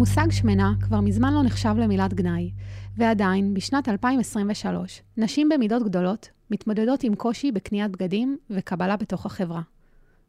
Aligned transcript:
המושג 0.00 0.30
שמנה 0.30 0.72
כבר 0.80 1.00
מזמן 1.00 1.34
לא 1.34 1.42
נחשב 1.42 1.74
למילת 1.78 2.14
גנאי, 2.14 2.50
ועדיין, 2.96 3.54
בשנת 3.54 3.88
2023, 3.88 5.02
נשים 5.16 5.48
במידות 5.48 5.82
גדולות 5.82 6.28
מתמודדות 6.50 7.02
עם 7.02 7.14
קושי 7.14 7.52
בקניית 7.52 7.90
בגדים 7.90 8.38
וקבלה 8.50 8.96
בתוך 8.96 9.26
החברה. 9.26 9.60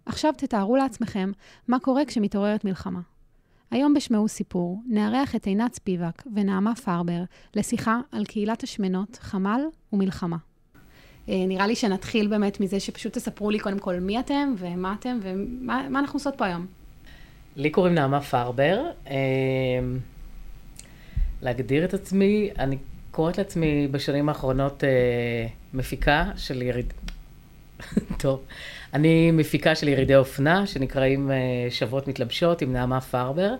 עכשיו 0.05 0.33
תתארו 0.37 0.75
לעצמכם 0.75 1.31
מה 1.67 1.79
קורה 1.79 2.05
כשמתעוררת 2.05 2.65
מלחמה. 2.65 2.99
היום 3.71 3.93
בשמעו 3.93 4.27
סיפור, 4.27 4.81
נארח 4.87 5.35
את 5.35 5.45
עינת 5.45 5.73
ספיבק 5.73 6.23
ונעמה 6.35 6.75
פרבר 6.75 7.23
לשיחה 7.55 7.99
על 8.11 8.25
קהילת 8.25 8.63
השמנות, 8.63 9.17
חמ"ל 9.21 9.61
ומלחמה. 9.93 10.37
אה, 11.29 11.45
נראה 11.47 11.67
לי 11.67 11.75
שנתחיל 11.75 12.27
באמת 12.27 12.59
מזה 12.59 12.79
שפשוט 12.79 13.13
תספרו 13.13 13.49
לי 13.49 13.59
קודם 13.59 13.79
כל 13.79 13.99
מי 13.99 14.19
אתם 14.19 14.53
ומה 14.57 14.95
אתם 14.99 15.19
ומה 15.21 15.99
אנחנו 15.99 16.17
עושות 16.17 16.37
פה 16.37 16.45
היום. 16.45 16.80
לי 17.55 17.69
קוראים 17.69 17.93
נעמה 17.93 18.21
פרבר. 18.21 18.81
אה, 19.07 19.15
להגדיר 21.41 21.85
את 21.85 21.93
עצמי, 21.93 22.49
אני 22.59 22.77
קוראת 23.11 23.37
לעצמי 23.37 23.87
בשנים 23.91 24.29
האחרונות 24.29 24.83
אה, 24.83 24.89
מפיקה 25.73 26.25
של 26.37 26.61
יריד... 26.61 26.93
טוב. 28.21 28.41
אני 28.93 29.31
מפיקה 29.31 29.75
של 29.75 29.87
ירידי 29.87 30.15
אופנה, 30.15 30.67
שנקראים 30.67 31.31
שבות 31.69 32.07
מתלבשות 32.07 32.61
עם 32.61 32.73
נעמה 32.73 33.01
פרבר. 33.01 33.53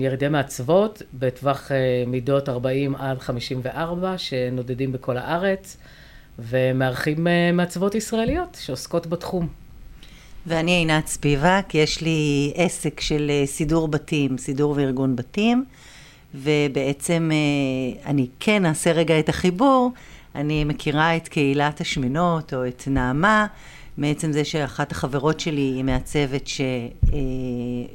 ירידי 0.00 0.28
מעצבות 0.28 1.02
בטווח 1.14 1.70
מידות 2.06 2.48
40 2.48 2.94
עד 2.94 3.18
54, 3.18 4.18
שנודדים 4.18 4.92
בכל 4.92 5.16
הארץ. 5.16 5.76
ומארחים 6.38 7.26
אה, 7.26 7.52
מעצבות 7.52 7.94
ישראליות 7.94 8.58
שעוסקות 8.60 9.06
בתחום. 9.06 9.48
ואני 10.46 10.70
עינת 10.70 11.06
ספיבק, 11.06 11.74
יש 11.74 12.00
לי 12.00 12.52
עסק 12.54 13.00
של 13.00 13.30
אה, 13.30 13.46
סידור 13.46 13.88
בתים, 13.88 14.38
סידור 14.38 14.74
וארגון 14.76 15.16
בתים, 15.16 15.64
ובעצם 16.34 17.30
אה, 17.32 17.36
אני 18.10 18.26
כן 18.40 18.66
אעשה 18.66 18.92
רגע 18.92 19.18
את 19.18 19.28
החיבור, 19.28 19.92
אני 20.34 20.64
מכירה 20.64 21.16
את 21.16 21.28
קהילת 21.28 21.80
השמנות 21.80 22.54
או 22.54 22.66
את 22.66 22.82
נעמה, 22.86 23.46
מעצם 23.96 24.32
זה 24.32 24.44
שאחת 24.44 24.92
החברות 24.92 25.40
שלי 25.40 25.60
היא 25.60 25.84
מעצבת 25.84 26.50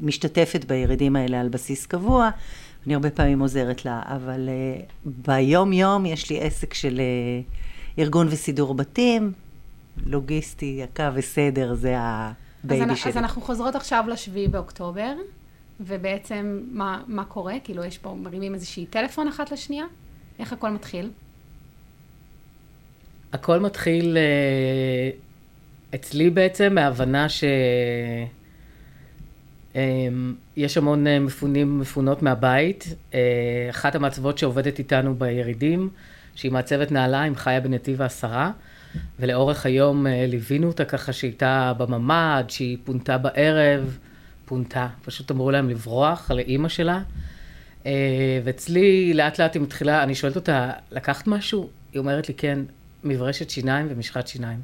שמשתתפת 0.02 0.66
בירידים 0.66 1.16
האלה 1.16 1.42
על 1.42 1.50
בסיס 1.50 1.86
קבוע, 1.86 2.30
אני 2.86 2.94
הרבה 2.94 3.10
פעמים 3.10 3.40
עוזרת 3.40 3.86
לה, 3.86 4.02
אבל 4.06 4.50
ביום 5.06 5.74
יום 5.74 6.06
יש 6.06 6.30
לי 6.30 6.40
עסק 6.42 6.74
של 6.74 7.02
ארגון 8.00 8.28
וסידור 8.30 8.74
בתים, 8.74 9.32
לוגיסטי, 10.06 10.80
יקה 10.84 11.12
וסדר, 11.14 11.74
זה 11.74 11.96
ה 12.64 12.70
baby 12.70 12.96
שלי. 12.96 13.12
אז 13.12 13.18
אנחנו 13.18 13.42
חוזרות 13.42 13.76
עכשיו 13.76 14.06
לשביעי 14.08 14.48
באוקטובר, 14.48 15.14
ובעצם 15.80 16.62
מה, 16.72 17.04
מה 17.08 17.26
קורה? 17.26 17.54
כאילו, 17.64 17.84
יש 17.84 17.98
פה, 17.98 18.16
מרימים 18.22 18.54
איזושהי 18.54 18.86
טלפון 18.86 19.28
אחת 19.28 19.52
לשנייה? 19.52 19.86
איך 20.40 20.54
הכל 20.54 20.70
מתחיל? 20.70 21.10
הכל 23.34 23.60
מתחיל 23.60 24.18
אה, 24.18 25.10
אצלי 25.96 26.30
בעצם 26.30 26.76
מההבנה 26.76 27.30
ש... 27.30 27.44
אה, 29.76 29.82
יש 30.56 30.78
המון 30.78 31.08
אה, 31.08 31.20
מפונים, 31.20 31.80
מפונות 31.80 32.22
מהבית. 32.22 32.96
אחת 33.70 33.96
המעצבות 33.96 34.38
שעובדת 34.38 34.80
איתנו 34.80 35.16
בירידים, 35.16 35.90
שהיא 36.36 36.52
מעצבת 36.52 36.92
נעליים, 36.92 37.36
חיה 37.36 37.60
בנתיב 37.60 38.02
העשרה, 38.02 38.52
ולאורך 39.20 39.66
היום 39.66 40.08
אה, 40.08 40.26
ליווינו 40.28 40.68
אותה 40.68 40.86
ככה 40.86 41.14
שהייתה 41.14 41.74
בממ"ד, 41.78 42.44
שהיא 42.48 42.78
פונתה 42.84 43.18
בערב, 43.18 43.98
פונתה, 44.46 44.88
פשוט 45.06 45.32
אמרו 45.32 45.52
להם 45.52 45.70
לברוח 45.70 46.32
לאימא 46.32 46.70
שלה. 46.70 47.02
אה, 47.86 47.92
ואצלי 48.44 49.14
לאט 49.14 49.40
לאט 49.40 49.54
היא 49.54 49.62
מתחילה, 49.62 50.04
אני 50.04 50.16
שואלת 50.16 50.36
אותה, 50.36 50.72
לקחת 50.92 51.28
משהו? 51.28 51.70
היא 51.94 52.00
אומרת 52.00 52.30
לי, 52.30 52.34
כן, 52.34 52.60
מברשת 53.04 53.50
שיניים 53.50 53.88
ומשחת 53.90 54.28
שיניים. 54.28 54.60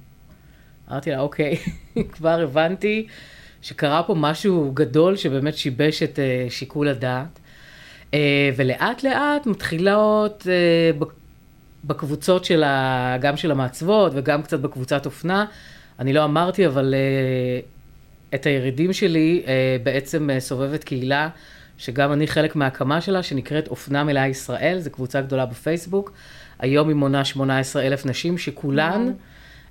אמרתי 0.91 1.11
לה, 1.11 1.19
אוקיי, 1.19 1.57
כבר 2.13 2.41
הבנתי 2.41 3.07
שקרה 3.61 4.03
פה 4.03 4.15
משהו 4.15 4.71
גדול 4.73 5.15
שבאמת 5.15 5.57
שיבש 5.57 6.03
את 6.03 6.19
uh, 6.19 6.51
שיקול 6.51 6.87
הדעת. 6.87 7.39
ולאט 8.55 9.03
לאט 9.03 9.45
מתחילות 9.45 10.47
בקבוצות 11.83 12.45
של 12.45 12.63
ה... 12.63 13.17
גם 13.21 13.37
של 13.37 13.51
המעצבות 13.51 14.11
וגם 14.15 14.41
קצת 14.43 14.59
בקבוצת 14.59 15.05
אופנה. 15.05 15.45
אני 15.99 16.13
לא 16.13 16.23
אמרתי, 16.23 16.67
אבל 16.67 16.93
uh, 16.93 18.35
את 18.35 18.45
הירידים 18.45 18.93
שלי 18.93 19.43
uh, 19.45 19.47
בעצם 19.83 20.29
uh, 20.29 20.39
סובבת 20.39 20.83
קהילה, 20.83 21.29
שגם 21.77 22.13
אני 22.13 22.27
חלק 22.27 22.55
מההקמה 22.55 23.01
שלה, 23.01 23.23
שנקראת 23.23 23.67
אופנה 23.67 24.03
מלאה 24.03 24.27
ישראל, 24.27 24.79
זו 24.79 24.89
קבוצה 24.89 25.21
גדולה 25.21 25.45
בפייסבוק. 25.45 26.13
היום 26.59 26.87
היא 26.87 26.95
מונה 26.95 27.25
18 27.25 27.83
אלף 27.83 28.05
נשים, 28.05 28.37
שכולן 28.37 29.11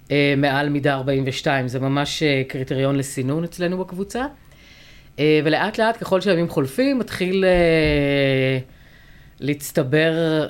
uh, 0.09 0.11
מעל 0.37 0.69
מידה 0.69 0.95
42. 0.95 1.69
זה 1.69 1.81
ממש 1.81 2.23
uh, 2.23 2.51
קריטריון 2.51 2.97
לסינון 2.97 3.45
אצלנו 3.45 3.79
בקבוצה. 3.79 4.27
Uh, 5.17 5.21
ולאט 5.45 5.79
לאט, 5.79 5.97
ככל 5.97 6.21
שהימים 6.21 6.49
חולפים, 6.49 6.99
מתחיל 6.99 7.45
uh, 7.45 8.63
להצטבר 9.41 10.47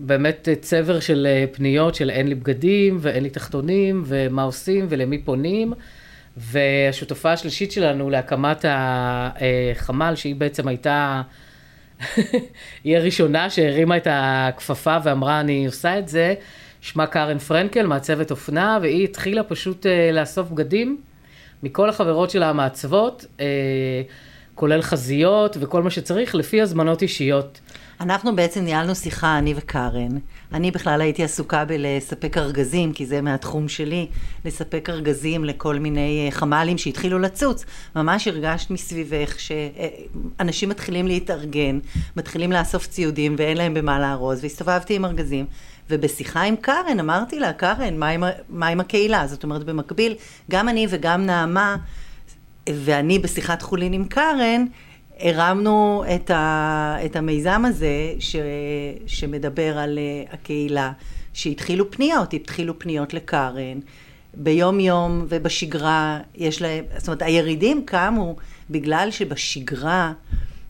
באמת 0.00 0.48
צבר 0.60 1.00
של 1.00 1.26
אה, 1.30 1.44
פניות 1.52 1.94
של 1.94 2.10
אין 2.10 2.28
לי 2.28 2.34
בגדים 2.34 2.98
ואין 3.00 3.22
לי 3.22 3.30
תחתונים 3.30 4.02
ומה 4.06 4.42
עושים 4.42 4.86
ולמי 4.88 5.18
פונים. 5.18 5.72
והשותפה 6.36 7.32
השלישית 7.32 7.72
שלנו 7.72 8.10
להקמת 8.10 8.64
החמ"ל, 8.68 10.14
שהיא 10.14 10.34
בעצם 10.34 10.68
הייתה, 10.68 11.22
היא 12.84 12.96
הראשונה 12.96 13.50
שהרימה 13.50 13.96
את 13.96 14.06
הכפפה 14.10 14.96
ואמרה 15.04 15.40
אני 15.40 15.66
עושה 15.66 15.98
את 15.98 16.08
זה, 16.08 16.34
שמה 16.80 17.06
קארן 17.06 17.38
פרנקל, 17.38 17.86
מעצבת 17.86 18.30
אופנה, 18.30 18.78
והיא 18.82 19.04
התחילה 19.04 19.42
פשוט 19.42 19.86
אה, 19.86 20.10
לאסוף 20.12 20.50
בגדים 20.50 21.00
מכל 21.62 21.88
החברות 21.88 22.30
שלה 22.30 22.50
המעצבות, 22.50 23.26
אה, 23.40 23.46
כולל 24.60 24.82
חזיות 24.82 25.56
וכל 25.60 25.82
מה 25.82 25.90
שצריך, 25.90 26.34
לפי 26.34 26.60
הזמנות 26.62 27.02
אישיות. 27.02 27.60
אנחנו 28.00 28.36
בעצם 28.36 28.64
ניהלנו 28.64 28.94
שיחה, 28.94 29.38
אני 29.38 29.54
וקארן. 29.56 30.08
אני 30.52 30.70
בכלל 30.70 31.00
הייתי 31.00 31.24
עסוקה 31.24 31.64
בלספק 31.64 32.38
ארגזים, 32.38 32.92
כי 32.92 33.06
זה 33.06 33.20
מהתחום 33.20 33.68
שלי, 33.68 34.06
לספק 34.44 34.90
ארגזים 34.90 35.44
לכל 35.44 35.78
מיני 35.78 36.26
אה, 36.26 36.30
חמ"לים 36.30 36.78
שהתחילו 36.78 37.18
לצוץ. 37.18 37.64
ממש 37.96 38.28
הרגשת 38.28 38.70
מסביבך 38.70 39.36
שאנשים 39.40 40.68
מתחילים 40.68 41.06
להתארגן, 41.06 41.78
מתחילים 42.16 42.52
לאסוף 42.52 42.86
ציודים 42.86 43.34
ואין 43.38 43.56
להם 43.56 43.74
במה 43.74 44.00
לארוז, 44.00 44.42
והסתובבתי 44.42 44.96
עם 44.96 45.04
ארגזים. 45.04 45.46
ובשיחה 45.90 46.42
עם 46.42 46.56
קארן, 46.56 47.00
אמרתי 47.00 47.40
לה, 47.40 47.52
קארן, 47.52 47.96
מה 47.96 48.08
עם, 48.08 48.24
מה 48.48 48.66
עם 48.66 48.80
הקהילה? 48.80 49.26
זאת 49.26 49.44
אומרת, 49.44 49.64
במקביל, 49.64 50.14
גם 50.50 50.68
אני 50.68 50.86
וגם 50.90 51.26
נעמה, 51.26 51.76
ואני 52.68 53.18
בשיחת 53.18 53.62
חולין 53.62 53.92
עם 53.92 54.04
קארן, 54.04 54.64
הרמנו 55.20 56.04
את, 56.14 56.30
ה, 56.30 56.96
את 57.04 57.16
המיזם 57.16 57.62
הזה 57.64 58.12
ש, 58.18 58.36
שמדבר 59.06 59.78
על 59.78 59.98
uh, 59.98 60.34
הקהילה, 60.34 60.92
שהתחילו 61.32 61.90
פניות, 61.90 62.32
התחילו 62.32 62.78
פניות 62.78 63.14
לקארן, 63.14 63.78
ביום 64.34 64.80
יום 64.80 65.24
ובשגרה 65.28 66.18
יש 66.34 66.62
להם, 66.62 66.84
זאת 66.98 67.08
אומרת 67.08 67.22
הירידים 67.22 67.82
קמו 67.84 68.36
בגלל 68.70 69.08
שבשגרה 69.10 70.12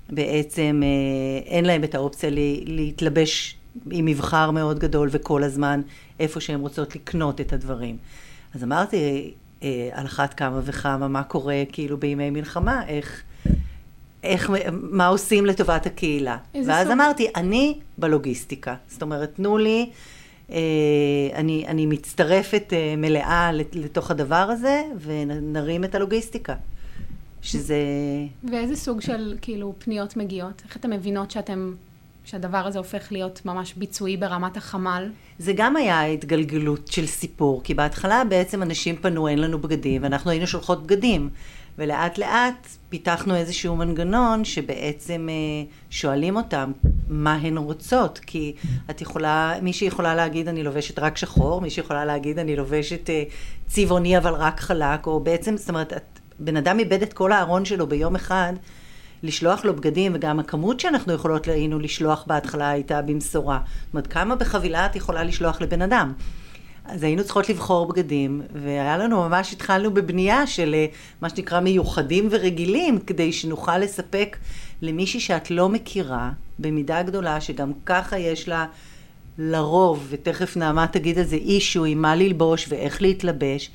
בעצם 0.09 0.83
uh, 0.83 1.49
אין 1.49 1.65
להם 1.65 1.85
את 1.85 1.95
האופציה 1.95 2.31
להתלבש 2.67 3.57
עם 3.91 4.05
מבחר 4.05 4.51
מאוד 4.51 4.79
גדול 4.79 5.09
וכל 5.13 5.43
הזמן 5.43 5.81
איפה 6.21 6.41
שהן 6.41 6.61
רוצות 6.61 6.95
לקנות 6.97 7.41
את 7.41 7.53
הדברים. 7.53 7.97
אז 8.55 8.65
אמרתי, 8.65 8.97
אה, 8.97 9.31
על 9.93 10.07
אחת 10.07 10.35
כמה 10.35 10.61
וכמה, 10.65 11.09
מה 11.09 11.23
קורה 11.23 11.63
כאילו 11.73 11.97
בימי 11.97 12.31
מלחמה, 12.31 12.87
איך, 12.89 13.23
איך, 14.23 14.51
מה 14.73 15.07
עושים 15.07 15.47
לטובת 15.47 15.87
הקהילה. 15.87 16.37
ואז 16.67 16.87
סוג? 16.87 16.93
אמרתי, 16.93 17.29
אני 17.37 17.79
בלוגיסטיקה. 17.99 18.75
זאת 18.89 19.03
אומרת, 19.03 19.35
תנו 19.35 19.59
לי, 19.59 19.91
אה, 20.51 20.57
אני, 21.35 21.65
אני 21.69 21.87
מצטרפת 21.87 22.73
אה, 22.73 22.95
מלאה 22.97 23.51
לתוך 23.73 24.11
הדבר 24.11 24.37
הזה, 24.37 24.83
ונרים 25.01 25.85
את 25.85 25.95
הלוגיסטיקה. 25.95 26.55
שזה... 27.43 27.77
ואיזה 28.51 28.77
סוג 28.77 29.01
של, 29.01 29.37
כאילו, 29.43 29.75
פניות 29.79 30.17
מגיעות? 30.17 30.63
איך 30.65 30.77
אתן 30.77 30.93
מבינות 30.93 31.31
שאתם 31.31 31.75
שהדבר 32.25 32.59
הזה 32.59 32.79
הופך 32.79 33.13
להיות 33.13 33.47
ממש 33.47 33.75
ביצועי 33.75 34.17
ברמת 34.17 34.57
החמ"ל? 34.57 35.11
זה 35.39 35.53
גם 35.57 35.77
היה 35.77 36.05
התגלגלות 36.05 36.89
של 36.89 37.07
סיפור, 37.07 37.63
כי 37.65 37.75
בהתחלה 37.75 38.23
בעצם 38.29 38.63
אנשים 38.63 38.97
פנו, 38.97 39.29
אין 39.29 39.39
לנו 39.39 39.59
בגדים, 39.59 40.03
ואנחנו 40.03 40.31
היינו 40.31 40.47
שולחות 40.47 40.87
בגדים. 40.87 41.31
ולאט 41.79 42.19
לאט 42.19 42.67
פיתחנו 42.89 43.37
איזשהו 43.37 43.77
מנגנון 43.77 44.45
שבעצם 44.45 45.29
אה, 45.31 45.71
שואלים 45.91 46.37
אותם 46.37 46.73
מה 47.09 47.35
הן 47.35 47.57
רוצות, 47.57 48.19
כי 48.19 48.55
את 48.91 49.01
יכולה, 49.01 49.55
מישהי 49.63 49.87
יכולה 49.87 50.15
להגיד 50.15 50.49
אני 50.49 50.63
לובשת 50.63 50.99
רק 50.99 51.17
שחור, 51.17 51.61
מישהי 51.61 51.81
יכולה 51.81 52.05
להגיד 52.05 52.39
אני 52.39 52.57
לובשת 52.57 53.11
אה, 53.11 53.23
צבעוני 53.67 54.19
אבל 54.19 54.35
רק 54.35 54.61
חלק, 54.61 55.07
או 55.07 55.21
בעצם, 55.21 55.57
זאת 55.57 55.69
אומרת, 55.69 55.93
את, 55.93 56.21
בן 56.39 56.57
אדם 56.57 56.79
איבד 56.79 57.03
את 57.03 57.13
כל 57.13 57.33
הארון 57.33 57.65
שלו 57.65 57.87
ביום 57.87 58.15
אחד, 58.15 58.53
לשלוח 59.23 59.65
לו 59.65 59.77
בגדים, 59.77 60.13
וגם 60.15 60.41
הכמות 60.41 60.81
שאנחנו 60.81 61.13
יכולות 61.13 61.49
היינו 61.49 61.79
לשלוח 61.79 62.25
בהתחלה 62.27 62.71
הייתה 62.71 63.03
במשורה. 63.03 63.61
זאת 63.65 63.95
אומרת, 63.95 64.07
כמה 64.07 64.37
בחבילה 64.37 64.87
את 64.87 64.97
יכולה 64.97 65.25
לשלוח 65.25 65.61
לבן 65.61 65.83
אדם? 65.83 66.13
אז 66.85 67.03
היינו 67.03 67.25
צריכות 67.25 67.49
לבחור 67.49 67.89
בגדים, 67.89 68.43
והיה 68.53 68.99
לנו 68.99 69.29
ממש, 69.29 69.53
התחלנו 69.53 69.95
בבנייה 69.95 70.47
של 70.47 70.75
אה, 70.75 70.87
מה 71.21 71.29
שנקרא 71.29 71.61
מיוחדים 71.61 72.29
ורגילים, 72.31 72.99
כדי 72.99 73.33
שנוכל 73.33 73.79
לספק 73.79 74.37
למישהי 74.83 75.21
שאת 75.21 75.51
לא 75.51 75.69
מכירה, 75.69 76.31
במידה 76.59 77.03
גדולה, 77.03 77.41
שגם 77.41 77.73
ככה 77.87 78.19
יש 78.19 78.49
לה 78.49 78.67
לרוב, 79.39 80.07
ותכף 80.11 80.57
נעמה 80.57 80.87
תגיד 80.87 81.19
על 81.19 81.25
זה 81.25 81.37
אישו 81.37 81.85
עם 81.85 82.03
מה 82.03 82.15
ללבוש 82.15 82.67
ואיך 82.69 83.03
להתלבש, 83.03 83.71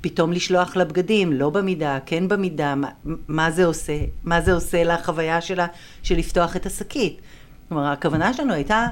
פתאום 0.00 0.32
לשלוח 0.32 0.76
לה 0.76 0.84
בגדים, 0.84 1.32
לא 1.32 1.50
במידה, 1.50 1.98
כן 2.06 2.28
במידה, 2.28 2.74
מה, 2.74 2.88
מה 3.28 3.50
זה 3.50 3.64
עושה, 3.64 3.98
מה 4.24 4.40
זה 4.40 4.52
עושה 4.52 4.84
לחוויה 4.84 5.40
שלה 5.40 5.66
של 6.02 6.16
לפתוח 6.16 6.56
את 6.56 6.66
השקית. 6.66 7.20
כלומר, 7.68 7.84
הכוונה 7.84 8.34
שלנו 8.34 8.52
הייתה 8.52 8.86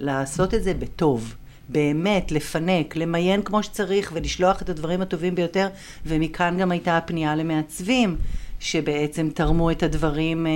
לעשות 0.00 0.54
את 0.54 0.62
זה 0.62 0.74
בטוב. 0.74 1.34
באמת 1.68 2.32
לפנק, 2.32 2.96
למיין 2.96 3.42
כמו 3.42 3.62
שצריך 3.62 4.12
ולשלוח 4.14 4.62
את 4.62 4.68
הדברים 4.68 5.02
הטובים 5.02 5.34
ביותר, 5.34 5.68
ומכאן 6.06 6.56
גם 6.58 6.70
הייתה 6.70 6.96
הפנייה 6.96 7.36
למעצבים, 7.36 8.16
שבעצם 8.60 9.28
תרמו 9.34 9.70
את 9.70 9.82
הדברים, 9.82 10.46
אה, 10.46 10.52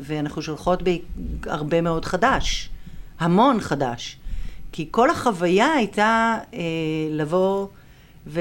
ואנחנו 0.00 0.42
שולחות 0.42 0.82
בהרבה 1.16 1.80
מאוד 1.80 2.04
חדש, 2.04 2.70
המון 3.18 3.60
חדש. 3.60 4.17
כי 4.72 4.88
כל 4.90 5.10
החוויה 5.10 5.72
הייתה 5.72 6.38
אה, 6.54 6.60
לבוא 7.10 7.66
ו... 8.26 8.40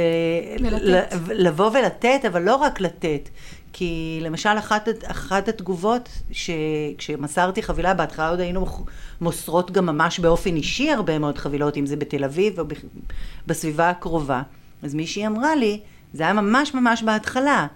ולתת. 0.59 1.15
לבוא 1.29 1.71
ולתת, 1.73 2.25
אבל 2.27 2.41
לא 2.41 2.55
רק 2.55 2.81
לתת. 2.81 3.29
כי 3.73 4.19
למשל 4.21 4.49
אחת, 4.49 4.87
אחת 5.03 5.47
התגובות 5.47 6.09
שכשמסרתי 6.31 7.63
חבילה, 7.63 7.93
בהתחלה 7.93 8.29
עוד 8.29 8.39
היינו 8.39 8.65
מוסרות 9.21 9.71
גם 9.71 9.85
ממש 9.85 10.19
באופן 10.19 10.55
אישי 10.55 10.91
הרבה 10.91 11.19
מאוד 11.19 11.37
חבילות, 11.37 11.77
אם 11.77 11.85
זה 11.85 11.95
בתל 11.95 12.23
אביב 12.23 12.59
או 12.59 12.65
בסביבה 13.47 13.89
הקרובה. 13.89 14.41
אז 14.83 14.93
מישהי 14.93 15.27
אמרה 15.27 15.55
לי, 15.55 15.79
זה 16.13 16.23
היה 16.23 16.33
ממש 16.33 16.73
ממש 16.73 17.03
בהתחלה, 17.03 17.67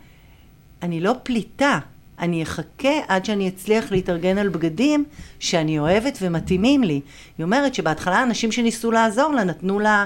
אני 0.81 1.01
לא 1.01 1.13
פליטה, 1.23 1.79
אני 2.21 2.43
אחכה 2.43 2.93
עד 3.07 3.25
שאני 3.25 3.47
אצליח 3.47 3.91
להתארגן 3.91 4.37
על 4.37 4.49
בגדים 4.49 5.05
שאני 5.39 5.79
אוהבת 5.79 6.17
ומתאימים 6.21 6.83
לי. 6.83 7.01
היא 7.37 7.43
אומרת 7.43 7.75
שבהתחלה 7.75 8.23
אנשים 8.23 8.51
שניסו 8.51 8.91
לעזור 8.91 9.33
לה 9.33 9.43
נתנו 9.43 9.79
לה, 9.79 10.05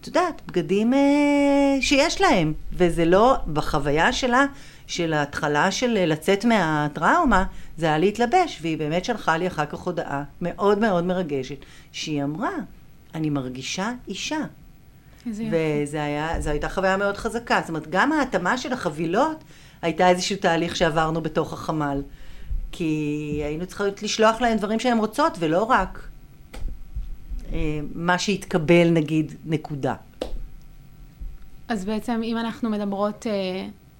את 0.00 0.06
יודעת, 0.06 0.42
בגדים 0.46 0.94
אה, 0.94 1.78
שיש 1.80 2.20
להם, 2.20 2.52
וזה 2.72 3.04
לא, 3.04 3.36
בחוויה 3.52 4.12
שלה, 4.12 4.46
של 4.86 5.12
ההתחלה 5.12 5.70
של 5.70 6.04
לצאת 6.06 6.44
מהטראומה, 6.44 7.44
זה 7.78 7.86
היה 7.86 7.98
להתלבש, 7.98 8.58
והיא 8.62 8.78
באמת 8.78 9.04
שלחה 9.04 9.36
לי 9.36 9.46
אחר 9.46 9.66
כך 9.66 9.78
הודעה 9.78 10.22
מאוד 10.42 10.78
מאוד 10.78 11.04
מרגשת, 11.04 11.58
שהיא 11.92 12.24
אמרה, 12.24 12.50
אני 13.14 13.30
מרגישה 13.30 13.92
אישה. 14.08 14.40
וזו 15.26 16.50
הייתה 16.50 16.68
חוויה 16.68 16.96
מאוד 16.96 17.16
חזקה. 17.16 17.60
זאת 17.60 17.68
אומרת, 17.68 17.90
גם 17.90 18.12
ההתאמה 18.12 18.58
של 18.58 18.72
החבילות 18.72 19.44
הייתה 19.86 20.08
איזשהו 20.08 20.36
תהליך 20.36 20.76
שעברנו 20.76 21.20
בתוך 21.20 21.52
החמ"ל. 21.52 22.02
כי 22.72 23.40
היינו 23.44 23.66
צריכות 23.66 24.02
לשלוח 24.02 24.40
להן 24.40 24.56
דברים 24.56 24.80
שהן 24.80 24.98
רוצות, 24.98 25.36
ולא 25.38 25.62
רק 25.62 26.08
אה, 27.52 27.80
מה 27.94 28.18
שהתקבל, 28.18 28.90
נגיד, 28.90 29.34
נקודה. 29.44 29.94
אז 31.68 31.84
בעצם, 31.84 32.20
אם 32.24 32.36
אנחנו 32.38 32.70
מדברות 32.70 33.26
אה, 33.26 33.32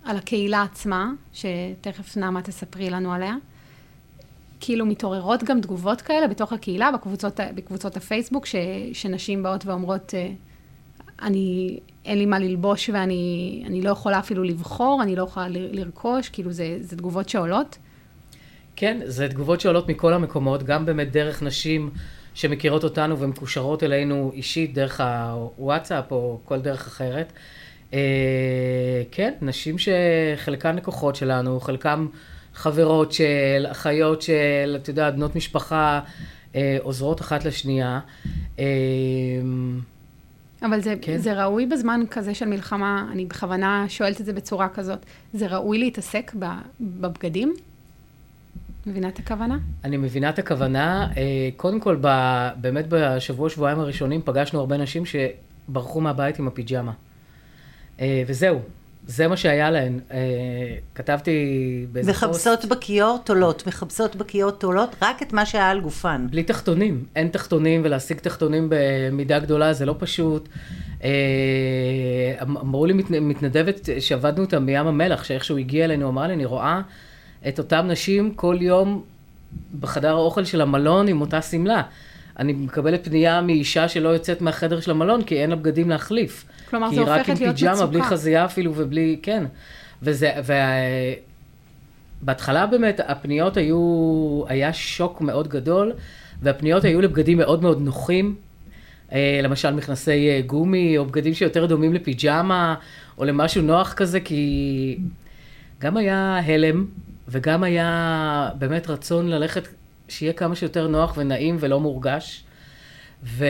על 0.04 0.16
הקהילה 0.16 0.62
עצמה, 0.62 1.12
שתכף 1.32 2.16
נעמה 2.16 2.42
תספרי 2.42 2.90
לנו 2.90 3.12
עליה, 3.12 3.34
כאילו 4.60 4.86
מתעוררות 4.86 5.44
גם 5.44 5.60
תגובות 5.60 6.00
כאלה 6.00 6.28
בתוך 6.28 6.52
הקהילה, 6.52 6.92
בקבוצות, 6.92 7.40
בקבוצות 7.54 7.96
הפייסבוק, 7.96 8.46
ש, 8.46 8.54
שנשים 8.92 9.42
באות 9.42 9.66
ואומרות, 9.66 10.14
אה, 10.14 10.32
אני, 11.22 11.78
אין 12.04 12.18
לי 12.18 12.26
מה 12.26 12.38
ללבוש 12.38 12.90
ואני 12.92 13.80
לא 13.82 13.90
יכולה 13.90 14.18
אפילו 14.18 14.42
לבחור, 14.42 15.00
אני 15.02 15.16
לא 15.16 15.22
יכולה 15.22 15.46
לרכוש, 15.50 16.28
כאילו 16.28 16.52
זה, 16.52 16.76
זה 16.80 16.96
תגובות 16.96 17.28
שעולות? 17.28 17.78
כן, 18.76 19.00
זה 19.04 19.28
תגובות 19.28 19.60
שעולות 19.60 19.88
מכל 19.88 20.12
המקומות, 20.12 20.62
גם 20.62 20.86
באמת 20.86 21.12
דרך 21.12 21.42
נשים 21.42 21.90
שמכירות 22.34 22.84
אותנו 22.84 23.18
ומקושרות 23.18 23.82
אלינו 23.82 24.30
אישית, 24.34 24.74
דרך 24.74 25.00
הוואטסאפ 25.00 26.12
או 26.12 26.40
כל 26.44 26.60
דרך 26.60 26.86
אחרת. 26.86 27.32
אה, 27.94 29.02
כן, 29.10 29.34
נשים 29.40 29.76
שחלקן 29.78 30.76
לקוחות 30.76 31.16
שלנו, 31.16 31.60
חלקן 31.60 32.06
חברות 32.54 33.12
של, 33.12 33.66
אחיות 33.70 34.22
של, 34.22 34.76
אתה 34.82 34.90
יודע, 34.90 35.10
בנות 35.10 35.36
משפחה, 35.36 36.00
אה, 36.54 36.76
עוזרות 36.82 37.20
אחת 37.20 37.44
לשנייה. 37.44 38.00
אה, 38.58 38.64
אבל 40.62 40.80
זה, 40.80 40.94
כן. 41.02 41.18
זה 41.18 41.44
ראוי 41.44 41.66
בזמן 41.66 42.00
כזה 42.10 42.34
של 42.34 42.46
מלחמה, 42.46 43.08
אני 43.12 43.24
בכוונה 43.24 43.84
שואלת 43.88 44.20
את 44.20 44.26
זה 44.26 44.32
בצורה 44.32 44.68
כזאת, 44.68 44.98
זה 45.32 45.46
ראוי 45.46 45.78
להתעסק 45.78 46.32
בבגדים? 46.80 47.54
מבינה 48.86 49.08
את 49.08 49.18
הכוונה? 49.18 49.58
אני 49.84 49.96
מבינה 49.96 50.28
את 50.28 50.38
הכוונה. 50.38 51.08
קודם 51.56 51.80
כל, 51.80 51.96
באמת 52.60 52.84
בשבוע, 52.88 53.50
שבועיים 53.50 53.80
הראשונים 53.80 54.20
פגשנו 54.24 54.60
הרבה 54.60 54.76
נשים 54.76 55.02
שברחו 55.06 56.00
מהבית 56.00 56.38
עם 56.38 56.48
הפיג'מה. 56.48 56.92
אה, 58.00 58.22
וזהו, 58.26 58.60
זה 59.06 59.28
מה 59.28 59.36
שהיה 59.36 59.70
להן. 59.70 60.00
אה, 60.10 60.18
כתבתי 60.94 61.86
באיזה 61.92 62.12
פוסט... 62.12 62.24
מחפשות 62.24 62.64
בכיור 62.64 63.18
תולות, 63.24 63.66
מחפשות 63.66 64.16
בכיור 64.16 64.50
תולות 64.50 64.96
רק 65.02 65.22
את 65.22 65.32
מה 65.32 65.46
שהיה 65.46 65.70
על 65.70 65.80
גופן. 65.80 66.26
בלי 66.30 66.42
תחתונים, 66.42 67.04
אין 67.16 67.28
תחתונים, 67.28 67.80
ולהשיג 67.84 68.18
תחתונים 68.18 68.68
במידה 68.70 69.38
גדולה 69.38 69.72
זה 69.72 69.86
לא 69.86 69.94
פשוט. 69.98 70.48
אה, 71.04 71.10
אמ, 72.42 72.56
אמרו 72.56 72.86
לי 72.86 72.92
מתנדבת 73.20 73.88
שעבדנו 74.00 74.44
אותה 74.44 74.58
מים 74.58 74.86
המלח, 74.86 75.24
שאיכשהו 75.24 75.58
הגיע 75.58 75.84
אלינו, 75.84 76.08
אמרה 76.08 76.26
לי, 76.26 76.34
אני 76.34 76.44
רואה 76.44 76.80
את 77.48 77.58
אותן 77.58 77.90
נשים 77.90 78.34
כל 78.34 78.56
יום 78.60 79.02
בחדר 79.80 80.10
האוכל 80.10 80.44
של 80.44 80.60
המלון 80.60 81.08
עם 81.08 81.20
אותה 81.20 81.42
שמלה. 81.42 81.82
אני 82.38 82.52
מקבלת 82.52 83.04
פנייה 83.04 83.40
מאישה 83.40 83.88
שלא 83.88 84.08
יוצאת 84.08 84.40
מהחדר 84.40 84.80
של 84.80 84.90
המלון, 84.90 85.22
כי 85.22 85.42
אין 85.42 85.50
לה 85.50 85.56
בגדים 85.56 85.90
להחליף. 85.90 86.44
כלומר, 86.70 86.90
זה 86.90 87.00
הופכת 87.00 87.28
להיות 87.28 87.28
מצוקה. 87.28 87.34
כי 87.34 87.44
רק 87.44 87.48
עם 87.48 87.76
פיג'מה, 87.76 87.86
בלי 87.86 88.02
חזייה 88.02 88.44
אפילו, 88.44 88.72
ובלי, 88.76 89.18
כן. 89.22 89.44
וזה, 90.02 90.32
ובהתחלה 92.22 92.66
באמת 92.66 93.00
הפניות 93.06 93.56
היו, 93.56 94.42
היה 94.48 94.72
שוק 94.72 95.20
מאוד 95.20 95.48
גדול, 95.48 95.92
והפניות 96.42 96.84
היו 96.84 97.00
לבגדים 97.00 97.38
מאוד 97.38 97.62
מאוד 97.62 97.80
נוחים. 97.80 98.34
אה, 99.12 99.40
למשל 99.42 99.74
מכנסי 99.74 100.28
אה, 100.28 100.40
גומי, 100.46 100.98
או 100.98 101.04
בגדים 101.04 101.34
שיותר 101.34 101.66
דומים 101.66 101.94
לפיג'מה, 101.94 102.74
או 103.18 103.24
למשהו 103.24 103.62
נוח 103.62 103.92
כזה, 103.92 104.20
כי 104.20 104.98
גם 105.78 105.96
היה 105.96 106.40
הלם, 106.44 106.86
וגם 107.28 107.62
היה 107.62 108.50
באמת 108.58 108.90
רצון 108.90 109.28
ללכת, 109.28 109.68
שיהיה 110.08 110.32
כמה 110.32 110.56
שיותר 110.56 110.88
נוח 110.88 111.14
ונעים 111.16 111.56
ולא 111.60 111.80
מורגש. 111.80 112.44
ואני 113.22 113.44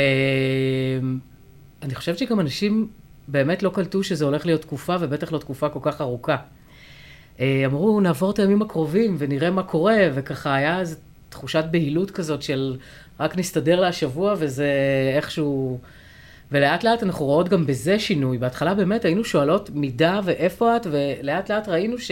חושבת 1.95 2.19
שגם 2.19 2.41
אנשים 2.41 2.89
באמת 3.29 3.63
לא 3.63 3.71
קלטו 3.75 4.03
שזה 4.03 4.25
הולך 4.25 4.47
להיות 4.47 4.61
תקופה, 4.61 4.97
ובטח 5.01 5.33
לא 5.33 5.39
תקופה 5.39 5.69
כל 5.69 5.81
כך 5.83 6.01
ארוכה. 6.01 6.37
אה, 7.41 7.63
אמרו, 7.67 8.01
נעבור 8.01 8.31
את 8.31 8.39
הימים 8.39 8.63
הקרובים 8.63 9.17
ונראה 9.19 9.51
מה 9.51 9.63
קורה, 9.63 9.97
וככה 10.15 10.55
היה 10.55 10.81
איזו 10.81 10.97
תחושת 11.29 11.65
בהילות 11.71 12.11
כזאת 12.11 12.43
של 12.43 12.77
רק 13.21 13.39
נסתדר 13.39 13.81
להשבוע 13.81 14.35
וזה 14.39 14.71
איכשהו... 15.17 15.79
ולאט 16.53 16.85
לאט 16.85 17.03
אנחנו 17.03 17.25
רואות 17.27 17.49
גם 17.49 17.67
בזה 17.67 17.99
שינוי. 17.99 18.39
בהתחלה 18.39 18.75
באמת 18.75 19.05
היינו 19.05 19.25
שואלות 19.25 19.71
מידה 19.71 20.21
ואיפה 20.25 20.77
את, 20.77 20.87
ולאט 20.91 21.51
לאט 21.51 21.69
ראינו 21.69 21.99
ש... 21.99 22.11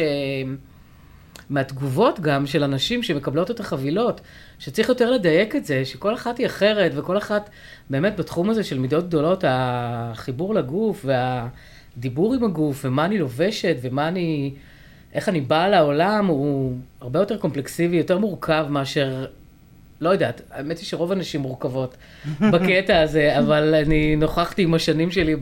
מהתגובות 1.51 2.21
גם 2.21 2.47
של 2.47 2.65
אנשים 2.65 3.03
שמקבלות 3.03 3.51
את 3.51 3.61
החבילות, 3.61 4.21
שצריך 4.59 4.89
יותר 4.89 5.11
לדייק 5.11 5.57
את 5.57 5.65
זה, 5.65 5.85
שכל 5.85 6.15
אחת 6.15 6.39
היא 6.39 6.47
אחרת, 6.47 6.93
וכל 6.95 7.19
אחת 7.19 7.51
באמת 7.91 8.17
בתחום 8.17 8.51
הזה 8.51 8.65
של 8.65 8.79
מידות 8.79 9.07
גדולות, 9.09 9.45
החיבור 9.47 10.55
לגוף 10.55 11.07
והדיבור 11.97 12.35
עם 12.35 12.45
הגוף, 12.45 12.85
ומה 12.85 13.05
אני 13.05 13.19
לובשת, 13.19 13.77
ומה 13.83 14.09
אני, 14.09 14.55
איך 15.15 15.29
אני 15.29 15.41
באה 15.41 15.69
לעולם, 15.69 16.27
הוא 16.27 16.77
הרבה 17.01 17.21
יותר 17.21 17.37
קומפלקסיבי, 17.37 17.97
יותר 17.97 18.19
מורכב 18.19 18.67
מאשר, 18.71 19.27
לא 20.01 20.11
יודעת, 20.11 20.41
האמת 20.51 20.79
היא 20.79 20.87
שרוב 20.87 21.13
הנשים 21.13 21.41
מורכבות 21.41 21.97
בקטע 22.53 23.01
הזה, 23.01 23.39
אבל 23.39 23.75
אני 23.75 24.17
נוכחתי 24.17 24.63
עם 24.63 24.75
השנים 24.75 25.11
שלי 25.11 25.37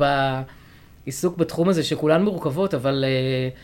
בעיסוק 1.05 1.37
בתחום 1.37 1.69
הזה, 1.69 1.85
שכולן 1.85 2.23
מורכבות, 2.23 2.75
אבל... 2.75 3.05
uh, 3.05 3.59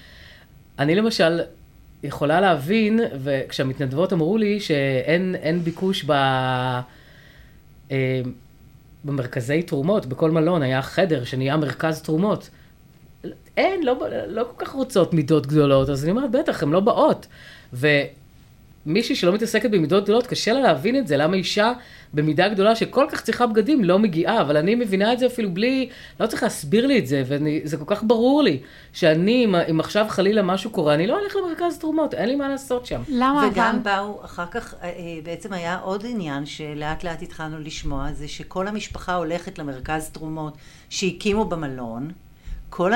אני 0.78 0.94
למשל 0.94 1.40
יכולה 2.02 2.40
להבין, 2.40 3.00
וכשהמתנדבות 3.22 4.12
אמרו 4.12 4.38
לי 4.38 4.60
שאין 4.60 5.60
ביקוש 5.64 6.04
ב... 6.04 6.12
אה, 7.90 8.20
במרכזי 9.04 9.62
תרומות, 9.62 10.06
בכל 10.06 10.30
מלון 10.30 10.62
היה 10.62 10.82
חדר 10.82 11.24
שנהיה 11.24 11.56
מרכז 11.56 12.02
תרומות. 12.02 12.50
אין, 13.56 13.82
לא, 13.82 13.98
לא 14.26 14.44
כל 14.56 14.64
כך 14.64 14.72
רוצות 14.72 15.14
מידות 15.14 15.46
גדולות, 15.46 15.88
אז 15.88 16.04
אני 16.04 16.10
אומרת, 16.10 16.30
בטח, 16.30 16.62
הן 16.62 16.70
לא 16.70 16.80
באות. 16.80 17.26
מישהי 18.88 19.16
שלא 19.16 19.32
מתעסקת 19.32 19.70
במידות 19.70 20.04
גדולות, 20.04 20.26
קשה 20.26 20.52
לה 20.52 20.60
להבין 20.60 20.96
את 20.96 21.06
זה, 21.06 21.16
למה 21.16 21.36
אישה 21.36 21.72
במידה 22.14 22.48
גדולה 22.48 22.76
שכל 22.76 23.06
כך 23.10 23.20
צריכה 23.20 23.46
בגדים 23.46 23.84
לא 23.84 23.98
מגיעה, 23.98 24.40
אבל 24.40 24.56
אני 24.56 24.74
מבינה 24.74 25.12
את 25.12 25.18
זה 25.18 25.26
אפילו 25.26 25.50
בלי, 25.50 25.88
לא 26.20 26.26
צריך 26.26 26.42
להסביר 26.42 26.86
לי 26.86 26.98
את 26.98 27.06
זה, 27.06 27.22
וזה 27.26 27.76
כל 27.76 27.84
כך 27.86 28.02
ברור 28.04 28.42
לי, 28.42 28.60
שאני, 28.92 29.44
אם, 29.44 29.54
אם 29.54 29.80
עכשיו 29.80 30.06
חלילה 30.08 30.42
משהו 30.42 30.70
קורה, 30.70 30.94
אני 30.94 31.06
לא 31.06 31.18
אלך 31.24 31.36
למרכז 31.36 31.78
תרומות, 31.78 32.14
אין 32.14 32.28
לי 32.28 32.36
מה 32.36 32.48
לעשות 32.48 32.86
שם. 32.86 33.02
למה 33.08 33.48
וגם 33.52 33.74
אבל? 33.74 33.82
באו, 33.82 34.24
אחר 34.24 34.46
כך 34.50 34.74
אה, 34.74 34.88
אה, 34.88 34.92
בעצם 35.24 35.52
היה 35.52 35.78
עוד 35.78 36.04
עניין 36.08 36.46
שלאט 36.46 37.04
לאט 37.04 37.22
התחלנו 37.22 37.58
לשמוע, 37.58 38.12
זה 38.12 38.28
שכל 38.28 38.68
המשפחה 38.68 39.14
הולכת 39.14 39.58
למרכז 39.58 40.10
תרומות 40.10 40.56
שהקימו 40.90 41.44
במלון, 41.44 42.10
כל 42.70 42.92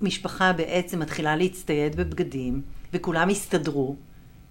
המשפחה 0.00 0.52
בעצם 0.52 0.98
מתחילה 0.98 1.36
להצטייד 1.36 1.96
בבגדים, 1.96 2.62
וכולם 2.92 3.28
הסתדרו, 3.28 3.96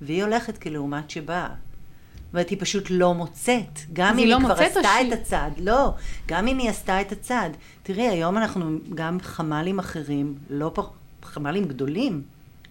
והיא 0.01 0.23
הולכת 0.23 0.57
כלעומת 0.57 1.09
שבאה. 1.09 1.49
זאת 1.49 2.33
אומרת, 2.33 2.49
היא 2.49 2.57
פשוט 2.61 2.83
לא 2.89 3.13
מוצאת. 3.13 3.79
גם 3.93 4.11
אם 4.13 4.17
היא 4.17 4.25
היא, 4.25 4.33
לא 4.33 4.39
כבר 4.39 4.53
עשתה 4.63 4.79
שהיא- 4.83 5.13
את 5.13 5.19
הצעד. 5.19 5.59
לא, 5.59 5.93
גם 6.27 6.47
אם 6.47 6.57
היא 6.57 6.69
עשתה 6.69 7.01
את 7.01 7.11
הצעד. 7.11 7.51
תראי, 7.83 8.07
היום 8.07 8.37
אנחנו, 8.37 8.77
גם 8.95 9.17
חמ"לים 9.21 9.79
אחרים, 9.79 10.35
לא 10.49 10.71
פח, 10.73 10.89
חמ"לים 11.23 11.65
גדולים, 11.65 12.21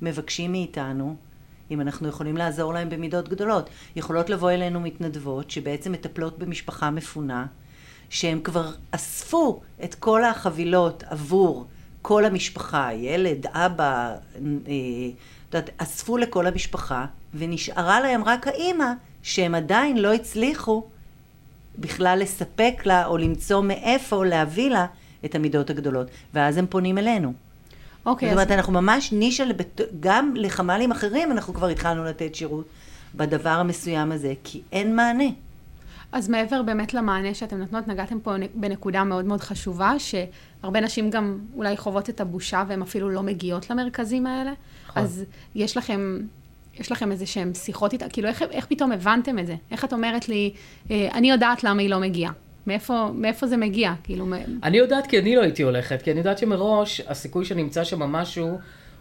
מבקשים 0.03 0.53
מאיתנו 0.53 1.17
אם 1.71 1.81
אנחנו 1.81 2.09
יכולים 2.09 2.37
לעזור 2.37 2.75
להם 2.75 2.91
במידות 2.91 3.29
גדולות. 3.29 3.71
יכולות 3.97 4.31
לבוא 4.31 4.51
אלינו 4.51 4.81
מתנדבות 4.81 5.51
שבעצם 5.51 5.93
מטפלות 5.93 6.39
במשפחה 6.39 6.91
מפונה, 6.91 7.47
שהם 8.11 8.41
כבר 8.41 8.71
אספו 8.91 9.61
את 9.85 9.95
כל 9.95 10.25
החבילות 10.25 11.05
עבור 11.07 11.67
כל 12.03 12.25
המשפחה, 12.25 12.93
ילד, 12.95 13.47
אבא, 13.47 14.15
אה, 14.37 14.73
יודעת, 15.47 15.71
אספו 15.77 16.17
לכל 16.17 16.47
המשפחה, 16.47 17.07
ונשארה 17.35 18.01
להם 18.01 18.25
רק 18.25 18.47
האימא, 18.47 18.93
שהם 19.23 19.55
עדיין 19.55 19.97
לא 19.97 20.15
הצליחו 20.15 20.85
בכלל 21.79 22.19
לספק 22.23 22.83
לה, 22.85 23.07
או 23.07 23.17
למצוא 23.17 23.63
מאיפה 23.63 24.25
להביא 24.25 24.71
לה 24.71 24.87
את 25.25 25.35
המידות 25.35 25.71
הגדולות. 25.71 26.07
ואז 26.35 26.57
הם 26.57 26.67
פונים 26.67 26.99
אלינו. 26.99 27.33
אוקיי, 28.07 28.29
זאת 28.29 28.39
אז 28.39 28.45
אומרת, 28.45 28.59
אנחנו 28.59 28.73
ממש 28.73 29.13
נישה, 29.13 29.45
לבט... 29.45 29.81
גם 30.01 30.33
לחמ"לים 30.37 30.93
אחרים 30.93 31.33
אנחנו 31.33 31.55
כבר 31.55 31.69
התחלנו 31.69 32.05
לתת 32.05 32.35
שירות 32.35 32.67
בדבר 33.15 33.51
המסוים 33.51 34.13
הזה, 34.13 34.35
כי 34.45 34.63
אין 34.73 34.97
מענה. 34.97 35.29
אז 36.13 36.29
מעבר 36.29 36.63
באמת 36.63 36.95
למענה 36.95 37.35
שאתם 37.35 37.59
נותנות, 37.59 37.89
נגעתם 37.89 38.21
פה 38.21 38.35
בנקודה 38.55 39.05
מאוד 39.05 39.25
מאוד 39.25 39.41
חשובה, 39.41 39.93
שהרבה 39.99 40.81
נשים 40.81 41.11
גם 41.11 41.39
אולי 41.55 41.77
חוות 41.77 42.11
את 42.11 42.21
הבושה 42.21 42.65
והן 42.69 42.83
אפילו 42.83 43.11
לא 43.11 43.23
מגיעות 43.23 43.71
למרכזים 43.71 44.27
האלה. 44.27 44.53
נכון. 44.89 45.03
אז 45.03 45.25
יש 45.55 45.77
לכם, 45.77 46.21
יש 46.81 46.93
לכם 46.93 47.13
איזה 47.13 47.27
שהן 47.27 47.55
שיחות 47.55 47.93
איתה, 47.93 48.09
כאילו 48.09 48.29
איך, 48.29 48.43
איך 48.51 48.67
פתאום 48.67 48.93
הבנתם 48.93 49.39
את 49.39 49.47
זה? 49.47 49.55
איך 49.71 49.85
את 49.85 49.93
אומרת 49.93 50.29
לי, 50.29 50.53
אה, 50.91 51.09
אני 51.15 51.31
יודעת 51.31 51.65
למה 51.65 51.83
היא 51.83 51.91
לא 51.91 52.01
מגיעה? 52.01 52.33
מאיפה, 52.67 53.11
מאיפה 53.15 53.47
זה 53.47 53.57
מגיע? 53.57 53.93
כאילו, 54.05 54.27
אני 54.63 54.79
יודעת 54.79 55.07
כי 55.07 55.19
אני 55.19 55.37
לא 55.37 55.43
הייתי 55.43 55.63
הולכת, 55.63 56.03
כי 56.03 56.11
אני 56.11 56.19
יודעת 56.19 56.39
שמראש 56.39 57.01
הסיכוי 57.01 57.45
שנמצא 57.45 57.85
שם 57.85 58.03
משהו 58.03 58.59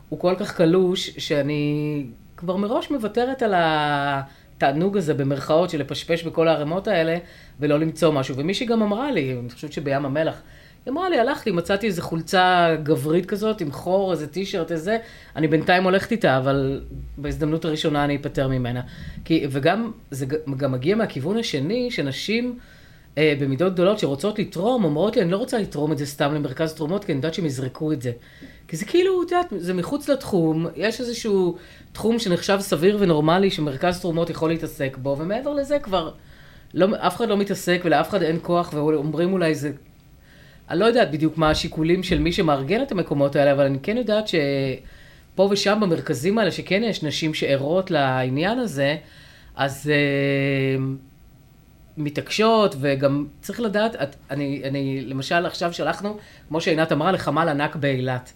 הוא 0.10 0.20
כל 0.20 0.36
כך 0.40 0.56
קלוש, 0.56 1.10
שאני 1.10 2.06
כבר 2.38 2.56
מראש 2.56 2.92
מוותרת 2.92 3.42
על 3.42 3.54
התענוג 3.58 4.98
הזה 4.98 5.14
במרכאות 5.14 5.70
של 5.70 5.80
לפשפש 5.80 6.24
בכל 6.24 6.48
הערימות 6.48 6.88
האלה 6.88 7.18
ולא 7.60 7.80
למצוא 7.80 8.12
משהו. 8.12 8.36
ומישהי 8.38 8.66
גם 8.66 8.82
אמרה 8.82 9.12
לי, 9.12 9.38
אני 9.40 9.50
חושבת 9.50 9.74
שבים 9.74 10.06
המלח, 10.06 10.42
היא 10.86 10.92
אמרה 10.92 11.10
לי, 11.10 11.20
הלכתי, 11.20 11.52
מצאתי 11.52 11.88
איזו 11.88 12.02
חולצה 12.02 12.76
גברית 12.84 13.26
כזאת 13.26 13.62
עם 13.62 13.72
חור, 13.72 14.12
איזה 14.12 14.28
טישרט, 14.28 14.72
איזה, 14.72 14.98
אני 15.36 15.48
בינתיים 15.48 15.84
הולכת 15.84 16.12
איתה, 16.12 16.38
אבל 16.38 16.82
בהזדמנות 17.18 17.66
הראשונה 17.66 18.04
אני 18.04 18.16
אפטר 18.16 18.48
ממנה. 18.48 18.82
כי, 19.26 19.48
וגם, 19.52 19.92
זה 20.12 20.26
גם 20.58 20.72
מגיע 20.72 20.96
מהכיוון 20.96 21.38
השני, 21.38 21.92
שנשים... 21.92 22.60
אה, 23.18 23.34
במידות 23.40 23.74
גדולות 23.74 24.00
שרוצות 24.00 24.40
לתרום, 24.40 24.84
אומרות 24.84 25.16
לי, 25.16 25.22
אני 25.22 25.32
לא 25.32 25.38
רוצה 25.38 25.58
לתרום 25.58 25.92
את 25.92 25.98
זה 25.98 26.06
סתם 26.06 26.34
למרכז 26.34 26.74
תרומות, 26.74 27.06
כי 27.06 27.12
אני 27.12 27.18
יודעת 27.18 27.34
שהם 27.34 27.46
יזרקו 27.46 27.92
את 27.92 28.02
זה. 28.02 28.12
כי 28.68 28.78
זה 28.78 28.86
כאילו, 28.86 29.24
את 29.24 29.32
יודעת, 29.32 29.54
זה 29.58 29.74
מחוץ 29.74 30.10
לתחום, 30.10 30.68
יש 30.76 31.00
איזשהו 31.00 31.58
תחום 31.92 32.20
שנחשב 32.20 32.58
סביר 32.62 32.98
ונורמלי 33.00 33.52
שמרכז 33.52 34.02
תרומות 34.02 34.30
יכול 34.30 34.50
להתעסק 34.50 34.98
בו, 34.98 35.16
ומעבר 35.20 35.54
לזה 35.54 35.80
כבר, 35.80 36.12
לא, 36.74 36.88
אף 36.98 37.16
אחד 37.16 37.30
לא 37.30 37.38
מתעסק 37.38 37.82
ולאף 37.86 38.10
אחד 38.10 38.22
אין 38.22 38.40
כוח, 38.42 38.74
ואומרים 38.74 39.34
אולי 39.34 39.56
זה... 39.56 39.72
אני 40.70 40.80
לא 40.80 40.86
יודעת 40.86 41.12
בדיוק 41.12 41.38
מה 41.38 41.50
השיקולים 41.50 42.04
של 42.04 42.20
מי 42.20 42.32
שמארגן 42.32 42.82
את 42.82 42.92
המקומות 42.92 43.36
האלה, 43.36 43.52
אבל 43.52 43.66
אני 43.66 43.78
כן 43.84 43.98
יודעת 43.98 44.26
שפה 44.28 45.48
ושם 45.52 45.80
במרכזים 45.82 46.38
האלה, 46.38 46.52
שכן 46.52 46.84
יש 46.84 47.04
נשים 47.04 47.34
שערות 47.34 47.92
לעניין 47.92 48.60
הזה, 48.60 48.96
אז... 49.56 49.92
אה, 49.94 50.86
מתעקשות, 51.98 52.76
וגם 52.80 53.26
צריך 53.42 53.60
לדעת, 53.60 53.96
את, 53.96 54.16
אני, 54.32 54.62
אני 54.64 55.02
למשל 55.02 55.46
עכשיו 55.46 55.74
שלחנו, 55.74 56.18
כמו 56.48 56.62
שעינת 56.62 56.92
אמרה, 56.92 57.12
לחמ"ל 57.12 57.50
ענק 57.50 57.76
באילת. 57.76 58.34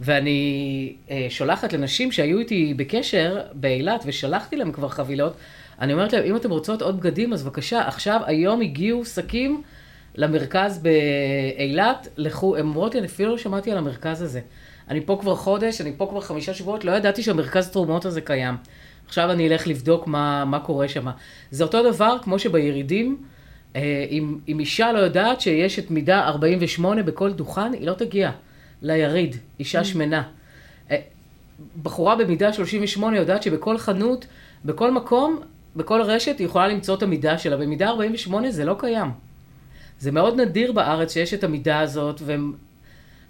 ואני 0.00 0.92
אה, 1.10 1.26
שולחת 1.28 1.72
לנשים 1.72 2.12
שהיו 2.12 2.38
איתי 2.38 2.74
בקשר 2.76 3.40
באילת, 3.52 4.02
ושלחתי 4.06 4.56
להם 4.56 4.72
כבר 4.72 4.88
חבילות, 4.88 5.36
אני 5.80 5.92
אומרת 5.92 6.12
להם, 6.12 6.24
אם 6.24 6.36
אתם 6.36 6.50
רוצות 6.50 6.82
עוד 6.82 7.00
בגדים, 7.00 7.32
אז 7.32 7.42
בבקשה, 7.42 7.88
עכשיו, 7.88 8.20
היום 8.26 8.60
הגיעו 8.60 9.04
שקים 9.04 9.62
למרכז 10.18 10.82
באילת, 10.82 12.08
לכו, 12.16 12.56
הן 12.56 12.66
אומרות 12.66 12.94
לי, 12.94 13.00
אני 13.00 13.06
אפילו 13.06 13.30
לא 13.30 13.38
שמעתי 13.38 13.72
על 13.72 13.78
המרכז 13.78 14.22
הזה. 14.22 14.40
אני 14.90 15.00
פה 15.00 15.18
כבר 15.20 15.34
חודש, 15.34 15.80
אני 15.80 15.92
פה 15.96 16.06
כבר 16.10 16.20
חמישה 16.20 16.54
שבועות, 16.54 16.84
לא 16.84 16.92
ידעתי 16.92 17.22
שהמרכז 17.22 17.70
תרומות 17.70 18.04
הזה 18.04 18.20
קיים. 18.20 18.54
עכשיו 19.06 19.30
אני 19.30 19.48
אלך 19.48 19.66
לבדוק 19.66 20.06
מה, 20.06 20.44
מה 20.44 20.60
קורה 20.60 20.88
שם. 20.88 21.06
זה 21.50 21.64
אותו 21.64 21.92
דבר 21.92 22.16
כמו 22.22 22.38
שבירידים, 22.38 23.16
אה, 23.76 24.06
אם, 24.10 24.38
אם 24.48 24.60
אישה 24.60 24.92
לא 24.92 24.98
יודעת 24.98 25.40
שיש 25.40 25.78
את 25.78 25.90
מידה 25.90 26.24
48 26.24 27.02
בכל 27.02 27.32
דוכן, 27.32 27.72
היא 27.72 27.86
לא 27.86 27.92
תגיע 27.92 28.30
ליריד, 28.82 29.36
אישה 29.58 29.84
שמנה. 29.84 30.22
אה, 30.90 30.96
בחורה 31.82 32.16
במידה 32.16 32.52
38 32.52 33.16
יודעת 33.16 33.42
שבכל 33.42 33.78
חנות, 33.78 34.26
בכל 34.64 34.90
מקום, 34.90 35.40
בכל 35.76 36.02
רשת 36.02 36.38
היא 36.38 36.46
יכולה 36.46 36.68
למצוא 36.68 36.94
את 36.94 37.02
המידה 37.02 37.38
שלה. 37.38 37.56
במידה 37.56 37.88
48 37.88 38.50
זה 38.50 38.64
לא 38.64 38.76
קיים. 38.78 39.27
זה 39.98 40.12
מאוד 40.12 40.40
נדיר 40.40 40.72
בארץ 40.72 41.12
שיש 41.12 41.34
את 41.34 41.44
המידה 41.44 41.80
הזאת, 41.80 42.22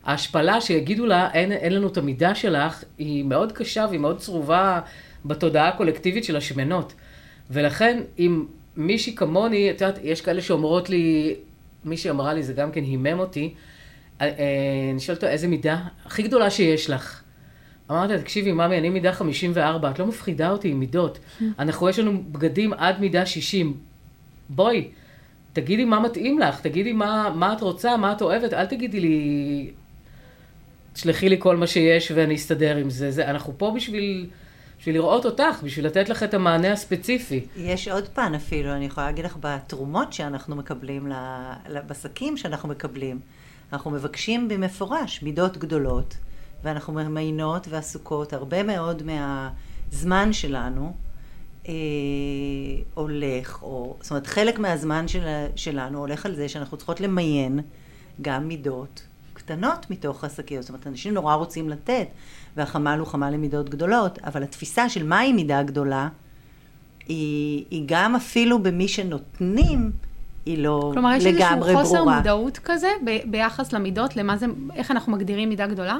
וההשפלה 0.04 0.60
שיגידו 0.60 1.06
לה, 1.06 1.30
אין, 1.32 1.52
אין 1.52 1.72
לנו 1.72 1.88
את 1.88 1.96
המידה 1.96 2.34
שלך, 2.34 2.84
היא 2.98 3.24
מאוד 3.24 3.52
קשה 3.52 3.86
והיא 3.88 4.00
מאוד 4.00 4.18
צרובה 4.18 4.80
בתודעה 5.24 5.68
הקולקטיבית 5.68 6.24
של 6.24 6.36
השמנות. 6.36 6.92
ולכן, 7.50 8.00
אם 8.18 8.44
מישהי 8.76 9.16
כמוני, 9.16 9.70
את 9.70 9.80
יודעת, 9.80 9.98
יש 10.02 10.20
כאלה 10.20 10.42
שאומרות 10.42 10.90
לי, 10.90 11.34
מישהי 11.84 12.10
אמרה 12.10 12.34
לי, 12.34 12.42
זה 12.42 12.52
גם 12.52 12.72
כן 12.72 12.84
הימם 12.84 13.18
אותי, 13.18 13.54
אה, 14.20 14.26
אה, 14.26 14.32
אני 14.92 15.00
שואלת 15.00 15.22
אותה, 15.22 15.32
איזה 15.32 15.48
מידה? 15.48 15.78
הכי 16.04 16.22
גדולה 16.22 16.50
שיש 16.50 16.90
לך. 16.90 17.22
אמרתי 17.90 18.12
לה, 18.12 18.18
תקשיבי, 18.18 18.52
ממי, 18.52 18.78
אני 18.78 18.88
מידה 18.90 19.12
54, 19.12 19.90
את 19.90 19.98
לא 19.98 20.06
מפחידה 20.06 20.50
אותי 20.50 20.68
עם 20.68 20.80
מידות. 20.80 21.18
אנחנו, 21.58 21.88
יש 21.88 21.98
לנו 21.98 22.22
בגדים 22.32 22.72
עד 22.72 23.00
מידה 23.00 23.26
60. 23.26 23.76
בואי, 24.48 24.88
תגידי 25.60 25.84
מה 25.84 26.00
מתאים 26.00 26.38
לך, 26.38 26.60
תגידי 26.60 26.92
מה, 26.92 27.32
מה 27.34 27.52
את 27.52 27.60
רוצה, 27.60 27.96
מה 27.96 28.12
את 28.12 28.22
אוהבת, 28.22 28.52
אל 28.52 28.66
תגידי 28.66 29.00
לי, 29.00 29.70
תשלחי 30.92 31.28
לי 31.28 31.36
כל 31.38 31.56
מה 31.56 31.66
שיש 31.66 32.12
ואני 32.14 32.34
אסתדר 32.34 32.76
עם 32.76 32.90
זה. 32.90 33.10
זה 33.10 33.30
אנחנו 33.30 33.52
פה 33.58 33.72
בשביל, 33.76 34.26
בשביל 34.78 34.94
לראות 34.94 35.24
אותך, 35.24 35.62
בשביל 35.62 35.86
לתת 35.86 36.08
לך 36.08 36.22
את 36.22 36.34
המענה 36.34 36.72
הספציפי. 36.72 37.46
יש 37.56 37.88
עוד 37.88 38.08
פן 38.08 38.32
אפילו, 38.34 38.72
אני 38.72 38.84
יכולה 38.84 39.06
להגיד 39.06 39.24
לך, 39.24 39.36
בתרומות 39.40 40.12
שאנחנו 40.12 40.56
מקבלים, 40.56 41.12
בשקים 41.86 42.36
שאנחנו 42.36 42.68
מקבלים, 42.68 43.20
אנחנו 43.72 43.90
מבקשים 43.90 44.48
במפורש 44.48 45.22
מידות 45.22 45.56
גדולות, 45.56 46.16
ואנחנו 46.64 46.92
ממיינות 46.92 47.66
ועסוקות 47.70 48.32
הרבה 48.32 48.62
מאוד 48.62 49.02
מהזמן 49.02 50.32
שלנו. 50.32 51.07
אה, 51.68 51.72
הולך, 52.94 53.62
או, 53.62 53.96
זאת 54.00 54.10
אומרת, 54.10 54.26
חלק 54.26 54.58
מהזמן 54.58 55.08
של, 55.08 55.46
שלנו 55.56 55.98
הולך 55.98 56.26
על 56.26 56.34
זה 56.34 56.48
שאנחנו 56.48 56.76
צריכות 56.76 57.00
למיין 57.00 57.60
גם 58.22 58.48
מידות 58.48 59.02
קטנות 59.32 59.90
מתוך 59.90 60.24
השקיות. 60.24 60.62
זאת 60.62 60.68
אומרת, 60.68 60.86
אנשים 60.86 61.14
נורא 61.14 61.34
רוצים 61.34 61.68
לתת, 61.68 62.08
והחמ"ל 62.56 62.98
הוא 62.98 63.06
חמ"ל 63.06 63.30
למידות 63.30 63.68
גדולות, 63.70 64.18
אבל 64.18 64.42
התפיסה 64.42 64.88
של 64.88 65.06
מהי 65.06 65.32
מידה 65.32 65.62
גדולה, 65.62 66.08
היא, 67.06 67.64
היא 67.70 67.82
גם 67.86 68.16
אפילו 68.16 68.62
במי 68.62 68.88
שנותנים, 68.88 69.90
היא 70.46 70.58
לא 70.58 70.90
כלומר, 70.94 71.12
יש 71.12 71.24
לגמרי 71.24 71.68
איזשהו 71.70 71.84
חוסר 71.84 71.98
ברורה. 71.98 72.16
מודעות 72.16 72.58
כזה 72.58 72.88
ב- 73.06 73.30
ביחס 73.30 73.72
למידות, 73.72 74.16
למה 74.16 74.36
זה, 74.36 74.46
איך 74.74 74.90
אנחנו 74.90 75.12
מגדירים 75.12 75.48
מידה 75.48 75.66
גדולה? 75.66 75.98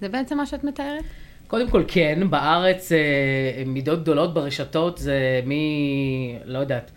זה 0.00 0.08
בעצם 0.08 0.36
מה 0.36 0.46
שאת 0.46 0.64
מתארת? 0.64 1.04
קודם 1.48 1.70
כל 1.70 1.84
כן, 1.88 2.30
בארץ 2.30 2.92
אה, 2.92 3.62
מידות 3.66 4.02
גדולות 4.02 4.34
ברשתות 4.34 4.98
זה 4.98 5.40
מ... 5.46 5.52
לא 6.44 6.58
יודעת. 6.58 6.90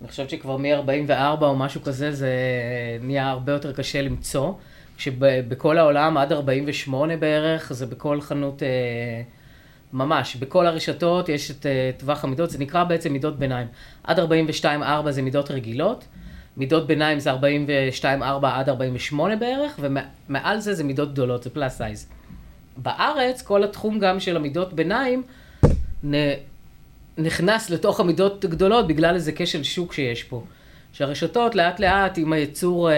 אני 0.00 0.08
חושבת 0.08 0.30
שכבר 0.30 0.56
מ-44 0.56 1.42
או 1.42 1.56
משהו 1.56 1.82
כזה 1.82 2.12
זה 2.12 2.30
נהיה 3.02 3.30
הרבה 3.30 3.52
יותר 3.52 3.72
קשה 3.72 4.02
למצוא. 4.02 4.52
כשבכל 4.96 5.78
העולם 5.78 6.16
עד 6.16 6.32
48 6.32 7.16
בערך, 7.16 7.72
זה 7.72 7.86
בכל 7.86 8.20
חנות 8.20 8.62
אה, 8.62 8.68
ממש, 9.92 10.36
בכל 10.36 10.66
הרשתות 10.66 11.28
יש 11.28 11.50
את 11.50 11.66
uh, 11.66 12.00
טווח 12.00 12.24
המידות, 12.24 12.50
זה 12.50 12.58
נקרא 12.58 12.84
בעצם 12.84 13.12
מידות 13.12 13.38
ביניים. 13.38 13.66
עד 14.04 14.18
42-4 14.18 15.10
זה 15.10 15.22
מידות 15.22 15.50
רגילות, 15.50 16.04
מידות 16.56 16.86
ביניים 16.86 17.20
זה 17.20 17.32
42-4 17.32 17.36
עד 18.42 18.68
48 18.68 19.36
בערך, 19.36 19.80
ומעל 20.28 20.60
זה 20.60 20.74
זה 20.74 20.84
מידות 20.84 21.12
גדולות, 21.12 21.42
זה 21.42 21.50
פלאס 21.50 21.76
סייז. 21.76 22.08
בארץ, 22.82 23.42
כל 23.42 23.64
התחום 23.64 23.98
גם 23.98 24.20
של 24.20 24.36
המידות 24.36 24.72
ביניים 24.72 25.22
נ... 26.04 26.14
נכנס 27.18 27.70
לתוך 27.70 28.00
המידות 28.00 28.44
גדולות 28.44 28.86
בגלל 28.86 29.14
איזה 29.14 29.32
כשל 29.34 29.62
שוק 29.62 29.92
שיש 29.92 30.22
פה. 30.22 30.42
שהרשתות 30.92 31.54
לאט 31.54 31.80
לאט 31.80 32.18
עם 32.18 32.32
הייצור, 32.32 32.90
אה, 32.90 32.96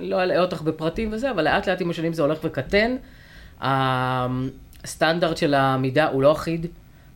לא 0.00 0.22
אלאה 0.22 0.40
אותך 0.40 0.62
בפרטים 0.62 1.12
וזה, 1.12 1.30
אבל 1.30 1.44
לאט 1.44 1.68
לאט 1.68 1.80
עם 1.80 1.90
השנים 1.90 2.12
זה 2.12 2.22
הולך 2.22 2.38
וקטן. 2.44 2.96
הסטנדרט 3.60 5.36
של 5.36 5.54
המידה 5.54 6.08
הוא 6.08 6.22
לא 6.22 6.32
אחיד. 6.32 6.66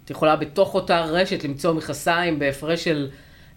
את 0.04 0.10
יכולה 0.10 0.36
בתוך 0.36 0.74
אותה 0.74 1.00
רשת 1.04 1.44
למצוא 1.44 1.74
מכסיים 1.74 2.38
בהפרש 2.38 2.84
של 2.84 3.08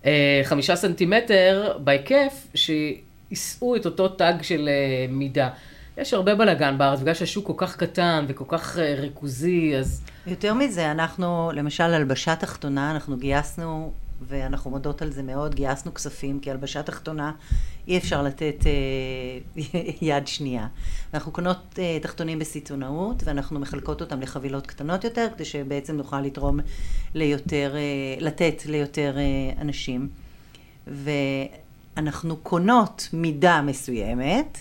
אה, 0.06 0.42
חמישה 0.44 0.76
סנטימטר 0.76 1.78
בהיקף, 1.84 2.48
שיישאו 2.56 3.76
את 3.76 3.86
אותו 3.86 4.08
טאג 4.08 4.42
של 4.42 4.70
אה, 4.70 5.06
מידה. 5.10 5.50
יש 5.98 6.14
הרבה 6.14 6.36
בלאגן 6.36 6.78
בארץ, 6.78 7.00
בגלל 7.00 7.14
שהשוק 7.14 7.48
כל 7.48 7.54
כך 7.58 7.78
קטן 7.78 8.26
וכל 8.28 8.46
כך 8.48 8.78
אה, 8.78 8.96
ריכוזי, 8.98 9.76
אז... 9.78 10.02
יותר 10.28 10.54
מזה, 10.54 10.92
אנחנו, 10.92 11.52
למשל, 11.54 11.84
הלבשה 11.84 12.36
תחתונה, 12.36 12.92
אנחנו 12.92 13.18
גייסנו, 13.18 13.92
ואנחנו 14.28 14.72
מודות 14.72 15.02
על 15.02 15.12
זה 15.12 15.24
מאוד, 15.24 15.56
גייסנו 15.56 15.94
כספים, 15.94 16.40
כי 16.40 16.52
הלבשה 16.52 16.84
תחתונה 16.84 17.32
אי 17.88 17.98
אפשר 17.98 18.24
לתת 18.24 18.56
אה, 18.66 19.62
יד 20.02 20.28
שנייה. 20.28 20.68
אנחנו 21.14 21.32
קונות 21.32 21.80
אה, 21.80 21.98
תחתונים 22.02 22.40
בסיטונאות, 22.40 23.24
ואנחנו 23.26 23.60
מחלקות 23.60 24.02
אותם 24.02 24.22
לחבילות 24.22 24.68
קטנות 24.68 25.04
יותר, 25.04 25.28
כדי 25.36 25.46
שבעצם 25.46 25.98
נוכל 25.98 26.22
לתרום 26.22 26.60
ליותר, 27.14 27.76
אה, 27.76 27.82
לתת 28.20 28.62
ליותר 28.66 29.18
אה, 29.18 29.62
אנשים. 29.62 30.10
ואנחנו 30.88 32.38
קונות 32.38 33.10
מידה 33.14 33.62
מסוימת, 33.62 34.58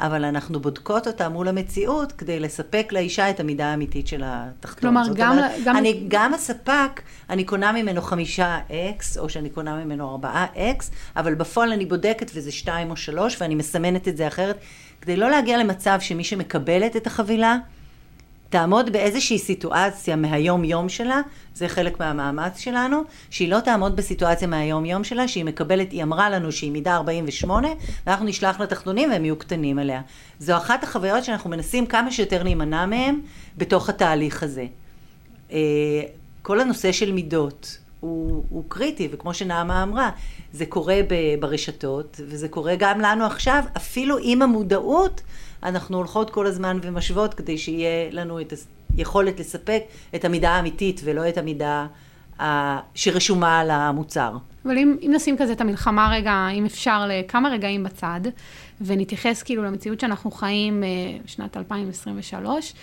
אבל 0.00 0.24
אנחנו 0.24 0.60
בודקות 0.60 1.06
אותה 1.06 1.28
מול 1.28 1.48
המציאות 1.48 2.12
כדי 2.12 2.40
לספק 2.40 2.88
לאישה 2.92 3.30
את 3.30 3.40
המידה 3.40 3.66
האמיתית 3.66 4.06
של 4.06 4.22
התחתון. 4.24 4.80
כלומר, 4.80 5.02
גם... 5.14 5.32
אומרת, 5.32 5.50
גם... 5.64 5.76
אני, 5.76 6.04
גם 6.08 6.34
הספק, 6.34 7.00
אני 7.30 7.44
קונה 7.44 7.72
ממנו 7.72 8.02
חמישה 8.02 8.58
אקס, 8.70 9.18
או 9.18 9.28
שאני 9.28 9.50
קונה 9.50 9.84
ממנו 9.84 10.10
ארבעה 10.10 10.46
אקס, 10.56 10.90
אבל 11.16 11.34
בפועל 11.34 11.72
אני 11.72 11.86
בודקת 11.86 12.30
וזה 12.34 12.52
שתיים 12.52 12.90
או 12.90 12.96
שלוש, 12.96 13.36
ואני 13.40 13.54
מסמנת 13.54 14.08
את 14.08 14.16
זה 14.16 14.26
אחרת, 14.26 14.58
כדי 15.00 15.16
לא 15.16 15.30
להגיע 15.30 15.58
למצב 15.58 15.98
שמי 16.00 16.24
שמקבלת 16.24 16.96
את 16.96 17.06
החבילה, 17.06 17.56
תעמוד 18.50 18.92
באיזושהי 18.92 19.38
סיטואציה 19.38 20.16
מהיום-יום 20.16 20.88
שלה, 20.88 21.20
זה 21.54 21.68
חלק 21.68 22.00
מהמאמץ 22.00 22.58
שלנו, 22.58 23.02
שהיא 23.30 23.50
לא 23.50 23.60
תעמוד 23.60 23.96
בסיטואציה 23.96 24.48
מהיום-יום 24.48 25.04
שלה, 25.04 25.28
שהיא 25.28 25.44
מקבלת, 25.44 25.92
היא 25.92 26.02
אמרה 26.02 26.30
לנו 26.30 26.52
שהיא 26.52 26.72
מידה 26.72 26.94
48, 26.94 27.68
ואנחנו 28.06 28.26
נשלח 28.26 28.60
לתחתונים 28.60 29.10
והם 29.10 29.24
יהיו 29.24 29.36
קטנים 29.36 29.78
עליה. 29.78 30.00
זו 30.38 30.56
אחת 30.56 30.84
החוויות 30.84 31.24
שאנחנו 31.24 31.50
מנסים 31.50 31.86
כמה 31.86 32.10
שיותר 32.10 32.42
להימנע 32.42 32.86
מהם 32.86 33.20
בתוך 33.56 33.88
התהליך 33.88 34.42
הזה. 34.42 34.66
אה, 35.52 35.58
כל 36.42 36.60
הנושא 36.60 36.92
של 36.92 37.12
מידות 37.12 37.78
הוא, 38.00 38.44
הוא 38.48 38.64
קריטי, 38.68 39.08
וכמו 39.12 39.34
שנעמה 39.34 39.82
אמרה, 39.82 40.10
זה 40.52 40.66
קורה 40.66 41.00
ברשתות, 41.40 42.20
וזה 42.28 42.48
קורה 42.48 42.74
גם 42.78 43.00
לנו 43.00 43.24
עכשיו, 43.24 43.62
אפילו 43.76 44.16
עם 44.22 44.42
המודעות. 44.42 45.20
אנחנו 45.62 45.96
הולכות 45.96 46.30
כל 46.30 46.46
הזמן 46.46 46.78
ומשוות 46.82 47.34
כדי 47.34 47.58
שיהיה 47.58 48.10
לנו 48.10 48.40
את 48.40 48.52
היכולת 48.96 49.40
לספק 49.40 49.82
את 50.14 50.24
המידה 50.24 50.50
האמיתית 50.50 51.00
ולא 51.04 51.28
את 51.28 51.38
המידה 51.38 51.86
שרשומה 52.94 53.60
על 53.60 53.70
המוצר. 53.70 54.36
אבל 54.64 54.78
אם, 54.78 54.96
אם 55.02 55.10
נשים 55.14 55.36
כזה 55.38 55.52
את 55.52 55.60
המלחמה 55.60 56.10
רגע, 56.12 56.48
אם 56.54 56.64
אפשר, 56.64 57.06
לכמה 57.08 57.48
רגעים 57.48 57.82
בצד, 57.82 58.20
ונתייחס 58.80 59.42
כאילו 59.42 59.62
למציאות 59.62 60.00
שאנחנו 60.00 60.30
חיים 60.30 60.84
אה, 60.84 60.88
שנת 61.26 61.56
2023, 61.56 62.74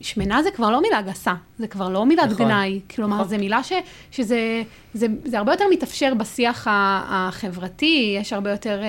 שמנה 0.00 0.42
זה 0.42 0.50
כבר 0.50 0.70
לא 0.70 0.82
מילה 0.82 1.02
גסה, 1.02 1.34
זה 1.58 1.66
כבר 1.66 1.88
לא 1.88 2.06
מילת 2.06 2.30
נכון, 2.30 2.46
גנאי. 2.46 2.80
כלומר, 2.94 3.16
נכון. 3.16 3.28
זו 3.28 3.38
מילה 3.38 3.62
ש, 3.62 3.72
שזה 4.10 4.62
זה, 4.94 5.06
זה 5.24 5.38
הרבה 5.38 5.52
יותר 5.52 5.64
מתאפשר 5.70 6.14
בשיח 6.14 6.66
החברתי, 6.70 8.16
יש 8.20 8.32
הרבה 8.32 8.50
יותר, 8.50 8.82
אה, 8.82 8.88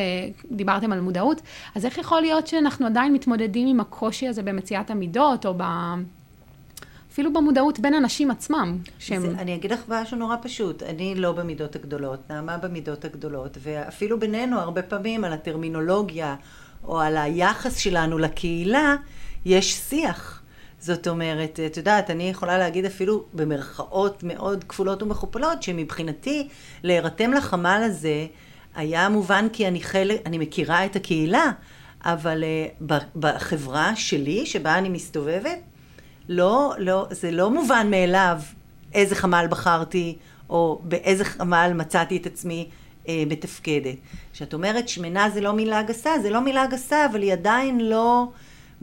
דיברתם 0.51 0.91
על 0.91 1.01
מודעות, 1.01 1.41
אז 1.75 1.85
איך 1.85 1.97
יכול 1.97 2.21
להיות 2.21 2.47
שאנחנו 2.47 2.85
עדיין 2.85 3.13
מתמודדים 3.13 3.67
עם 3.67 3.79
הקושי 3.79 4.27
הזה 4.27 4.43
במציאת 4.43 4.91
המידות, 4.91 5.45
או 5.45 5.53
ב... 5.57 5.63
אפילו 7.11 7.33
במודעות 7.33 7.79
בין 7.79 7.93
אנשים 7.93 8.31
עצמם. 8.31 8.77
שהם... 8.99 9.21
זה, 9.21 9.27
אני 9.27 9.55
אגיד 9.55 9.71
לך 9.71 9.79
משהו 9.87 10.17
נורא 10.17 10.35
פשוט, 10.41 10.83
אני 10.83 11.15
לא 11.15 11.31
במידות 11.31 11.75
הגדולות, 11.75 12.19
נעמה 12.29 12.57
במידות 12.57 13.05
הגדולות, 13.05 13.57
ואפילו 13.61 14.19
בינינו 14.19 14.59
הרבה 14.59 14.81
פעמים 14.81 15.23
על 15.23 15.33
הטרמינולוגיה, 15.33 16.35
או 16.83 16.99
על 16.99 17.17
היחס 17.17 17.77
שלנו 17.77 18.17
לקהילה, 18.17 18.95
יש 19.45 19.73
שיח. 19.73 20.42
זאת 20.83 21.07
אומרת, 21.07 21.59
את 21.65 21.77
יודעת, 21.77 22.09
אני 22.09 22.29
יכולה 22.29 22.57
להגיד 22.57 22.85
אפילו 22.85 23.25
במרכאות 23.33 24.23
מאוד 24.23 24.63
כפולות 24.63 25.03
ומכופלות, 25.03 25.63
שמבחינתי 25.63 26.47
להירתם 26.83 27.33
לחמ"ל 27.33 27.81
הזה 27.85 28.25
היה 28.75 29.09
מובן 29.09 29.47
כי 29.53 29.67
אני 29.67 29.81
חלק, 29.81 30.21
אני 30.25 30.37
מכירה 30.37 30.85
את 30.85 30.95
הקהילה, 30.95 31.51
אבל 32.01 32.43
uh, 32.43 32.83
בחברה 33.15 33.95
שלי, 33.95 34.45
שבה 34.45 34.77
אני 34.77 34.89
מסתובבת, 34.89 35.59
לא, 36.29 36.73
לא, 36.77 37.07
זה 37.11 37.31
לא 37.31 37.51
מובן 37.51 37.87
מאליו 37.91 38.39
איזה 38.93 39.15
חמ"ל 39.15 39.45
בחרתי, 39.49 40.17
או 40.49 40.81
באיזה 40.83 41.25
חמ"ל 41.25 41.71
מצאתי 41.75 42.17
את 42.17 42.25
עצמי 42.25 42.69
uh, 43.05 43.07
מתפקדת. 43.27 43.95
כשאת 44.33 44.53
אומרת 44.53 44.89
שמנה 44.89 45.29
זה 45.29 45.41
לא 45.41 45.53
מילה 45.53 45.83
גסה, 45.83 46.11
זה 46.21 46.29
לא 46.29 46.41
מילה 46.41 46.67
גסה, 46.67 47.05
אבל 47.05 47.21
היא 47.21 47.33
עדיין 47.33 47.79
לא... 47.79 48.27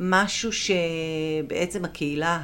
משהו 0.01 0.51
שבעצם 0.53 1.85
הקהילה 1.85 2.41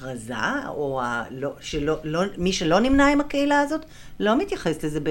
הרזה, 0.00 0.34
או 0.68 1.00
ה... 1.02 1.24
לא, 1.30 1.52
שלא, 1.60 1.96
לא, 2.04 2.22
מי 2.38 2.52
שלא 2.52 2.80
נמנה 2.80 3.08
עם 3.08 3.20
הקהילה 3.20 3.60
הזאת, 3.60 3.84
לא 4.20 4.38
מתייחס 4.38 4.84
לזה 4.84 5.00
ב, 5.00 5.10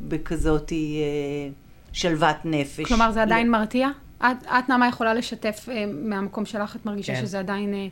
בכזאת 0.00 0.72
אה, 0.72 0.78
שלוות 1.92 2.36
נפש. 2.44 2.86
כלומר, 2.86 3.10
זה 3.12 3.22
עדיין 3.22 3.46
לא. 3.46 3.52
מרתיע? 3.52 3.88
את, 4.18 4.24
את 4.46 4.68
נעמה 4.68 4.88
יכולה 4.88 5.14
לשתף 5.14 5.68
אה, 5.72 5.84
מהמקום 5.86 6.46
שלך, 6.46 6.76
את 6.76 6.86
מרגישה 6.86 7.14
כן. 7.14 7.20
שזה 7.20 7.38
עדיין 7.38 7.74
אה, 7.74 7.86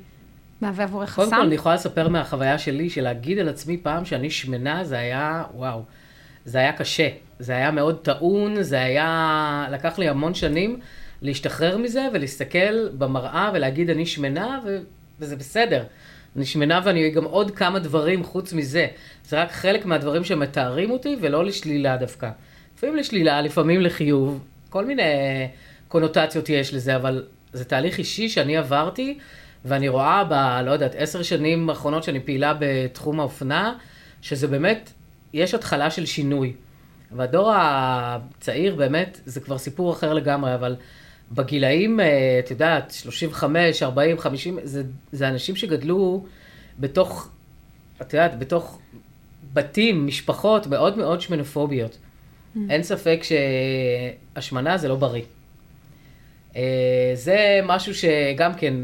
מהווה 0.60 0.84
עבורך 0.84 1.10
חסם? 1.10 1.24
קודם 1.24 1.30
כל, 1.30 1.46
אני 1.46 1.54
יכולה 1.54 1.74
לספר 1.74 2.08
מהחוויה 2.08 2.58
שלי, 2.58 2.90
שלהגיד 2.90 3.38
על 3.38 3.48
עצמי 3.48 3.76
פעם 3.76 4.04
שאני 4.04 4.30
שמנה, 4.30 4.84
זה 4.84 4.98
היה, 4.98 5.44
וואו, 5.54 5.82
זה 6.44 6.58
היה 6.58 6.72
קשה. 6.72 7.08
זה 7.38 7.52
היה 7.52 7.70
מאוד 7.70 7.98
טעון, 8.02 8.62
זה 8.62 8.80
היה, 8.80 9.66
לקח 9.70 9.98
לי 9.98 10.08
המון 10.08 10.34
שנים. 10.34 10.80
להשתחרר 11.22 11.78
מזה 11.78 12.08
ולהסתכל 12.12 12.88
במראה 12.88 13.50
ולהגיד 13.54 13.90
אני 13.90 14.06
שמנה 14.06 14.60
ו... 14.64 14.78
וזה 15.20 15.36
בסדר. 15.36 15.84
אני 16.36 16.44
שמנה 16.44 16.80
ואני 16.84 17.10
גם 17.10 17.24
עוד 17.24 17.50
כמה 17.50 17.78
דברים 17.78 18.24
חוץ 18.24 18.52
מזה. 18.52 18.86
זה 19.24 19.42
רק 19.42 19.52
חלק 19.52 19.86
מהדברים 19.86 20.24
שמתארים 20.24 20.90
אותי 20.90 21.16
ולא 21.20 21.44
לשלילה 21.44 21.96
דווקא. 21.96 22.30
לפעמים 22.76 22.96
לשלילה, 22.96 23.40
לפעמים 23.40 23.80
לחיוב, 23.80 24.44
כל 24.70 24.84
מיני 24.84 25.02
קונוטציות 25.88 26.48
יש 26.48 26.74
לזה, 26.74 26.96
אבל 26.96 27.24
זה 27.52 27.64
תהליך 27.64 27.98
אישי 27.98 28.28
שאני 28.28 28.56
עברתי, 28.56 29.18
ואני 29.64 29.88
רואה 29.88 30.24
ב, 30.24 30.32
לא 30.66 30.70
יודעת, 30.70 30.94
עשר 30.98 31.22
שנים 31.22 31.70
האחרונות 31.70 32.04
שאני 32.04 32.20
פעילה 32.20 32.54
בתחום 32.58 33.20
האופנה, 33.20 33.74
שזה 34.22 34.46
באמת, 34.46 34.92
יש 35.32 35.54
התחלה 35.54 35.90
של 35.90 36.06
שינוי. 36.06 36.52
והדור 37.12 37.52
הצעיר 37.54 38.74
באמת, 38.74 39.20
זה 39.24 39.40
כבר 39.40 39.58
סיפור 39.58 39.92
אחר 39.92 40.14
לגמרי, 40.14 40.54
אבל 40.54 40.76
בגילאים, 41.32 42.00
אה, 42.00 42.40
את 42.44 42.50
יודעת, 42.50 42.90
35, 42.90 43.82
40, 43.82 44.18
50, 44.18 44.58
זה, 44.62 44.82
זה 45.12 45.28
אנשים 45.28 45.56
שגדלו 45.56 46.24
בתוך, 46.80 47.28
את 48.02 48.14
יודעת, 48.14 48.38
בתוך 48.38 48.78
בתים, 49.52 50.06
משפחות 50.06 50.66
מאוד 50.66 50.98
מאוד 50.98 51.20
שמנופוביות. 51.20 51.98
Mm. 52.56 52.58
אין 52.70 52.82
ספק 52.82 53.20
שהשמנה 54.34 54.78
זה 54.78 54.88
לא 54.88 54.96
בריא. 54.96 55.22
אה, 56.56 57.10
זה 57.14 57.60
משהו 57.64 57.94
שגם 57.94 58.54
כן, 58.54 58.74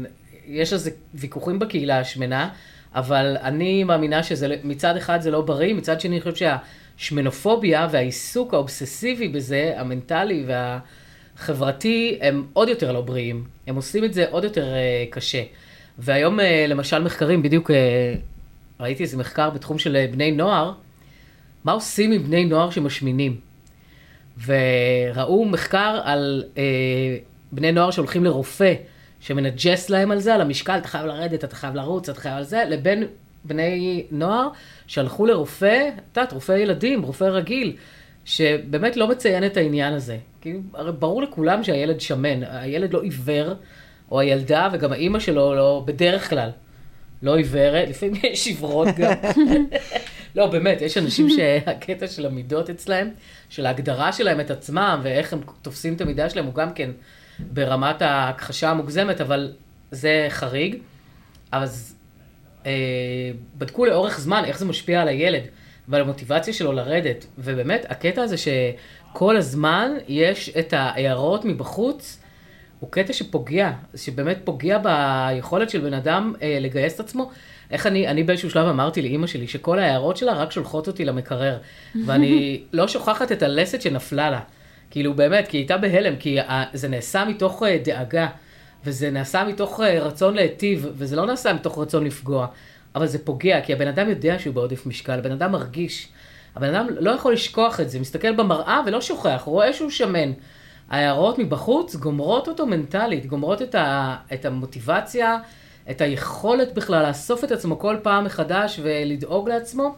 יש 0.47 0.73
על 0.73 0.79
זה 0.79 0.91
ויכוחים 1.13 1.59
בקהילה 1.59 1.99
השמנה, 1.99 2.49
אבל 2.95 3.37
אני 3.41 3.83
מאמינה 3.83 4.23
שזה 4.23 4.55
מצד 4.63 4.97
אחד 4.97 5.21
זה 5.21 5.31
לא 5.31 5.41
בריא, 5.41 5.73
מצד 5.73 6.01
שני 6.01 6.15
אני 6.15 6.21
חושבת 6.21 6.59
שהשמנופוביה 6.97 7.87
והעיסוק 7.91 8.53
האובססיבי 8.53 9.27
בזה, 9.27 9.73
המנטלי 9.77 10.43
וה... 10.47 10.79
חברתי, 11.37 12.17
הם 12.21 12.45
עוד 12.53 12.69
יותר 12.69 12.91
לא 12.91 13.01
בריאים. 13.01 13.43
הם 13.67 13.75
עושים 13.75 14.03
את 14.03 14.13
זה 14.13 14.25
עוד 14.29 14.43
יותר 14.43 14.65
uh, 14.65 15.13
קשה. 15.13 15.43
והיום, 15.99 16.39
uh, 16.39 16.43
למשל, 16.67 17.03
מחקרים, 17.03 17.43
בדיוק 17.43 17.71
uh, 17.71 17.73
ראיתי 18.79 19.03
איזה 19.03 19.17
מחקר 19.17 19.49
בתחום 19.49 19.79
של 19.79 20.05
בני 20.11 20.31
נוער, 20.31 20.73
מה 21.63 21.71
עושים 21.71 22.11
עם 22.11 22.23
בני 22.23 22.45
נוער 22.45 22.69
שמשמינים. 22.69 23.39
וראו 24.45 25.45
מחקר 25.45 26.01
על 26.03 26.43
uh, 26.55 26.57
בני 27.51 27.71
נוער 27.71 27.91
שהולכים 27.91 28.23
לרופא, 28.23 28.73
שמנג'ס 29.19 29.89
להם 29.89 30.11
על 30.11 30.19
זה, 30.19 30.35
על 30.35 30.41
המשקל, 30.41 30.77
אתה 30.77 30.87
חייב 30.87 31.05
לרדת, 31.05 31.43
אתה 31.43 31.55
חייב 31.55 31.75
לרוץ, 31.75 32.09
אתה 32.09 32.19
חייב 32.19 32.35
על 32.35 32.43
זה, 32.43 32.63
לבין 32.67 33.03
בני 33.43 34.05
נוער 34.11 34.47
שהלכו 34.87 35.25
לרופא, 35.25 35.89
את 36.11 36.17
יודעת, 36.17 36.33
רופא 36.33 36.51
ילדים, 36.51 37.01
רופא 37.01 37.23
רגיל, 37.23 37.75
שבאמת 38.25 38.97
לא 38.97 39.07
מציין 39.07 39.45
את 39.45 39.57
העניין 39.57 39.93
הזה. 39.93 40.17
כי 40.45 40.53
הרי 40.73 40.91
ברור 40.91 41.21
לכולם 41.21 41.63
שהילד 41.63 42.01
שמן, 42.01 42.43
הילד 42.43 42.93
לא 42.93 43.01
עיוור, 43.01 43.53
או 44.11 44.19
הילדה, 44.19 44.69
וגם 44.73 44.91
האימא 44.91 45.19
שלו 45.19 45.55
לא, 45.55 45.83
בדרך 45.85 46.29
כלל, 46.29 46.49
לא 47.23 47.37
עיוורת, 47.37 47.89
לפעמים 47.89 48.21
יש 48.23 48.47
עיוורות 48.47 48.87
גם. 48.97 49.13
לא, 50.35 50.47
באמת, 50.47 50.81
יש 50.81 50.97
אנשים 50.97 51.29
שהקטע 51.29 52.07
של 52.07 52.25
המידות 52.25 52.69
אצלהם, 52.69 53.09
של 53.49 53.65
ההגדרה 53.65 54.13
שלהם 54.13 54.39
את 54.39 54.51
עצמם, 54.51 54.99
ואיך 55.03 55.33
הם 55.33 55.41
תופסים 55.61 55.93
את 55.93 56.01
המידה 56.01 56.29
שלהם, 56.29 56.45
הוא 56.45 56.53
גם 56.53 56.73
כן 56.73 56.91
ברמת 57.39 58.01
ההכחשה 58.01 58.69
המוגזמת, 58.69 59.21
אבל 59.21 59.53
זה 59.91 60.27
חריג. 60.29 60.75
אז 61.51 61.95
אה, 62.65 62.71
בדקו 63.57 63.85
לאורך 63.85 64.19
זמן 64.19 64.43
איך 64.45 64.59
זה 64.59 64.65
משפיע 64.65 65.01
על 65.01 65.07
הילד 65.07 65.43
ועל 65.87 66.01
המוטיבציה 66.01 66.53
שלו 66.53 66.71
לרדת. 66.71 67.25
ובאמת, 67.37 67.85
הקטע 67.89 68.21
הזה 68.21 68.35
שכל 69.15 69.37
הזמן 69.37 69.91
יש 70.07 70.49
את 70.49 70.73
ההערות 70.73 71.45
מבחוץ, 71.45 72.19
הוא 72.79 72.91
קטע 72.91 73.13
שפוגע, 73.13 73.71
שבאמת 73.95 74.37
פוגע 74.43 74.77
ביכולת 74.77 75.69
של 75.69 75.79
בן 75.79 75.93
אדם 75.93 76.33
אה, 76.41 76.57
לגייס 76.61 76.95
את 76.95 76.99
עצמו. 76.99 77.31
איך 77.71 77.87
אני, 77.87 78.07
אני 78.07 78.23
באיזשהו 78.23 78.49
שלב 78.49 78.67
אמרתי 78.67 79.01
לאימא 79.01 79.27
שלי 79.27 79.47
שכל 79.47 79.79
ההערות 79.79 80.17
שלה 80.17 80.33
רק 80.33 80.51
שולחות 80.51 80.87
אותי 80.87 81.05
למקרר. 81.05 81.57
ואני 82.05 82.61
לא 82.73 82.87
שוכחת 82.87 83.31
את 83.31 83.43
הלסת 83.43 83.81
שנפלה 83.81 84.29
לה. 84.29 84.39
כאילו 84.91 85.13
באמת, 85.13 85.47
כי 85.47 85.57
היא 85.57 85.61
הייתה 85.61 85.77
בהלם, 85.77 86.15
כי 86.15 86.37
זה 86.73 86.87
נעשה 86.87 87.25
מתוך 87.25 87.63
אה, 87.63 87.77
דאגה, 87.83 88.27
וזה 88.85 89.11
נעשה 89.11 89.43
מתוך 89.43 89.79
אה, 89.79 89.99
רצון 89.99 90.33
להיטיב, 90.33 90.87
וזה 90.97 91.15
לא 91.15 91.25
נעשה 91.25 91.53
מתוך 91.53 91.79
רצון 91.79 92.03
לפגוע. 92.03 92.47
אבל 92.95 93.07
זה 93.07 93.25
פוגע, 93.25 93.61
כי 93.61 93.73
הבן 93.73 93.87
אדם 93.87 94.09
יודע 94.09 94.39
שהוא 94.39 94.55
בעודף 94.55 94.85
משקל, 94.85 95.19
הבן 95.19 95.31
אדם 95.31 95.51
מרגיש. 95.51 96.07
הבן 96.55 96.75
אדם 96.75 96.87
לא 96.99 97.11
יכול 97.11 97.33
לשכוח 97.33 97.79
את 97.79 97.89
זה, 97.89 97.99
מסתכל 97.99 98.35
במראה 98.35 98.81
ולא 98.85 99.01
שוכח, 99.01 99.41
רואה 99.45 99.73
שהוא 99.73 99.89
שמן. 99.89 100.31
ההערות 100.89 101.39
מבחוץ 101.39 101.95
גומרות 101.95 102.47
אותו 102.47 102.65
מנטלית, 102.65 103.25
גומרות 103.25 103.61
את, 103.61 103.75
ה, 103.75 104.15
את 104.33 104.45
המוטיבציה, 104.45 105.37
את 105.89 106.01
היכולת 106.01 106.73
בכלל 106.73 107.07
לאסוף 107.07 107.43
את 107.43 107.51
עצמו 107.51 107.79
כל 107.79 107.97
פעם 108.01 108.23
מחדש 108.23 108.79
ולדאוג 108.83 109.49
לעצמו, 109.49 109.95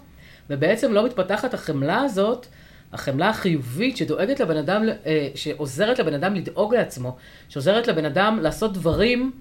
ובעצם 0.50 0.94
לא 0.94 1.06
מתפתחת 1.06 1.54
החמלה 1.54 2.02
הזאת, 2.02 2.46
החמלה 2.94 3.30
החיובית 3.30 3.98
שדואגת 3.98 4.40
לבן 4.40 4.58
אדם, 4.58 4.84
אה, 5.06 5.30
שעוזרת 5.36 6.00
לבן 6.00 6.14
אדם 6.14 6.36
לדאוג 6.36 6.76
לעצמו, 6.76 7.18
שעוזרת 7.50 7.88
לבן 7.88 8.06
אדם 8.06 8.40
לעשות 8.42 8.74
דברים 8.74 9.32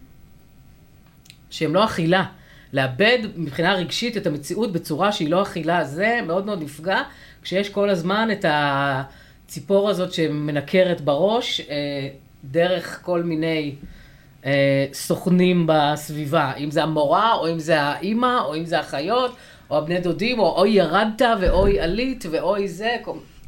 שהם 1.51 1.75
לא 1.75 1.85
אכילה. 1.85 2.25
לאבד 2.73 3.19
מבחינה 3.37 3.75
רגשית 3.75 4.17
את 4.17 4.27
המציאות 4.27 4.73
בצורה 4.73 5.13
שהיא 5.13 5.31
לא 5.31 5.43
אכילה, 5.43 5.85
זה 5.85 6.21
מאוד 6.27 6.47
מאוד 6.47 6.63
נפגע, 6.63 7.03
כשיש 7.43 7.69
כל 7.69 7.91
הזמן 7.91 8.29
את 8.33 8.45
הציפור 8.49 9.91
הזאת 9.91 10.13
שמנקרת 10.13 11.01
בראש, 11.01 11.61
אה, 11.61 12.09
דרך 12.45 13.01
כל 13.03 13.23
מיני 13.23 13.75
אה, 14.47 14.87
סוכנים 14.93 15.67
בסביבה, 15.69 16.53
אם 16.55 16.71
זה 16.71 16.83
המורה, 16.83 17.35
או 17.35 17.51
אם 17.51 17.59
זה 17.59 17.81
האימא, 17.83 18.41
או 18.45 18.57
אם 18.57 18.65
זה 18.65 18.79
החיות, 18.79 19.37
או 19.71 19.79
הבני 19.79 20.01
דודים, 20.01 20.39
או 20.39 20.59
אוי 20.59 20.71
ירדת, 20.71 21.23
ואוי 21.41 21.81
עלית, 21.81 22.25
ואוי 22.31 22.69
זה. 22.69 22.97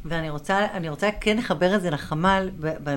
ואני 0.05 0.29
רוצה, 0.29 0.67
רוצה 0.89 1.09
כן 1.21 1.37
לחבר 1.37 1.75
את 1.75 1.81
זה 1.81 1.89
לחמ"ל, 1.89 2.49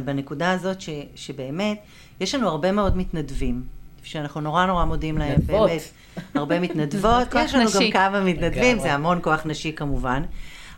בנקודה 0.04 0.52
הזאת, 0.52 0.80
ש, 0.80 0.88
שבאמת, 1.14 1.78
יש 2.20 2.34
לנו 2.34 2.48
הרבה 2.48 2.72
מאוד 2.72 2.96
מתנדבים. 2.96 3.81
שאנחנו 4.02 4.40
נורא 4.40 4.66
נורא 4.66 4.84
מודים 4.84 5.18
להם, 5.18 5.32
מתנדבות. 5.32 5.70
באמת, 5.70 5.82
הרבה 6.34 6.60
מתנדבות, 6.60 7.34
יש 7.44 7.54
לנו 7.54 7.70
גם 7.74 7.90
כמה 7.92 8.20
מתנדבים, 8.20 8.78
זה 8.78 8.94
המון 8.94 9.18
כוח 9.22 9.42
נשי 9.46 9.72
כמובן, 9.76 10.22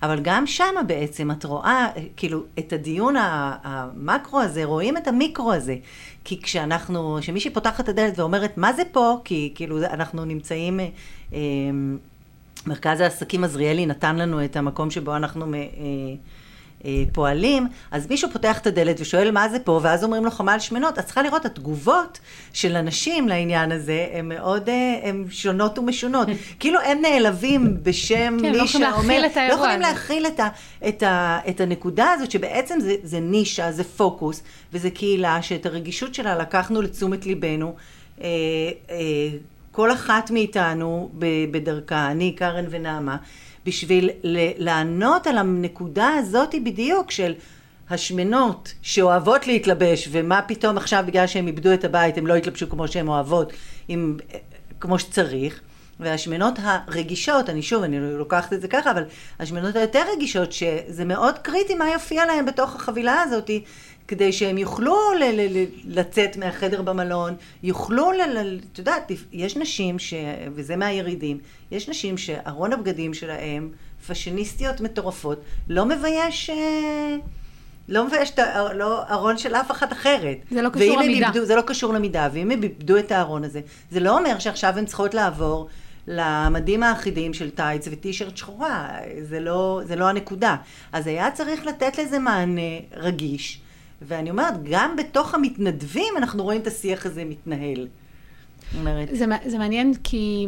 אבל 0.03 0.21
גם 0.23 0.47
שמה 0.47 0.83
בעצם 0.87 1.31
את 1.31 1.45
רואה, 1.45 1.89
כאילו, 2.17 2.43
את 2.59 2.73
הדיון 2.73 3.15
המקרו 3.63 4.41
הזה, 4.41 4.65
רואים 4.65 4.97
את 4.97 5.09
המיקרו 5.09 5.53
הזה, 5.53 5.77
כי 6.25 6.43
כשאנחנו, 6.43 7.19
כשמישהי 7.21 7.51
פותחת 7.51 7.85
את 7.85 7.89
הדלת 7.89 8.19
ואומרת, 8.19 8.59
מה 8.59 8.73
זה 8.73 8.83
פה? 8.93 9.21
כי 9.25 9.53
כאילו, 9.55 9.79
אנחנו 9.79 10.25
נמצאים... 10.25 10.81
אה, 11.35 11.39
מרכז 12.67 13.01
העסקים 13.01 13.45
עזריאלי 13.45 13.87
נתן 13.87 14.17
לנו 14.17 14.45
את 14.45 14.57
המקום 14.57 14.91
שבו 14.91 15.17
אנחנו 15.17 15.55
אה, 15.55 15.59
פועלים, 17.13 17.69
אז 17.91 18.11
מישהו 18.11 18.31
פותח 18.31 18.59
את 18.59 18.67
הדלת 18.67 19.01
ושואל 19.01 19.31
מה 19.31 19.49
זה 19.49 19.59
פה, 19.59 19.81
ואז 19.83 20.05
אומרים 20.05 20.25
לו 20.25 20.31
חמ"ל 20.31 20.59
שמנות, 20.59 20.99
אז 20.99 21.05
צריכה 21.05 21.23
לראות, 21.23 21.45
התגובות 21.45 22.19
של 22.53 22.77
אנשים 22.77 23.29
לעניין 23.29 23.73
הזה, 23.73 24.07
הן 24.13 24.29
מאוד, 24.29 24.69
אה, 24.69 25.01
הן 25.03 25.25
שונות 25.31 25.79
ומשונות. 25.79 26.29
כאילו 26.61 26.81
הם 26.81 26.99
נעלבים 27.03 27.77
בשם 27.83 28.37
כן, 28.41 28.51
מי 28.53 28.59
לא 28.59 28.67
שאומר, 28.67 29.23
לא 29.49 29.53
יכולים 29.53 29.81
להכיל 29.81 30.27
את, 30.27 30.41
ה, 30.41 30.49
את, 30.89 31.03
ה, 31.03 31.39
את 31.49 31.61
הנקודה 31.61 32.11
הזאת, 32.13 32.31
שבעצם 32.31 32.81
זה, 32.81 32.95
זה 33.03 33.21
נישה, 33.21 33.73
זה 33.73 33.85
פוקוס, 33.85 34.43
וזה 34.73 34.91
קהילה 34.91 35.43
שאת 35.43 35.67
הרגישות 35.67 36.15
שלה 36.15 36.39
לקחנו 36.39 36.83
לתשומת 36.83 37.27
ליבנו. 37.27 37.75
אה, 38.21 38.27
אה, 38.91 38.97
כל 39.73 39.93
אחת 39.93 40.31
מאיתנו 40.31 41.11
בדרכה, 41.51 42.11
אני, 42.11 42.33
קארן 42.33 42.65
ונעמה, 42.71 43.17
בשביל 43.67 44.11
לענות 44.59 45.27
על 45.27 45.39
הנקודה 45.39 46.09
הזאת 46.19 46.55
בדיוק 46.65 47.11
של 47.11 47.35
השמנות 47.91 48.75
שאוהבות 48.83 49.47
להתלבש 49.47 50.09
ומה 50.13 50.43
פתאום 50.43 50.77
עכשיו 50.77 51.05
בגלל 51.07 51.27
שהם 51.27 51.47
איבדו 51.47 51.75
את 51.75 51.85
הבית 51.85 52.19
הם 52.19 52.27
לא 52.27 52.35
יתלבשו 52.35 52.71
כמו 52.71 52.89
שהן 52.89 53.09
אוהבות 53.09 53.53
עם, 53.89 54.17
כמו 54.81 54.99
שצריך. 54.99 55.61
והשמנות 56.01 56.55
הרגישות, 56.63 57.51
אני 57.51 57.63
שוב, 57.63 57.83
אני 57.83 58.01
לוקחת 58.01 58.53
את 58.53 58.61
זה 58.61 58.69
ככה, 58.69 58.91
אבל 58.91 59.03
השמנות 59.41 59.77
היותר 59.77 60.03
רגישות, 60.17 60.53
שזה 60.53 61.05
מאוד 61.05 61.39
קריטי 61.39 61.75
מה 61.75 61.91
יופיע 61.91 62.27
להם 62.27 62.47
בתוך 62.47 62.75
החבילה 62.75 63.23
הזאת, 63.23 63.51
כדי 64.09 64.33
שהם 64.33 64.59
יוכלו 64.59 64.97
לצאת 65.85 66.37
מהחדר 66.37 66.83
במלון, 66.83 67.35
יוכלו, 67.63 68.11
את 68.73 68.79
יודעת, 68.79 69.13
יש 69.33 69.57
נשים, 69.57 69.99
ש, 69.99 70.15
וזה 70.55 70.77
מהירידים, 70.77 71.39
יש 71.71 71.89
נשים 71.89 72.19
שארון 72.19 72.73
הבגדים 72.73 73.15
שלהם, 73.15 73.71
פאשיניסטיות 74.07 74.81
מטורפות, 74.81 75.41
לא 75.69 75.85
מבייש... 75.85 76.51
אה, 76.51 77.17
לא 77.89 78.07
מבייש 78.07 78.31
את 78.31 78.39
הארון 78.39 79.33
לא, 79.33 79.37
של 79.37 79.55
אף 79.55 79.71
אחת 79.71 79.93
אחרת. 79.93 80.37
זה 80.51 80.63
לא 80.63 80.69
קשור 80.69 81.01
למידה. 81.01 81.27
איבדו, 81.27 81.45
זה 81.45 81.57
לא 81.57 81.63
קשור 81.63 81.93
למידה, 81.93 82.29
ואם 82.33 82.51
הם 82.51 82.63
איבדו 82.63 82.99
את 82.99 83.13
הארון 83.13 83.45
הזה, 83.45 83.61
זה 83.91 84.01
לא 84.01 84.19
אומר 84.19 84.39
שעכשיו 84.39 84.79
הן 84.79 84.85
צריכות 84.85 85.15
לעבור 85.15 85.69
למדים 86.07 86.83
האחידים 86.83 87.35
של 87.35 87.51
טייץ 87.51 87.89
וטישרט 87.91 88.37
שחורה, 88.37 88.89
זה 89.23 89.41
לא, 89.41 89.81
זה 89.85 89.97
לא 89.97 90.09
הנקודה. 90.09 90.57
אז 90.93 91.07
היה 91.07 91.31
צריך 91.31 91.67
לתת 91.67 91.99
לזה 91.99 92.19
מענה 92.19 92.61
רגיש, 92.97 93.61
ואני 94.07 94.31
אומרת, 94.31 94.55
גם 94.71 94.97
בתוך 94.97 95.35
המתנדבים 95.35 96.15
אנחנו 96.17 96.43
רואים 96.43 96.61
את 96.61 96.67
השיח 96.67 97.07
הזה 97.07 97.25
מתנהל. 97.25 97.89
אומרת... 98.79 99.09
זה, 99.13 99.25
זה 99.47 99.59
מעניין 99.59 99.95
כי 100.05 100.47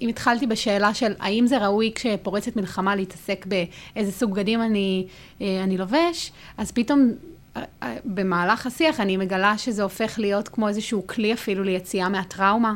אם 0.00 0.08
התחלתי 0.08 0.46
בשאלה 0.46 0.94
של 0.94 1.12
האם 1.20 1.46
זה 1.46 1.58
ראוי 1.58 1.92
כשפורצת 1.94 2.56
מלחמה 2.56 2.96
להתעסק 2.96 3.46
באיזה 3.46 4.12
סוג 4.12 4.32
בגדים 4.32 4.62
אני, 4.62 5.06
אה, 5.40 5.60
אני 5.64 5.78
לובש, 5.78 6.32
אז 6.58 6.72
פתאום 6.72 7.12
אה, 7.56 7.62
אה, 7.82 7.96
במהלך 8.04 8.66
השיח 8.66 9.00
אני 9.00 9.16
מגלה 9.16 9.58
שזה 9.58 9.82
הופך 9.82 10.18
להיות 10.18 10.48
כמו 10.48 10.68
איזשהו 10.68 11.06
כלי 11.06 11.32
אפילו 11.32 11.64
ליציאה 11.64 12.08
מהטראומה. 12.08 12.74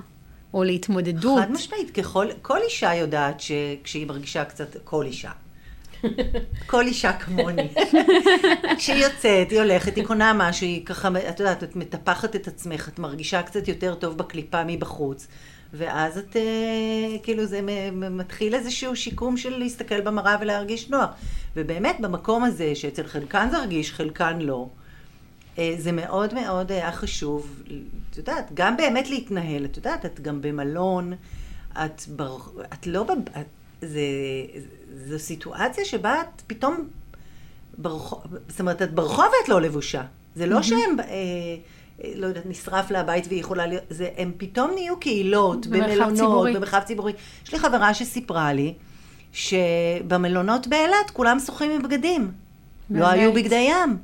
או 0.54 0.64
להתמודדות. 0.64 1.40
חד 1.40 1.52
משמעית, 1.52 1.90
ככל, 1.90 2.26
כל 2.42 2.58
אישה 2.64 2.94
יודעת 2.94 3.40
שכשהיא 3.40 4.06
מרגישה 4.06 4.44
קצת, 4.44 4.76
כל 4.84 5.04
אישה, 5.04 5.30
כל 6.66 6.86
אישה 6.86 7.12
כמוני. 7.12 7.68
כשהיא 8.78 9.04
יוצאת, 9.04 9.50
היא 9.50 9.60
הולכת, 9.60 9.96
היא 9.96 10.04
קונה 10.04 10.32
משהו, 10.32 10.66
היא 10.66 10.86
ככה, 10.86 11.08
את 11.28 11.40
יודעת, 11.40 11.62
את 11.62 11.76
מטפחת 11.76 12.36
את 12.36 12.48
עצמך, 12.48 12.88
את 12.88 12.98
מרגישה 12.98 13.42
קצת 13.42 13.68
יותר 13.68 13.94
טוב 13.94 14.18
בקליפה 14.18 14.64
מבחוץ. 14.66 15.26
ואז 15.72 16.18
את, 16.18 16.36
אה, 16.36 16.42
כאילו, 17.22 17.46
זה 17.46 17.60
מתחיל 17.92 18.54
איזשהו 18.54 18.96
שיקום 18.96 19.36
של 19.36 19.58
להסתכל 19.58 20.00
במראה 20.00 20.36
ולהרגיש 20.40 20.90
נוח. 20.90 21.10
ובאמת, 21.56 22.00
במקום 22.00 22.44
הזה, 22.44 22.74
שאצל 22.74 23.06
חלקן 23.06 23.48
זה 23.50 23.58
רגיש, 23.62 23.92
חלקן 23.92 24.38
לא, 24.40 24.68
אה, 25.58 25.74
זה 25.78 25.92
מאוד 25.92 26.34
מאוד 26.34 26.72
היה 26.72 26.92
חשוב, 26.92 27.62
את 28.10 28.16
יודעת, 28.16 28.50
גם 28.54 28.76
באמת 28.76 29.10
להתנהל, 29.10 29.64
את 29.64 29.76
יודעת, 29.76 30.06
את 30.06 30.20
גם 30.20 30.42
במלון, 30.42 31.12
את, 31.72 32.02
בר... 32.08 32.38
את 32.72 32.86
לא, 32.86 33.06
את... 33.40 33.46
זה, 33.82 34.00
זו 34.96 35.18
סיטואציה 35.18 35.84
שבה 35.84 36.20
את 36.20 36.42
פתאום, 36.46 36.88
ברחוב, 37.78 38.22
זאת 38.48 38.60
אומרת, 38.60 38.82
את 38.82 38.94
ברחוב 38.94 39.24
ואת 39.24 39.48
לא 39.48 39.60
לבושה. 39.60 40.02
זה 40.36 40.46
לא 40.46 40.62
שהם, 40.62 41.00
אה, 41.00 41.04
אה, 42.04 42.12
לא 42.16 42.26
יודעת, 42.26 42.46
נשרף 42.46 42.90
לה 42.90 43.00
הבית 43.00 43.26
והיא 43.28 43.40
יכולה 43.40 43.66
להיות, 43.66 43.82
זה, 43.90 44.08
הם 44.16 44.32
פתאום 44.36 44.70
נהיו 44.74 45.00
קהילות, 45.00 45.66
במלונות. 45.66 46.54
במרחב 46.54 46.80
ציבורי. 46.84 47.12
יש 47.44 47.52
לי 47.52 47.58
חברה 47.58 47.94
שסיפרה 47.94 48.52
לי, 48.52 48.74
שבמלונות 49.32 50.66
באילת 50.66 51.10
כולם 51.12 51.38
שוחים 51.38 51.70
עם 51.70 51.82
בגדים. 51.82 52.30
לא 52.90 53.06
היו 53.06 53.32
בגדי 53.32 53.68
ים. 53.70 53.96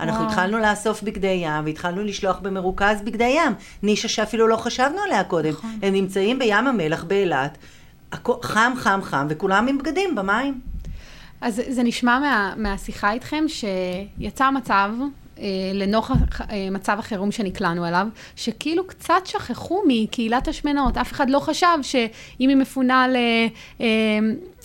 אנחנו 0.00 0.20
וואו. 0.20 0.30
התחלנו 0.30 0.58
לאסוף 0.58 1.02
בגדי 1.02 1.40
ים, 1.42 1.64
והתחלנו 1.64 2.02
לשלוח 2.04 2.38
במרוכז 2.38 3.02
בגדי 3.04 3.34
ים. 3.36 3.52
נישה 3.82 4.08
שאפילו 4.08 4.48
לא 4.48 4.56
חשבנו 4.56 4.98
עליה 5.06 5.24
קודם. 5.24 5.50
נכון. 5.50 5.78
הם 5.82 5.92
נמצאים 5.92 6.38
בים 6.38 6.66
המלח 6.66 7.04
באילת, 7.04 7.58
חם, 8.42 8.72
חם, 8.76 9.00
חם, 9.02 9.26
וכולם 9.30 9.68
עם 9.68 9.78
בגדים 9.78 10.14
במים. 10.14 10.60
אז 11.40 11.62
זה 11.68 11.82
נשמע 11.82 12.18
מה, 12.18 12.54
מהשיחה 12.56 13.12
איתכם 13.12 13.44
שיצא 13.48 14.50
מצב, 14.50 14.90
אה, 15.38 15.44
לנוכח 15.74 16.40
אה, 16.40 16.68
מצב 16.70 16.96
החירום 16.98 17.32
שנקלענו 17.32 17.88
אליו, 17.88 18.06
שכאילו 18.36 18.86
קצת 18.86 19.26
שכחו 19.26 19.82
מקהילת 19.86 20.48
השמנות. 20.48 20.96
אף 20.96 21.12
אחד 21.12 21.30
לא 21.30 21.38
חשב 21.38 21.78
שאם 21.82 22.48
היא 22.48 22.56
מפונה 22.56 23.08
ל, 23.08 23.16
אה, 23.80 23.86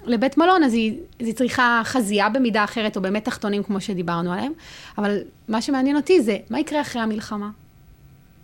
לבית 0.06 0.38
מלון, 0.38 0.64
אז 0.64 0.74
היא, 0.74 0.98
היא 1.20 1.34
צריכה 1.34 1.82
חזייה 1.84 2.30
במידה 2.30 2.64
אחרת, 2.64 2.96
או 2.96 3.02
באמת 3.02 3.26
תחתונים 3.26 3.64
כמו 3.64 3.82
שדיברנו 3.82 4.34
עליהם. 4.34 4.52
אבל 4.98 5.20
מה 5.48 5.62
שמעניין 5.62 5.96
אותי 5.96 6.22
זה, 6.22 6.38
מה 6.50 6.60
יקרה 6.60 6.82
אחרי 6.82 7.02
המלחמה? 7.02 7.50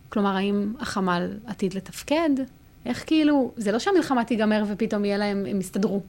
כלומר, 0.09 0.35
האם 0.35 0.73
החמ"ל 0.79 1.29
עתיד 1.47 1.73
לתפקד? 1.73 2.29
איך 2.85 3.03
כאילו, 3.07 3.51
זה 3.57 3.71
לא 3.71 3.79
שהמלחמה 3.79 4.25
תיגמר 4.25 4.63
ופתאום 4.67 5.05
יהיה 5.05 5.17
להם, 5.17 5.45
הם 5.49 5.59
יסתדרו. 5.59 6.01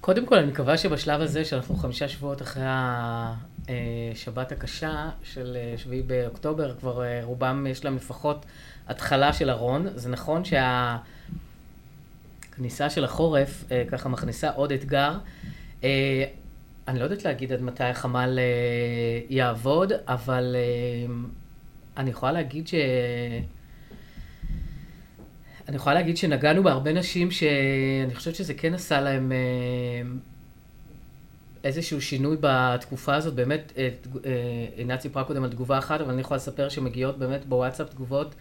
קודם 0.00 0.26
כל, 0.26 0.38
אני 0.38 0.46
מקווה 0.46 0.78
שבשלב 0.78 1.20
הזה, 1.20 1.44
שאנחנו 1.44 1.76
חמישה 1.76 2.08
שבועות 2.08 2.42
אחרי 2.42 2.64
השבת 2.66 4.52
הקשה 4.52 5.10
של 5.22 5.56
אה, 5.56 5.74
שביעי 5.76 6.02
באוקטובר, 6.02 6.74
כבר 6.74 7.02
אה, 7.02 7.20
רובם 7.22 7.66
יש 7.70 7.84
להם 7.84 7.96
לפחות 7.96 8.46
התחלה 8.88 9.32
של 9.32 9.50
ארון. 9.50 9.86
זה 9.94 10.08
נכון 10.08 10.42
שהכניסה 12.54 12.90
של 12.90 13.04
החורף 13.04 13.64
אה, 13.70 13.84
ככה 13.90 14.08
מכניסה 14.08 14.50
עוד 14.50 14.72
אתגר. 14.72 15.18
אני 16.88 16.98
לא 16.98 17.04
יודעת 17.04 17.24
להגיד 17.24 17.52
עד 17.52 17.62
מתי 17.62 17.84
החמ"ל 17.84 18.38
יעבוד, 19.28 19.92
אבל 20.06 20.56
אני 21.96 22.10
יכולה 22.10 22.32
להגיד 22.32 22.68
ש... 22.68 22.74
אני 25.68 25.76
יכולה 25.76 25.94
להגיד 25.94 26.16
שנגענו 26.16 26.62
בהרבה 26.62 26.92
נשים 26.92 27.30
שאני 27.30 28.14
חושבת 28.14 28.34
שזה 28.34 28.54
כן 28.54 28.74
עשה 28.74 29.00
להם 29.00 29.32
אה, 29.32 30.10
איזשהו 31.64 32.02
שינוי 32.02 32.36
בתקופה 32.40 33.14
הזאת. 33.14 33.34
באמת, 33.34 33.72
אה, 33.76 33.88
אה, 34.26 34.66
עינת 34.76 35.00
סיפרה 35.00 35.24
קודם 35.24 35.44
על 35.44 35.50
תגובה 35.50 35.78
אחת, 35.78 36.00
אבל 36.00 36.10
אני 36.10 36.20
יכולה 36.20 36.36
לספר 36.36 36.68
שמגיעות 36.68 37.18
באמת 37.18 37.46
בוואטסאפ 37.46 37.90
תגובות 37.90 38.34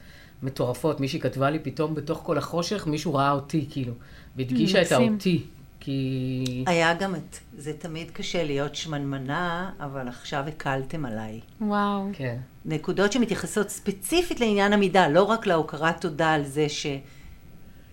מטורפות. 0.43 0.99
מישהי 0.99 1.19
כתבה 1.19 1.49
לי 1.49 1.59
פתאום 1.59 1.95
בתוך 1.95 2.19
כל 2.23 2.37
החושך, 2.37 2.87
מישהו 2.87 3.13
ראה 3.13 3.31
אותי, 3.31 3.65
כאילו, 3.69 3.93
והדגישה 4.35 4.81
את 4.81 4.85
מקסים. 4.85 5.11
האותי. 5.11 5.43
כי... 5.79 6.63
היה 6.67 6.93
גם 6.93 7.15
את, 7.15 7.39
זה 7.57 7.73
תמיד 7.73 8.11
קשה 8.11 8.43
להיות 8.43 8.75
שמנמנה, 8.75 9.71
אבל 9.79 10.07
עכשיו 10.07 10.43
הקלתם 10.47 11.05
עליי. 11.05 11.39
וואו. 11.61 12.09
כן. 12.13 12.37
נקודות 12.65 13.11
שמתייחסות 13.11 13.69
ספציפית 13.69 14.39
לעניין 14.39 14.73
המידה, 14.73 15.07
לא 15.07 15.23
רק 15.23 15.47
להוקרת 15.47 16.01
תודה 16.01 16.33
על 16.33 16.43
זה 16.45 16.69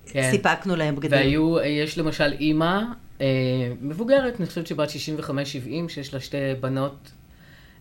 כן. 0.06 0.22
שסיפקנו 0.28 0.76
להם 0.76 0.96
בגדים. 0.96 1.18
והיו, 1.18 1.60
יש 1.60 1.98
למשל 1.98 2.32
אימא 2.40 2.80
אה, 3.20 3.26
מבוגרת, 3.80 4.40
אני 4.40 4.46
חושבת 4.46 4.66
שבת 4.66 4.88
65-70, 4.88 4.92
שיש 5.88 6.14
לה 6.14 6.20
שתי 6.20 6.36
בנות 6.60 7.10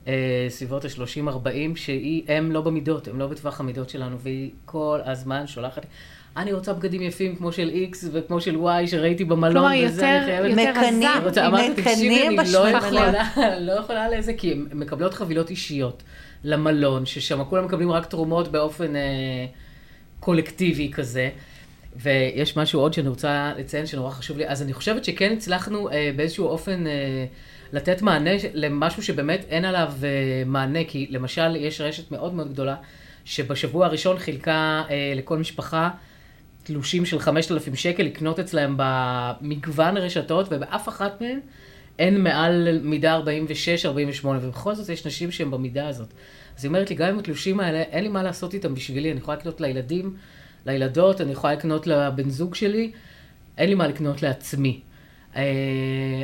אה, 0.08 0.46
סביבות 0.50 0.86
ה-30-40, 0.86 1.48
שהיא, 1.76 2.24
הם 2.28 2.52
לא 2.52 2.62
במידות, 2.62 3.08
הם 3.08 3.20
לא 3.20 3.28
בטווח 3.28 3.60
המידות 3.60 3.90
שלנו, 3.90 4.20
והיא 4.20 4.50
כל 4.66 5.00
הזמן 5.06 5.48
שולחת 5.48 5.86
אני 6.38 6.54
רוצה 6.54 6.74
בגדים 6.74 7.02
יפים 7.02 7.36
כמו 7.36 7.52
של 7.52 7.72
X 7.92 7.98
וכמו 8.12 8.42
של 8.42 8.56
Y 8.56 8.88
שראיתי 8.88 9.24
במלון, 9.24 9.54
כלומר, 9.54 9.88
וזה, 9.88 10.02
יותר- 10.02 10.18
אני 10.18 10.26
חייבת... 10.26 10.50
יותר 10.50 10.72
מקנאים, 10.72 11.28
עזה. 11.28 11.48
אמרתי, 11.48 11.82
תקשיבי, 11.82 12.28
אני 12.28 12.36
לא 12.36 12.44
בשמנה." 12.44 12.78
יכולה, 12.78 13.60
לא 13.60 13.72
יכולה 13.72 14.10
לזה, 14.10 14.34
כי 14.34 14.52
הן 14.52 14.68
מקבלות 14.74 15.14
חבילות 15.14 15.50
אישיות 15.50 16.04
למלון, 16.44 17.06
ששם 17.06 17.44
כולם 17.44 17.66
מקבלים 17.66 17.92
רק 17.92 18.06
תרומות 18.06 18.48
באופן 18.48 18.96
אה, 18.96 19.02
קולקטיבי 20.20 20.92
כזה. 20.94 21.30
ויש 21.96 22.58
משהו 22.58 22.80
עוד 22.80 22.94
שאני 22.94 23.08
רוצה 23.08 23.54
לציין 23.58 23.86
שנורא 23.86 24.12
חשוב 24.12 24.38
לי. 24.38 24.48
אז 24.48 24.62
אני 24.62 24.74
חושבת 24.74 25.06
שכן 25.06 25.34
הצלחנו 25.34 25.90
אה, 25.90 26.12
באיזשהו 26.16 26.48
אופן 26.48 26.88
אה, 26.88 27.26
לתת 27.74 28.02
מענה 28.02 28.32
למשהו 28.54 29.04
שבאמת 29.04 29.46
אין 29.50 29.66
עליו 29.66 29.94
אה, 30.04 30.44
מענה, 30.46 30.80
כי 30.88 31.08
למשל 31.10 31.56
יש 31.56 31.82
רשת 31.82 32.12
מאוד 32.12 32.34
מאוד 32.34 32.54
גדולה, 32.54 32.76
שבשבוע 33.26 33.86
הראשון 33.86 34.18
חילקה 34.20 34.84
אה, 34.90 35.14
לכל 35.16 35.38
משפחה 35.38 35.90
תלושים 36.64 37.06
של 37.06 37.20
5,000 37.20 37.76
שקל 37.76 38.04
לקנות 38.04 38.40
אצלהם 38.40 38.76
במגוון 38.78 39.98
רשתות, 39.98 40.48
ובאף 40.52 40.90
אחת 40.90 41.22
מהן 41.22 41.40
אין 42.00 42.24
מעל 42.24 42.80
מידה 42.84 43.14
46, 43.14 43.86
48, 43.86 44.40
ובכל 44.42 44.76
זאת 44.76 44.90
יש 44.90 45.08
נשים 45.08 45.32
שהן 45.32 45.52
במידה 45.52 45.88
הזאת. 45.88 46.14
אז 46.58 46.64
היא 46.64 46.70
אומרת 46.70 46.90
לי, 46.90 46.96
גם 46.96 47.10
עם 47.10 47.20
התלושים 47.20 47.60
האלה, 47.60 47.82
אין 47.82 48.04
לי 48.04 48.10
מה 48.10 48.24
לעשות 48.24 48.54
איתם 48.54 48.76
בשבילי, 48.76 49.12
אני 49.12 49.20
יכולה 49.20 49.38
לקנות 49.38 49.62
לילדים, 49.62 50.16
לילדות, 50.66 51.22
אני 51.22 51.32
יכולה 51.32 51.54
לקנות 51.54 51.88
לבן 51.88 52.30
זוג 52.30 52.56
שלי, 52.56 52.92
אין 53.58 53.70
לי 53.70 53.76
מה 53.76 53.88
לקנות 53.88 54.22
לעצמי. 54.22 54.82
אה, 55.36 55.44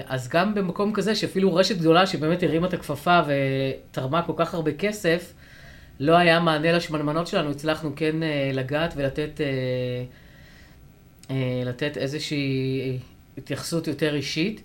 אז 0.06 0.30
גם 0.30 0.56
במקום 0.56 0.94
כזה, 0.94 1.16
שאפילו 1.16 1.56
רשת 1.56 1.78
גדולה 1.78 2.08
שבאמת 2.08 2.44
הרימה 2.44 2.68
את 2.68 2.74
הכפפה 2.74 3.20
ותרמה 3.28 4.22
כל 4.22 4.34
כך 4.36 4.54
הרבה 4.54 4.74
כסף, 4.74 5.34
לא 6.00 6.18
היה 6.18 6.40
מענה 6.40 6.72
לשמנמנות 6.72 7.28
שלנו, 7.28 7.52
הצלחנו 7.52 7.92
כן 7.96 8.24
אה, 8.24 8.52
לגעת 8.54 8.94
ולתת 8.98 9.42
אה, 11.30 11.36
לתת 11.66 11.98
איזושהי 11.98 12.98
התייחסות 13.38 13.88
יותר 13.88 14.16
אישית. 14.16 14.64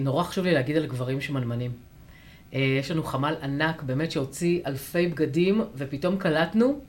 נורא 0.00 0.24
חשוב 0.24 0.44
לי 0.44 0.54
להגיד 0.54 0.76
על 0.76 0.86
גברים 0.86 1.20
שמנמנים. 1.20 1.70
יש 2.52 2.90
לנו 2.90 3.02
חמ"ל 3.02 3.34
ענק, 3.42 3.82
באמת, 3.82 4.10
שהוציא 4.10 4.60
אלפי 4.66 5.06
בגדים, 5.06 5.64
ופתאום 5.76 6.16
קלטנו 6.16 6.80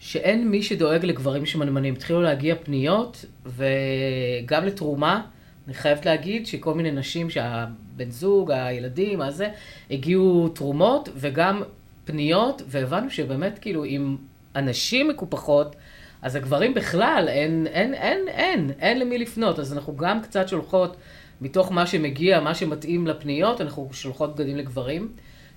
שאין 0.00 0.48
מי 0.48 0.62
שדואג 0.62 1.04
לגברים 1.04 1.46
שמנמנים. 1.46 1.94
התחילו 1.94 2.22
להגיע 2.22 2.54
פניות, 2.64 3.24
וגם 3.46 4.64
לתרומה. 4.64 5.22
אני 5.66 5.74
חייבת 5.74 6.06
להגיד 6.06 6.46
שכל 6.46 6.74
מיני 6.74 6.90
נשים 6.90 7.30
שהבן 7.30 8.10
זוג, 8.10 8.50
הילדים, 8.50 9.20
הזה, 9.20 9.48
הגיעו 9.90 10.48
תרומות 10.48 11.08
וגם 11.16 11.62
פניות, 12.04 12.62
והבנו 12.66 13.10
שבאמת, 13.10 13.58
כאילו, 13.58 13.84
אם 13.84 14.16
הנשים 14.54 15.08
מקופחות, 15.08 15.76
אז 16.22 16.36
הגברים 16.36 16.74
בכלל, 16.74 17.28
אין, 17.28 17.66
אין, 17.66 17.94
אין, 17.94 18.28
אין, 18.28 18.70
אין 18.78 18.98
למי 18.98 19.18
לפנות. 19.18 19.58
אז 19.58 19.72
אנחנו 19.72 19.96
גם 19.96 20.22
קצת 20.22 20.48
שולחות, 20.48 20.96
מתוך 21.40 21.72
מה 21.72 21.86
שמגיע, 21.86 22.40
מה 22.40 22.54
שמתאים 22.54 23.06
לפניות, 23.06 23.60
אנחנו 23.60 23.88
שולחות 23.92 24.36
בגדים 24.36 24.56
לגברים. 24.56 25.08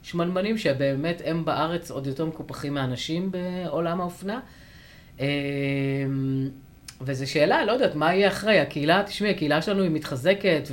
שמנמנים 0.03 0.57
שבאמת 0.57 1.21
הם 1.25 1.45
בארץ 1.45 1.91
עוד 1.91 2.07
יותר 2.07 2.25
מקופחים 2.25 2.73
מהנשים 2.73 3.31
בעולם 3.31 4.01
האופנה. 4.01 4.39
אמ, 5.19 5.25
וזו 7.01 7.31
שאלה, 7.31 7.65
לא 7.65 7.71
יודעת, 7.71 7.95
מה 7.95 8.13
יהיה 8.13 8.27
אחרי? 8.27 8.59
הקהילה, 8.59 9.03
תשמעי, 9.05 9.31
הקהילה 9.31 9.61
שלנו 9.61 9.83
היא 9.83 9.91
מתחזקת, 9.91 10.67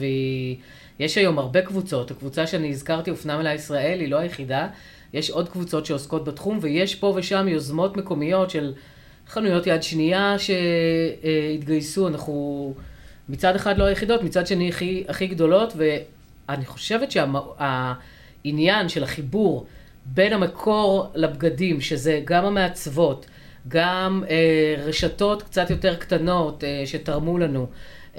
ויש 0.98 1.18
היום 1.18 1.38
הרבה 1.38 1.62
קבוצות. 1.62 2.10
הקבוצה 2.10 2.46
שאני 2.46 2.70
הזכרתי, 2.70 3.10
אופנה 3.10 3.38
מלאה 3.38 3.54
ישראל, 3.54 4.00
היא 4.00 4.08
לא 4.08 4.16
היחידה. 4.16 4.68
יש 5.12 5.30
עוד 5.30 5.48
קבוצות 5.48 5.86
שעוסקות 5.86 6.24
בתחום, 6.24 6.58
ויש 6.62 6.94
פה 6.94 7.14
ושם 7.16 7.48
יוזמות 7.48 7.96
מקומיות 7.96 8.50
של 8.50 8.72
חנויות 9.28 9.66
יד 9.66 9.82
שנייה 9.82 10.36
שהתגייסו. 10.38 12.08
אנחנו 12.08 12.74
מצד 13.28 13.56
אחד 13.56 13.78
לא 13.78 13.84
היחידות, 13.84 14.22
מצד 14.22 14.46
שני 14.46 14.68
הכי, 14.68 15.04
הכי 15.08 15.26
גדולות, 15.26 15.72
ואני 15.76 16.66
חושבת 16.66 17.12
שהעניין 18.44 18.88
של 18.88 19.02
החיבור 19.02 19.66
בין 20.04 20.32
המקור 20.32 21.10
לבגדים, 21.14 21.80
שזה 21.80 22.20
גם 22.24 22.44
המעצבות, 22.44 23.26
גם 23.68 24.24
אה, 24.30 24.74
רשתות 24.78 25.42
קצת 25.42 25.70
יותר 25.70 25.94
קטנות 25.94 26.64
אה, 26.64 26.82
שתרמו 26.86 27.38
לנו, 27.38 27.66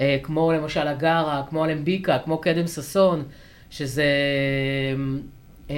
אה, 0.00 0.16
כמו 0.22 0.52
למשל 0.52 0.88
הגרה, 0.88 1.42
כמו 1.48 1.64
אלמביקה, 1.64 2.18
כמו 2.24 2.38
קדם 2.38 2.66
ששון, 2.66 3.24
שזה 3.70 4.04
אה, 5.70 5.76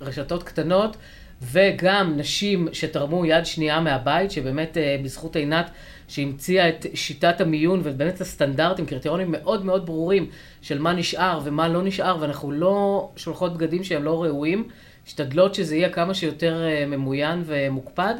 רשתות 0.00 0.42
קטנות, 0.42 0.96
וגם 1.42 2.12
נשים 2.16 2.68
שתרמו 2.72 3.26
יד 3.26 3.46
שנייה 3.46 3.80
מהבית, 3.80 4.30
שבאמת 4.30 4.76
אה, 4.76 4.96
בזכות 5.04 5.36
עינת 5.36 5.70
שהמציאה 6.08 6.68
את 6.68 6.86
שיטת 6.94 7.40
המיון 7.40 7.80
ובאמת 7.84 8.20
הסטנדרטים, 8.20 8.86
קריטריונים 8.86 9.30
מאוד 9.30 9.64
מאוד 9.64 9.86
ברורים 9.86 10.30
של 10.62 10.78
מה 10.78 10.92
נשאר 10.92 11.40
ומה 11.44 11.68
לא 11.68 11.82
נשאר, 11.82 12.16
ואנחנו 12.20 12.52
לא 12.52 13.08
שולחות 13.16 13.56
בגדים 13.56 13.84
שהם 13.84 14.04
לא 14.04 14.22
ראויים, 14.22 14.68
משתדלות 15.06 15.54
שזה 15.54 15.76
יהיה 15.76 15.88
כמה 15.88 16.14
שיותר 16.14 16.64
אה, 16.64 16.86
ממוין 16.86 17.42
ומוקפד, 17.46 18.14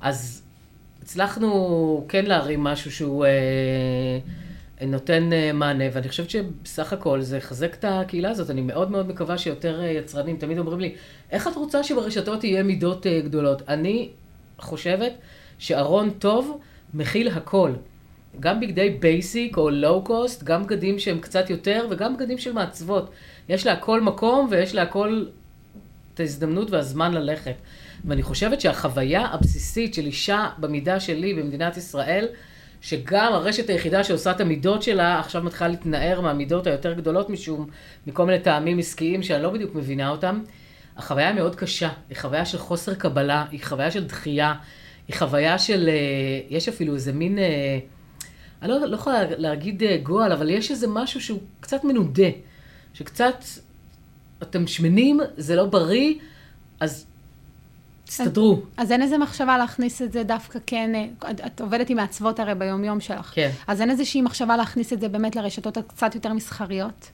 אז 0.00 0.42
הצלחנו 1.02 2.04
כן 2.08 2.26
להרים 2.26 2.64
משהו 2.64 2.92
שהוא 2.92 3.24
אה, 3.24 4.18
נותן 4.86 5.32
אה, 5.32 5.52
מענה, 5.52 5.84
ואני 5.92 6.08
חושבת 6.08 6.30
שבסך 6.30 6.92
הכל 6.92 7.20
זה 7.20 7.36
יחזק 7.36 7.74
את 7.74 7.84
הקהילה 7.88 8.30
הזאת. 8.30 8.50
אני 8.50 8.60
מאוד 8.60 8.90
מאוד 8.90 9.08
מקווה 9.08 9.38
שיותר 9.38 9.80
אה, 9.80 9.86
יצרנים 9.86 10.36
תמיד 10.36 10.58
אומרים 10.58 10.80
לי, 10.80 10.94
איך 11.30 11.48
את 11.48 11.56
רוצה 11.56 11.82
שברשתות 11.82 12.44
יהיה 12.44 12.62
מידות 12.62 13.06
אה, 13.06 13.20
גדולות? 13.20 13.62
אני 13.68 14.08
חושבת 14.58 15.12
שארון 15.58 16.10
טוב 16.10 16.60
מכיל 16.94 17.28
הכל. 17.28 17.72
גם 18.40 18.60
בגדי 18.60 18.90
basic 18.90 19.56
או 19.56 19.70
low 19.70 20.04
cost, 20.04 20.42
גם 20.42 20.62
בגדים 20.64 20.98
שהם 20.98 21.18
קצת 21.20 21.50
יותר 21.50 21.86
וגם 21.90 22.16
בגדים 22.16 22.38
של 22.38 22.52
מעצבות. 22.52 23.10
יש 23.48 23.66
להכל 23.66 24.00
מקום 24.00 24.48
ויש 24.50 24.74
להכל 24.74 25.24
את 26.14 26.20
ההזדמנות 26.20 26.70
והזמן 26.70 27.14
ללכת. 27.14 27.54
ואני 28.04 28.22
חושבת 28.22 28.60
שהחוויה 28.60 29.26
הבסיסית 29.26 29.94
של 29.94 30.06
אישה 30.06 30.48
במידה 30.58 31.00
שלי 31.00 31.34
במדינת 31.34 31.76
ישראל, 31.76 32.26
שגם 32.80 33.32
הרשת 33.32 33.70
היחידה 33.70 34.04
שעושה 34.04 34.30
את 34.30 34.40
המידות 34.40 34.82
שלה, 34.82 35.20
עכשיו 35.20 35.42
מתחילה 35.42 35.70
להתנער 35.70 36.20
מהמידות 36.20 36.66
היותר 36.66 36.92
גדולות 36.92 37.30
משום, 37.30 37.66
מכל 38.06 38.26
מיני 38.26 38.38
טעמים 38.38 38.78
עסקיים 38.78 39.22
שאני 39.22 39.42
לא 39.42 39.50
בדיוק 39.50 39.74
מבינה 39.74 40.08
אותם. 40.08 40.42
החוויה 40.96 41.28
היא 41.28 41.36
מאוד 41.36 41.56
קשה, 41.56 41.88
היא 42.08 42.16
חוויה 42.16 42.44
של 42.44 42.58
חוסר 42.58 42.94
קבלה, 42.94 43.44
היא 43.50 43.60
חוויה 43.62 43.90
של 43.90 44.04
דחייה, 44.04 44.54
היא 45.10 45.18
חוויה 45.18 45.58
של, 45.58 45.88
אה, 45.88 46.40
יש 46.50 46.68
אפילו 46.68 46.94
איזה 46.94 47.12
מין, 47.12 47.38
אה, 47.38 47.78
אני 48.62 48.70
לא, 48.70 48.86
לא 48.86 48.94
יכולה 48.94 49.22
להגיד 49.38 49.82
אה, 49.82 49.96
גועל, 50.02 50.32
אבל 50.32 50.50
יש 50.50 50.70
איזה 50.70 50.86
משהו 50.88 51.20
שהוא 51.20 51.38
קצת 51.60 51.84
מנודה, 51.84 52.28
שקצת, 52.94 53.44
אתם 54.42 54.66
שמנים, 54.66 55.20
זה 55.36 55.56
לא 55.56 55.64
בריא, 55.64 56.14
אז 56.80 57.06
תסתדרו. 58.04 58.52
אז, 58.54 58.86
אז 58.86 58.92
אין 58.92 59.02
איזה 59.02 59.18
מחשבה 59.18 59.58
להכניס 59.58 60.02
את 60.02 60.12
זה 60.12 60.22
דווקא 60.22 60.58
כן, 60.66 61.08
את, 61.30 61.40
את 61.46 61.60
עובדת 61.60 61.90
עם 61.90 61.96
מעצבות 61.96 62.40
הרי 62.40 62.54
ביום-יום 62.54 63.00
שלך. 63.00 63.32
כן. 63.34 63.50
אז 63.66 63.80
אין 63.80 63.90
איזושהי 63.90 64.22
מחשבה 64.22 64.56
להכניס 64.56 64.92
את 64.92 65.00
זה 65.00 65.08
באמת 65.08 65.36
לרשתות 65.36 65.76
הקצת 65.76 66.14
יותר 66.14 66.32
מסחריות? 66.32 67.10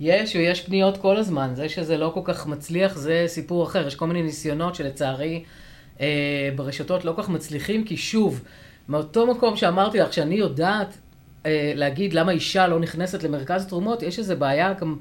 יש, 0.00 0.34
ויש 0.34 0.60
פניות 0.60 0.96
כל 0.96 1.16
הזמן. 1.16 1.50
זה 1.54 1.68
שזה 1.68 1.96
לא 1.96 2.10
כל 2.14 2.20
כך 2.24 2.46
מצליח, 2.46 2.96
זה 2.96 3.24
סיפור 3.26 3.64
אחר. 3.64 3.86
יש 3.86 3.94
כל 3.94 4.06
מיני 4.06 4.22
ניסיונות 4.22 4.74
שלצערי 4.74 5.44
אה, 6.00 6.50
ברשתות 6.56 7.04
לא 7.04 7.12
כל 7.12 7.22
כך 7.22 7.28
מצליחים, 7.28 7.84
כי 7.84 7.96
שוב, 7.96 8.42
מאותו 8.88 9.26
מקום 9.26 9.56
שאמרתי 9.56 9.98
לך, 9.98 10.12
שאני 10.12 10.34
יודעת 10.34 10.98
אה, 11.46 11.72
להגיד 11.74 12.12
למה 12.12 12.32
אישה 12.32 12.66
לא 12.66 12.80
נכנסת 12.80 13.22
למרכז 13.22 13.66
תרומות, 13.66 14.02
יש 14.02 14.18
איזו 14.18 14.36
בעיה 14.36 14.72
גם... 14.72 14.96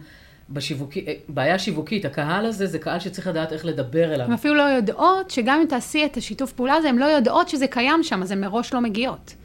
בשיווקי, 0.49 1.05
אה, 1.07 1.13
בעיה 1.29 1.60
שיווקית, 1.60 2.05
הקהל 2.05 2.45
הזה 2.45 2.65
זה 2.65 2.79
קהל 2.79 2.99
שצריך 2.99 3.27
לדעת 3.27 3.53
איך 3.53 3.65
לדבר 3.65 4.13
אליו. 4.13 4.25
הן 4.25 4.33
אפילו 4.33 4.55
לא 4.55 4.62
יודעות 4.62 5.31
שגם 5.31 5.60
אם 5.62 5.67
תעשי 5.67 6.05
את 6.05 6.17
השיתוף 6.17 6.53
פעולה 6.53 6.73
הזה, 6.73 6.89
הן 6.89 6.97
לא 6.97 7.05
יודעות 7.05 7.49
שזה 7.49 7.67
קיים 7.67 8.03
שם, 8.03 8.21
אז 8.21 8.31
הן 8.31 8.41
מראש 8.41 8.73
לא 8.73 8.81
מגיעות. 8.81 9.36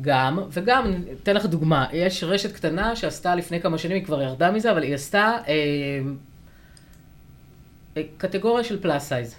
גם, 0.00 0.38
וגם, 0.50 0.86
אני 0.86 0.96
אתן 1.22 1.36
לך 1.36 1.46
דוגמה, 1.46 1.86
יש 1.92 2.24
רשת 2.24 2.52
קטנה 2.52 2.96
שעשתה 2.96 3.34
לפני 3.34 3.60
כמה 3.60 3.78
שנים, 3.78 3.96
היא 3.96 4.04
כבר 4.04 4.22
ירדה 4.22 4.50
מזה, 4.50 4.70
אבל 4.70 4.82
היא 4.82 4.94
עשתה 4.94 5.36
אה, 5.48 5.54
אה, 7.96 8.02
קטגוריה 8.16 8.64
של 8.64 8.82
פלאס 8.82 9.08
סייז. 9.08 9.34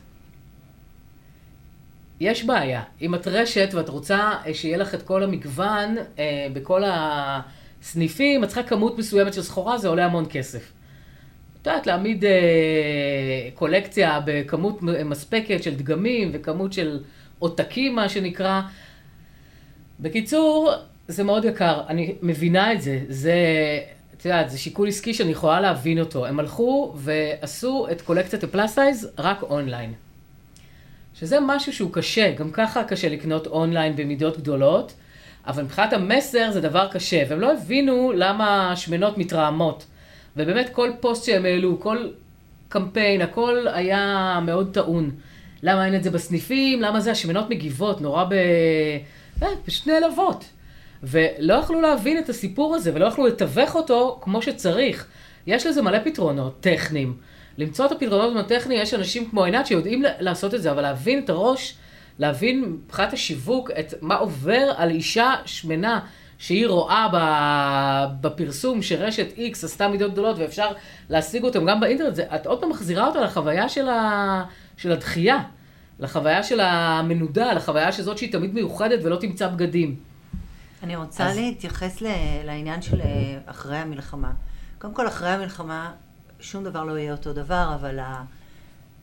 יש 2.22 2.46
בעיה. 2.46 2.84
אם 3.02 3.16
את 3.16 3.28
רשת 3.28 3.70
ואת 3.74 3.90
רוצה 3.90 4.32
אה, 4.46 4.54
שיהיה 4.54 4.78
לך 4.78 4.96
את 4.96 5.02
כל 5.02 5.24
המגוון 5.24 5.96
אה, 6.20 6.48
בכל 6.54 6.84
הסניפים, 6.86 8.44
את 8.44 8.48
צריכה 8.50 8.64
כמות 8.64 8.98
מסוימת 8.98 9.34
של 9.34 9.42
סחורה, 9.42 9.78
זה 9.78 9.88
עולה 9.88 10.06
המון 10.06 10.26
כסף. 10.30 10.72
את 11.62 11.68
יודעת, 11.68 11.88
להעמיד 11.88 12.26
אה, 12.26 13.50
קולקציה 13.54 14.20
בכמות 14.26 14.84
מספקת 14.84 15.64
של 15.64 15.76
דגמים 15.76 16.30
וכמות 16.34 16.74
של 16.74 17.00
עותקים, 17.40 17.96
מה 17.96 18.10
שנקרא. 18.10 18.62
בקיצור, 20.00 20.72
זה 21.08 21.24
מאוד 21.24 21.46
יקר, 21.46 21.82
אני 21.88 22.16
מבינה 22.22 22.74
את 22.74 22.82
זה, 22.82 23.00
זה, 23.08 23.36
את 24.18 24.26
יודעת, 24.26 24.50
זה 24.50 24.58
שיקול 24.58 24.88
עסקי 24.88 25.14
שאני 25.14 25.32
יכולה 25.32 25.62
להבין 25.62 26.00
אותו. 26.00 26.26
הם 26.26 26.40
הלכו 26.40 26.94
ועשו 26.96 27.88
את 27.92 28.02
קולקציית 28.02 28.44
ה 28.44 28.51
plus 28.51 28.80
size 28.80 29.10
רק 29.18 29.44
אונליין. 29.44 29.94
שזה 31.22 31.40
משהו 31.40 31.74
שהוא 31.74 31.94
קשה, 31.94 32.32
גם 32.32 32.52
ככה 32.52 32.84
קשה 32.84 33.10
לקנות 33.10 33.48
אונליין 33.48 33.96
במידות 33.96 34.38
גדולות, 34.38 34.94
אבל 35.48 35.64
מבחינת 35.64 35.94
המסר 35.94 36.52
זה 36.52 36.62
דבר 36.62 36.88
קשה, 36.92 37.24
והם 37.30 37.40
לא 37.40 37.54
הבינו 37.54 38.12
למה 38.16 38.74
שמנות 38.76 39.18
מתרעמות. 39.18 39.86
ובאמת 40.38 40.70
כל 40.70 40.92
פוסט 41.00 41.26
שהם 41.26 41.46
העלו, 41.46 41.80
כל 41.80 42.08
קמפיין, 42.70 43.22
הכל 43.22 43.68
היה 43.74 44.40
מאוד 44.46 44.74
טעון. 44.74 45.12
למה 45.64 45.86
אין 45.86 45.96
את 45.96 46.04
זה 46.04 46.12
בסניפים? 46.12 46.82
למה 46.82 47.00
זה? 47.00 47.12
השמנות 47.12 47.50
מגיבות, 47.50 48.02
נורא 48.02 48.24
ב... 48.24 48.34
אה, 49.44 49.48
פשוט 49.66 49.88
נעלבות. 49.88 50.46
ולא 51.04 51.54
יכלו 51.54 51.82
להבין 51.82 52.18
את 52.18 52.30
הסיפור 52.30 52.76
הזה, 52.76 52.92
ולא 52.94 53.06
יכלו 53.06 53.28
לתווך 53.28 53.76
אותו 53.76 54.20
כמו 54.22 54.42
שצריך. 54.42 55.08
יש 55.48 55.66
לזה 55.66 55.82
מלא 55.82 56.00
פתרונות 56.04 56.62
טכניים. 56.62 57.18
למצוא 57.58 57.86
את 57.86 57.92
הפתרונות 57.92 58.46
הטכניים, 58.46 58.82
יש 58.82 58.94
אנשים 58.94 59.30
כמו 59.30 59.44
עינת 59.44 59.68
שיודעים 59.68 60.04
לעשות 60.20 60.54
את 60.54 60.62
זה, 60.62 60.72
אבל 60.72 60.82
להבין 60.82 61.24
את 61.24 61.30
הראש, 61.30 61.76
להבין 62.20 62.62
מבחינת 62.62 63.14
השיווק, 63.14 63.72
את 63.72 63.94
מה 64.02 64.16
עובר 64.16 64.72
על 64.78 64.90
אישה 64.90 65.34
שמנה. 65.46 66.00
שהיא 66.42 66.68
רואה 66.68 67.08
בפרסום 68.22 68.82
שרשת 68.82 69.28
X 69.38 69.52
עשתה 69.52 69.88
מידות 69.88 70.12
גדולות 70.12 70.38
ואפשר 70.38 70.68
להשיג 71.10 71.44
אותם 71.44 71.66
גם 71.66 71.80
באינטרנט, 71.80 72.16
זה, 72.16 72.24
את 72.36 72.48
עוד 72.48 72.62
פעם 72.62 72.70
מחזירה 72.70 73.08
אותה 73.08 73.22
לחוויה 73.22 73.70
של, 73.70 73.90
ה, 73.90 74.44
של 74.78 74.92
הדחייה, 74.92 75.38
לחוויה 76.00 76.44
של 76.44 76.60
המנודה, 76.60 77.54
לחוויה 77.54 77.92
שזאת 77.92 78.18
שהיא 78.18 78.32
תמיד 78.32 78.54
מיוחדת 78.54 79.00
ולא 79.04 79.16
תמצא 79.16 79.48
בגדים. 79.48 79.96
אני 80.84 80.96
רוצה 80.96 81.28
אז... 81.28 81.38
להתייחס 81.38 82.02
לעניין 82.46 82.82
של 82.82 83.02
אה, 83.02 83.08
אחרי 83.46 83.78
המלחמה. 83.78 84.32
קודם 84.80 84.94
כל, 84.94 85.08
אחרי 85.08 85.30
המלחמה 85.30 85.92
שום 86.41 86.63
דבר 86.63 86.84
לא 86.84 86.97
יהיה 86.97 87.12
אותו 87.12 87.34
דבר, 87.34 87.71
אבל 87.75 87.99
ה... 87.99 88.23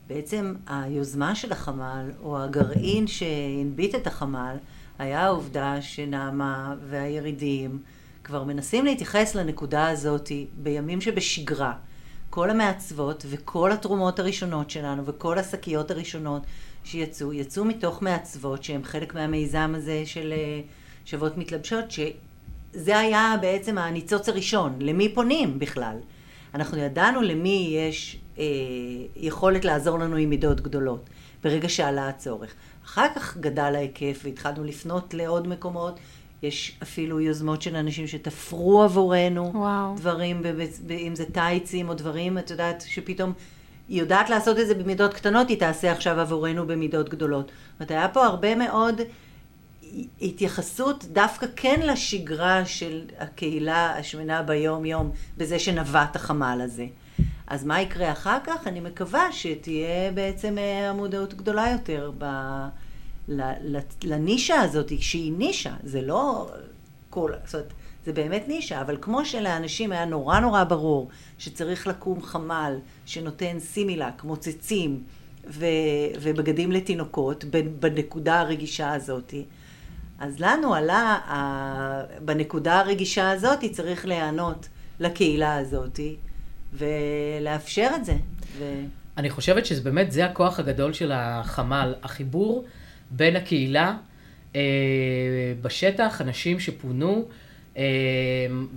בעצם 0.07 0.55
היוזמה 0.67 1.35
של 1.35 1.53
החמ"ל, 1.53 2.11
או 2.23 2.43
הגרעין 2.43 3.07
שהנביט 3.07 3.95
את 3.95 4.07
החמ"ל, 4.07 4.57
היה 4.99 5.25
העובדה 5.25 5.83
שנעמה 5.83 6.75
והירידים 6.89 7.83
כבר 8.25 8.45
מנסים 8.45 8.85
להתייחס 8.85 9.35
לנקודה 9.35 9.89
הזאת 9.89 10.33
בימים 10.63 11.01
שבשגרה. 11.01 11.73
כל 12.31 12.51
המעצבות 12.51 13.27
וכל 13.29 13.73
התרומות 13.73 14.19
הראשונות 14.19 14.71
שלנו 14.71 15.07
וכל 15.07 15.39
השקיות 15.39 15.91
הראשונות 15.91 16.43
שיצאו, 16.85 17.33
יצאו 17.33 17.65
מתוך 17.65 18.03
מעצבות 18.03 18.65
שהן 18.65 18.85
חלק 18.85 19.15
מהמיזם 19.15 19.73
הזה 19.77 20.03
של 20.07 20.33
אה, 20.33 20.61
שוות 21.05 21.39
מתלבשות, 21.39 21.85
שזה 21.91 22.99
היה 22.99 23.35
בעצם 23.41 23.79
הניצוץ 23.79 24.29
הראשון, 24.29 24.77
למי 24.81 25.15
פונים 25.15 25.59
בכלל. 25.59 25.97
אנחנו 26.55 26.79
ידענו 26.79 27.23
למי 27.23 27.75
יש 27.79 28.19
אה, 28.39 28.45
יכולת 29.17 29.65
לעזור 29.65 29.99
לנו 29.99 30.17
עם 30.17 30.31
מידות 30.31 30.61
גדולות, 30.61 31.11
ברגע 31.45 31.69
שעלה 31.69 32.09
הצורך. 32.09 32.55
אחר 32.85 33.07
כך 33.17 33.37
גדל 33.37 33.73
ההיקף 33.75 34.21
והתחלנו 34.25 34.65
לפנות 34.65 35.15
לעוד 35.15 35.49
מקומות. 35.49 35.99
יש 36.43 36.79
אפילו 36.83 37.21
יוזמות 37.21 37.63
של 37.63 37.77
אנשים 37.77 38.07
שתפרו 38.07 38.83
עבורנו 38.83 39.51
וואו. 39.55 39.95
דברים, 39.97 40.43
אם 40.91 41.15
זה 41.15 41.25
טייצים 41.25 41.89
או 41.89 41.95
דברים, 41.95 42.39
את 42.39 42.51
יודעת, 42.51 42.85
שפתאום 42.87 43.33
היא 43.89 44.01
יודעת 44.01 44.31
לעשות 44.31 44.59
את 44.59 44.67
זה 44.67 44.75
במידות 44.75 45.15
קטנות, 45.15 45.49
היא 45.49 45.59
תעשה 45.59 45.93
עכשיו 45.93 46.21
עבורנו 46.21 46.67
במידות 46.67 47.09
גדולות. 47.09 47.47
זאת 47.47 47.81
אומרת, 47.81 47.91
היה 47.91 48.09
פה 48.09 48.27
הרבה 48.27 48.55
מאוד 48.55 49.01
התייחסות 50.23 51.05
דווקא 51.05 51.47
כן 51.57 51.81
לשגרה 51.85 52.65
של 52.65 53.03
הקהילה 53.19 53.97
השמנה 53.99 54.43
ביום-יום, 54.43 55.11
בזה 55.37 55.59
שנבט 55.59 56.17
החמ"ל 56.17 56.61
הזה. 56.65 56.87
אז 57.47 57.65
מה 57.65 57.81
יקרה 57.81 58.13
אחר 58.13 58.39
כך? 58.45 58.67
אני 58.67 58.81
מקווה 58.81 59.33
שתהיה 59.33 60.13
בעצם 60.15 60.59
אה, 60.59 60.91
המודעות 60.91 61.35
גדולה 61.35 61.71
יותר 61.73 62.13
ב... 62.19 62.25
לנישה 64.05 64.61
הזאת, 64.61 64.93
שהיא 65.01 65.33
נישה, 65.33 65.75
זה 65.85 66.03
לא 66.03 66.51
כל... 67.11 67.33
זאת 67.45 67.55
אומרת, 67.55 67.73
זה 68.07 68.13
באמת 68.13 68.49
נישה, 68.49 68.81
אבל 68.81 68.97
כמו 69.01 69.25
שלאנשים 69.25 69.93
היה 69.93 70.05
נורא 70.05 70.41
נורא 70.41 70.65
ברור 70.65 71.09
שצריך 71.39 71.87
לקום 71.87 72.23
חמ"ל 72.23 72.79
שנותן 73.07 73.61
סימילק, 73.61 74.25
מוצצים 74.25 75.03
ו... 75.47 75.67
ובגדים 76.21 76.73
לתינוקות 76.73 77.45
בנקודה 77.81 78.41
הרגישה 78.41 78.93
הזאת, 78.93 79.35
אז 80.19 80.41
לנו 80.41 80.75
עלה, 80.75 81.19
בנקודה 82.21 82.81
הרגישה 82.81 83.31
הזאת 83.31 83.65
צריך 83.73 84.07
להיענות 84.07 84.69
לקהילה 85.01 85.57
הזאת 85.57 86.01
ולאפשר 86.73 87.91
את 87.97 88.05
זה. 88.05 88.15
ו... 88.59 88.65
אני 89.17 89.31
חושבת 89.31 89.67
שזה 89.67 89.83
באמת, 89.83 90.13
זה 90.13 90.25
הכוח 90.25 90.59
הגדול 90.59 90.93
של 90.93 91.13
החמ"ל, 91.15 91.95
החיבור 92.03 92.65
בין 93.11 93.37
הקהילה 93.37 93.97
אה, 94.57 94.61
בשטח, 95.63 96.21
אנשים 96.21 96.61
שפונו, 96.61 97.25
אה, 97.77 97.85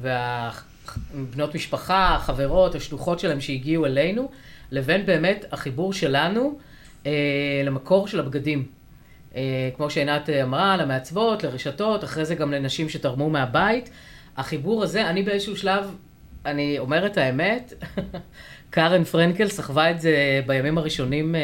והבנות 0.02 1.56
משפחה, 1.56 2.16
החברות, 2.16 2.76
השלוחות 2.76 3.20
שלהם 3.20 3.42
שהגיעו 3.42 3.86
אלינו, 3.86 4.32
לבין 4.72 5.06
באמת 5.06 5.46
החיבור 5.52 5.94
שלנו 5.94 6.60
אה, 7.06 7.12
למקור 7.66 8.08
של 8.08 8.20
הבגדים. 8.20 8.81
אה, 9.36 9.70
כמו 9.76 9.90
שעינת 9.90 10.30
אמרה, 10.30 10.78
למעצבות, 10.78 11.44
לרשתות, 11.44 12.04
אחרי 12.04 12.26
זה 12.26 12.36
גם 12.36 12.52
לנשים 12.52 12.90
שתרמו 12.90 13.30
מהבית. 13.30 13.90
החיבור 14.38 14.84
הזה, 14.84 15.10
אני 15.10 15.24
באיזשהו 15.24 15.58
שלב, 15.58 15.96
אני 16.46 16.80
אומרת 16.80 17.18
האמת, 17.18 17.74
קארן 18.70 19.04
פרנקל 19.04 19.48
סחבה 19.48 19.92
את 19.92 20.02
זה 20.02 20.42
בימים 20.46 20.78
הראשונים 20.78 21.36
אה, 21.36 21.42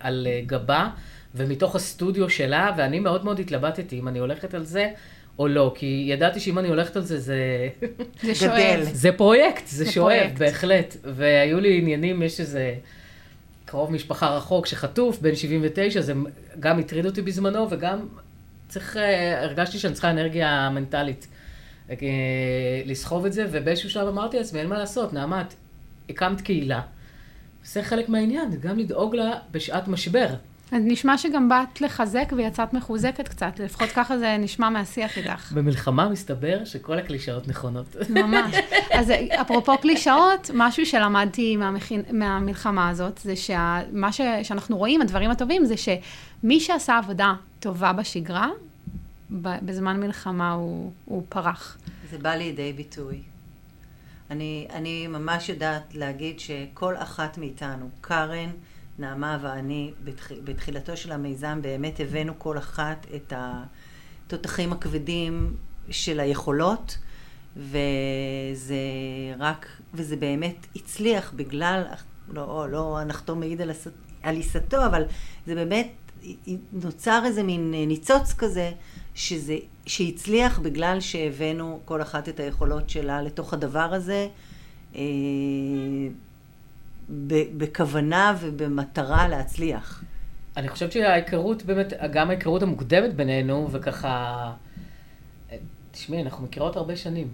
על 0.00 0.26
גבה, 0.46 0.88
ומתוך 1.34 1.76
הסטודיו 1.76 2.30
שלה, 2.30 2.70
ואני 2.76 3.00
מאוד 3.00 3.24
מאוד 3.24 3.40
התלבטתי 3.40 3.98
אם 3.98 4.08
אני 4.08 4.18
הולכת 4.18 4.54
על 4.54 4.64
זה, 4.64 4.90
או 5.38 5.48
לא, 5.48 5.72
כי 5.74 6.04
ידעתי 6.08 6.40
שאם 6.40 6.58
אני 6.58 6.68
הולכת 6.68 6.96
על 6.96 7.02
זה, 7.02 7.20
זה... 7.20 7.68
זה 8.22 8.34
שואב. 8.34 8.80
זה 8.92 9.12
פרויקט, 9.12 9.66
זה, 9.66 9.84
זה 9.84 9.92
שואב, 9.92 10.18
פרויקט. 10.18 10.38
בהחלט. 10.38 10.96
והיו 11.04 11.60
לי 11.60 11.78
עניינים, 11.78 12.22
יש 12.22 12.40
איזה 12.40 12.74
קרוב 13.72 13.92
משפחה 13.92 14.36
רחוק 14.36 14.66
שחטוף, 14.66 15.18
בן 15.20 15.34
79, 15.34 16.00
זה 16.00 16.12
גם 16.60 16.78
הטריד 16.78 17.06
אותי 17.06 17.22
בזמנו, 17.22 17.66
וגם 17.70 18.08
צריך, 18.68 18.96
אה, 18.96 19.42
הרגשתי 19.42 19.78
שאני 19.78 19.92
צריכה 19.94 20.10
אנרגיה 20.10 20.70
מנטלית 20.70 21.26
אה, 21.90 21.96
לסחוב 22.86 23.26
את 23.26 23.32
זה, 23.32 23.46
ובאיזשהו 23.50 23.90
שלב 23.90 24.08
אמרתי 24.08 24.36
לעצמי, 24.38 24.60
אין 24.60 24.68
מה 24.68 24.78
לעשות, 24.78 25.12
נעמת, 25.12 25.54
הקמת 26.08 26.40
קהילה. 26.40 26.80
זה 27.64 27.82
חלק 27.82 28.08
מהעניין, 28.08 28.50
גם 28.60 28.78
לדאוג 28.78 29.14
לה 29.14 29.38
בשעת 29.50 29.88
משבר. 29.88 30.26
אז 30.72 30.82
נשמע 30.84 31.18
שגם 31.18 31.48
באת 31.48 31.80
לחזק 31.80 32.32
ויצאת 32.36 32.72
מחוזקת 32.74 33.28
קצת, 33.28 33.60
לפחות 33.60 33.88
ככה 33.88 34.18
זה 34.18 34.36
נשמע 34.38 34.70
מהשיח 34.70 35.18
איתך. 35.18 35.52
במלחמה 35.52 36.08
מסתבר 36.08 36.64
שכל 36.64 36.98
הקלישאות 36.98 37.48
נכונות. 37.48 37.96
ממש. 38.10 38.56
אז 38.92 39.12
אפרופו 39.40 39.78
קלישאות, 39.78 40.50
משהו 40.54 40.86
שלמדתי 40.86 41.56
מהמכין, 41.56 42.02
מהמלחמה 42.12 42.88
הזאת, 42.88 43.18
זה 43.18 43.36
שמה 43.36 44.12
ש, 44.12 44.20
שאנחנו 44.42 44.76
רואים, 44.76 45.02
הדברים 45.02 45.30
הטובים, 45.30 45.64
זה 45.64 45.74
שמי 45.76 46.60
שעשה 46.60 46.98
עבודה 46.98 47.34
טובה 47.60 47.92
בשגרה, 47.92 48.48
בזמן 49.40 50.00
מלחמה 50.00 50.52
הוא, 50.52 50.92
הוא 51.04 51.22
פרח. 51.28 51.78
זה 52.10 52.18
בא 52.18 52.34
לידי 52.34 52.72
ביטוי. 52.72 53.18
אני, 54.30 54.66
אני 54.72 55.06
ממש 55.06 55.48
יודעת 55.48 55.94
להגיד 55.94 56.40
שכל 56.40 56.96
אחת 56.96 57.38
מאיתנו, 57.38 57.88
קארן, 58.00 58.50
נעמה 58.98 59.38
ואני, 59.42 59.92
בתח, 60.04 60.32
בתחילתו 60.44 60.96
של 60.96 61.12
המיזם 61.12 61.58
באמת 61.62 62.00
הבאנו 62.00 62.32
כל 62.38 62.58
אחת 62.58 63.06
את 63.16 63.32
התותחים 63.36 64.72
הכבדים 64.72 65.56
של 65.90 66.20
היכולות, 66.20 66.98
וזה 67.56 68.76
רק, 69.38 69.66
וזה 69.94 70.16
באמת 70.16 70.66
הצליח 70.76 71.32
בגלל, 71.36 71.82
לא, 72.28 72.66
לא 72.70 72.98
הנחתום 72.98 73.40
מעיד 73.40 73.60
על, 73.60 73.70
הס- 73.70 73.88
על 74.22 74.36
עיסתו, 74.36 74.86
אבל 74.86 75.04
זה 75.46 75.54
באמת 75.54 75.92
נוצר 76.72 77.22
איזה 77.24 77.42
מין 77.42 77.74
ניצוץ 77.86 78.32
כזה, 78.32 78.72
שזה, 79.14 79.56
שהצליח 79.86 80.58
בגלל 80.58 81.00
שהבאנו 81.00 81.80
כל 81.84 82.02
אחת 82.02 82.28
את 82.28 82.40
היכולות 82.40 82.90
שלה 82.90 83.22
לתוך 83.22 83.54
הדבר 83.54 83.94
הזה, 83.94 84.28
אה, 84.94 85.00
בכוונה 87.56 88.34
ובמטרה 88.40 89.28
להצליח. 89.28 90.04
אני 90.56 90.68
חושבת 90.68 90.92
שההיכרות 90.92 91.62
באמת, 91.62 91.92
גם 92.12 92.30
ההיכרות 92.30 92.62
המוקדמת 92.62 93.14
בינינו, 93.14 93.68
וככה... 93.72 94.52
תשמעי, 95.92 96.22
אנחנו 96.22 96.44
מכירות 96.44 96.76
הרבה 96.76 96.96
שנים. 96.96 97.28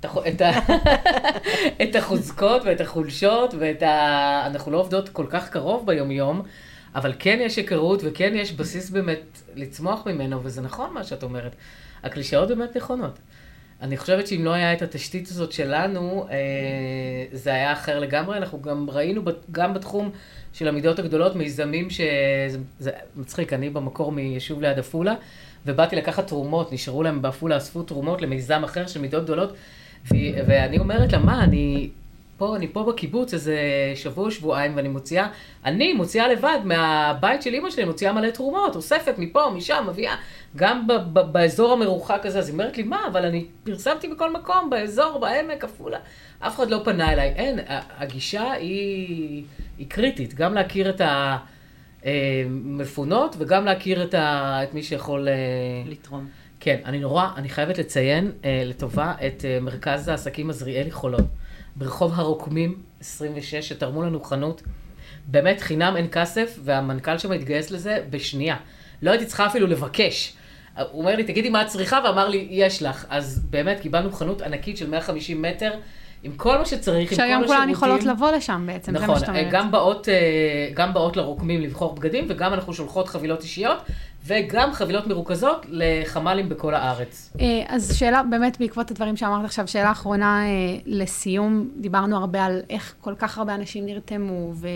את, 0.00 0.40
ה... 0.40 0.50
את 1.82 1.96
החוזקות 1.96 2.62
ואת 2.64 2.80
החולשות 2.80 3.54
ואת 3.58 3.82
ה... 3.82 4.46
אנחנו 4.46 4.72
לא 4.72 4.80
עובדות 4.80 5.08
כל 5.08 5.26
כך 5.30 5.48
קרוב 5.48 5.86
ביום-יום, 5.86 6.42
אבל 6.94 7.14
כן 7.18 7.38
יש 7.40 7.56
היכרות 7.56 8.00
וכן 8.04 8.32
יש 8.34 8.52
בסיס 8.52 8.90
באמת 8.90 9.42
לצמוח 9.56 10.06
ממנו, 10.06 10.40
וזה 10.42 10.60
נכון 10.60 10.94
מה 10.94 11.04
שאת 11.04 11.22
אומרת. 11.22 11.54
הקלישאות 12.02 12.48
באמת 12.48 12.76
נכונות. 12.76 13.18
אני 13.82 13.96
חושבת 13.96 14.26
שאם 14.26 14.44
לא 14.44 14.52
היה 14.52 14.72
את 14.72 14.82
התשתית 14.82 15.28
הזאת 15.28 15.52
שלנו, 15.52 16.26
אה, 16.30 16.36
זה 17.32 17.50
היה 17.50 17.72
אחר 17.72 17.98
לגמרי. 17.98 18.36
אנחנו 18.36 18.62
גם 18.62 18.90
ראינו, 18.90 19.22
גם 19.50 19.74
בתחום 19.74 20.10
של 20.52 20.68
המידות 20.68 20.98
הגדולות, 20.98 21.36
מיזמים 21.36 21.90
ש... 21.90 22.00
זה 22.78 22.90
מצחיק, 23.16 23.52
אני 23.52 23.70
במקור 23.70 24.12
מיישוב 24.12 24.60
ליד 24.60 24.78
עפולה, 24.78 25.14
ובאתי 25.66 25.96
לקחת 25.96 26.26
תרומות, 26.26 26.72
נשארו 26.72 27.02
להם 27.02 27.22
בעפולה, 27.22 27.56
אספו 27.56 27.82
תרומות 27.82 28.22
למיזם 28.22 28.64
אחר 28.64 28.86
של 28.86 29.00
מידות 29.00 29.24
גדולות, 29.24 29.52
ו... 30.04 30.14
ואני 30.46 30.78
אומרת 30.78 31.12
לה, 31.12 31.18
מה, 31.18 31.44
אני 31.44 31.90
פה, 32.40 32.56
אני 32.56 32.68
פה 32.68 32.82
בקיבוץ 32.82 33.34
איזה 33.34 33.56
שבוע, 33.94 34.30
שבועיים, 34.30 34.76
ואני 34.76 34.88
מוציאה, 34.88 35.28
אני 35.64 35.92
מוציאה 35.92 36.28
לבד 36.28 36.58
מהבית 36.64 37.42
של 37.42 37.54
אימא 37.54 37.70
שלי, 37.70 37.84
מוציאה 37.84 38.12
מלא 38.12 38.30
תרומות, 38.30 38.76
אוספת 38.76 39.14
מפה, 39.18 39.50
משם, 39.54 39.84
מביאה, 39.88 40.14
גם 40.56 40.86
ב- 40.86 40.92
ב- 40.92 41.32
באזור 41.32 41.72
המרוחק 41.72 42.26
הזה. 42.26 42.38
אז 42.38 42.48
היא 42.48 42.52
אומרת 42.52 42.76
לי, 42.76 42.82
מה, 42.82 43.06
אבל 43.10 43.24
אני 43.24 43.46
פרסמתי 43.64 44.08
בכל 44.08 44.32
מקום, 44.32 44.70
באזור, 44.70 45.18
בעמק, 45.18 45.64
עפולה. 45.64 45.98
אף 46.38 46.56
אחד 46.56 46.70
לא 46.70 46.80
פנה 46.84 47.12
אליי. 47.12 47.28
אין, 47.28 47.58
הגישה 47.98 48.52
היא, 48.52 49.44
היא 49.78 49.86
קריטית, 49.88 50.34
גם 50.34 50.54
להכיר 50.54 50.90
את 50.90 51.00
המפונות 52.04 53.36
וגם 53.38 53.64
להכיר 53.64 54.04
את, 54.04 54.14
ה, 54.14 54.60
את 54.62 54.74
מי 54.74 54.82
שיכול... 54.82 55.28
אה, 55.28 55.34
לתרום. 55.86 56.28
כן, 56.60 56.80
אני 56.84 56.98
נורא, 56.98 57.28
אני 57.36 57.48
חייבת 57.48 57.78
לציין 57.78 58.32
אה, 58.44 58.62
לטובה 58.66 59.14
את 59.26 59.44
אה, 59.44 59.58
מרכז 59.60 60.08
העסקים 60.08 60.50
עזריאלי 60.50 60.90
חולון. 60.90 61.26
ברחוב 61.80 62.12
הרוקמים 62.14 62.82
26, 63.00 63.54
שתרמו 63.68 64.02
לנו 64.02 64.20
חנות. 64.20 64.62
באמת 65.26 65.60
חינם 65.60 65.94
אין 65.96 66.06
כסף, 66.12 66.58
והמנכ"ל 66.64 67.18
שם 67.18 67.32
התגייס 67.32 67.70
לזה 67.70 68.04
בשנייה. 68.10 68.56
לא 69.02 69.10
הייתי 69.10 69.26
צריכה 69.26 69.46
אפילו 69.46 69.66
לבקש. 69.66 70.32
הוא 70.76 71.00
אומר 71.00 71.16
לי, 71.16 71.24
תגידי 71.24 71.50
מה 71.50 71.62
את 71.62 71.66
צריכה, 71.66 72.00
ואמר 72.04 72.28
לי, 72.28 72.48
יש 72.50 72.82
לך. 72.82 73.06
אז 73.08 73.40
באמת 73.50 73.80
קיבלנו 73.80 74.12
חנות 74.12 74.42
ענקית 74.42 74.76
של 74.76 74.90
150 74.90 75.42
מטר, 75.42 75.72
עם 76.22 76.32
כל 76.36 76.58
מה 76.58 76.64
שצריך, 76.64 77.12
עם 77.12 77.16
כל 77.16 77.22
שהיום 77.22 77.42
השירותים. 77.42 77.64
כולן 77.64 77.70
יכולות 77.70 78.02
לבוא 78.02 78.30
לשם 78.30 78.64
בעצם, 78.66 78.92
זה 78.92 78.98
מה 78.98 79.04
נכון, 79.04 79.18
שאת 79.18 79.28
אומרת. 79.28 79.46
גם 79.50 79.70
באות, 79.70 80.08
אה, 80.08 80.14
גם 80.74 80.94
באות 80.94 81.16
לרוקמים 81.16 81.60
לבחור 81.60 81.94
בגדים, 81.94 82.24
וגם 82.28 82.54
אנחנו 82.54 82.72
שולחות 82.72 83.08
חבילות 83.08 83.42
אישיות, 83.42 83.78
וגם 84.26 84.72
חבילות 84.72 85.06
מרוכזות 85.06 85.66
לחמ"לים 85.68 86.48
בכל 86.48 86.74
הארץ. 86.74 87.32
אה, 87.40 87.62
אז 87.68 87.96
שאלה, 87.98 88.22
באמת 88.22 88.60
בעקבות 88.60 88.90
הדברים 88.90 89.16
שאמרת 89.16 89.44
עכשיו, 89.44 89.68
שאלה 89.68 89.90
אחרונה 89.90 90.42
אה, 90.42 90.48
לסיום, 90.86 91.68
דיברנו 91.76 92.16
הרבה 92.16 92.44
על 92.44 92.60
איך 92.70 92.94
כל 93.00 93.14
כך 93.18 93.38
הרבה 93.38 93.54
אנשים 93.54 93.86
נרתמו 93.86 94.52
ו- 94.54 94.68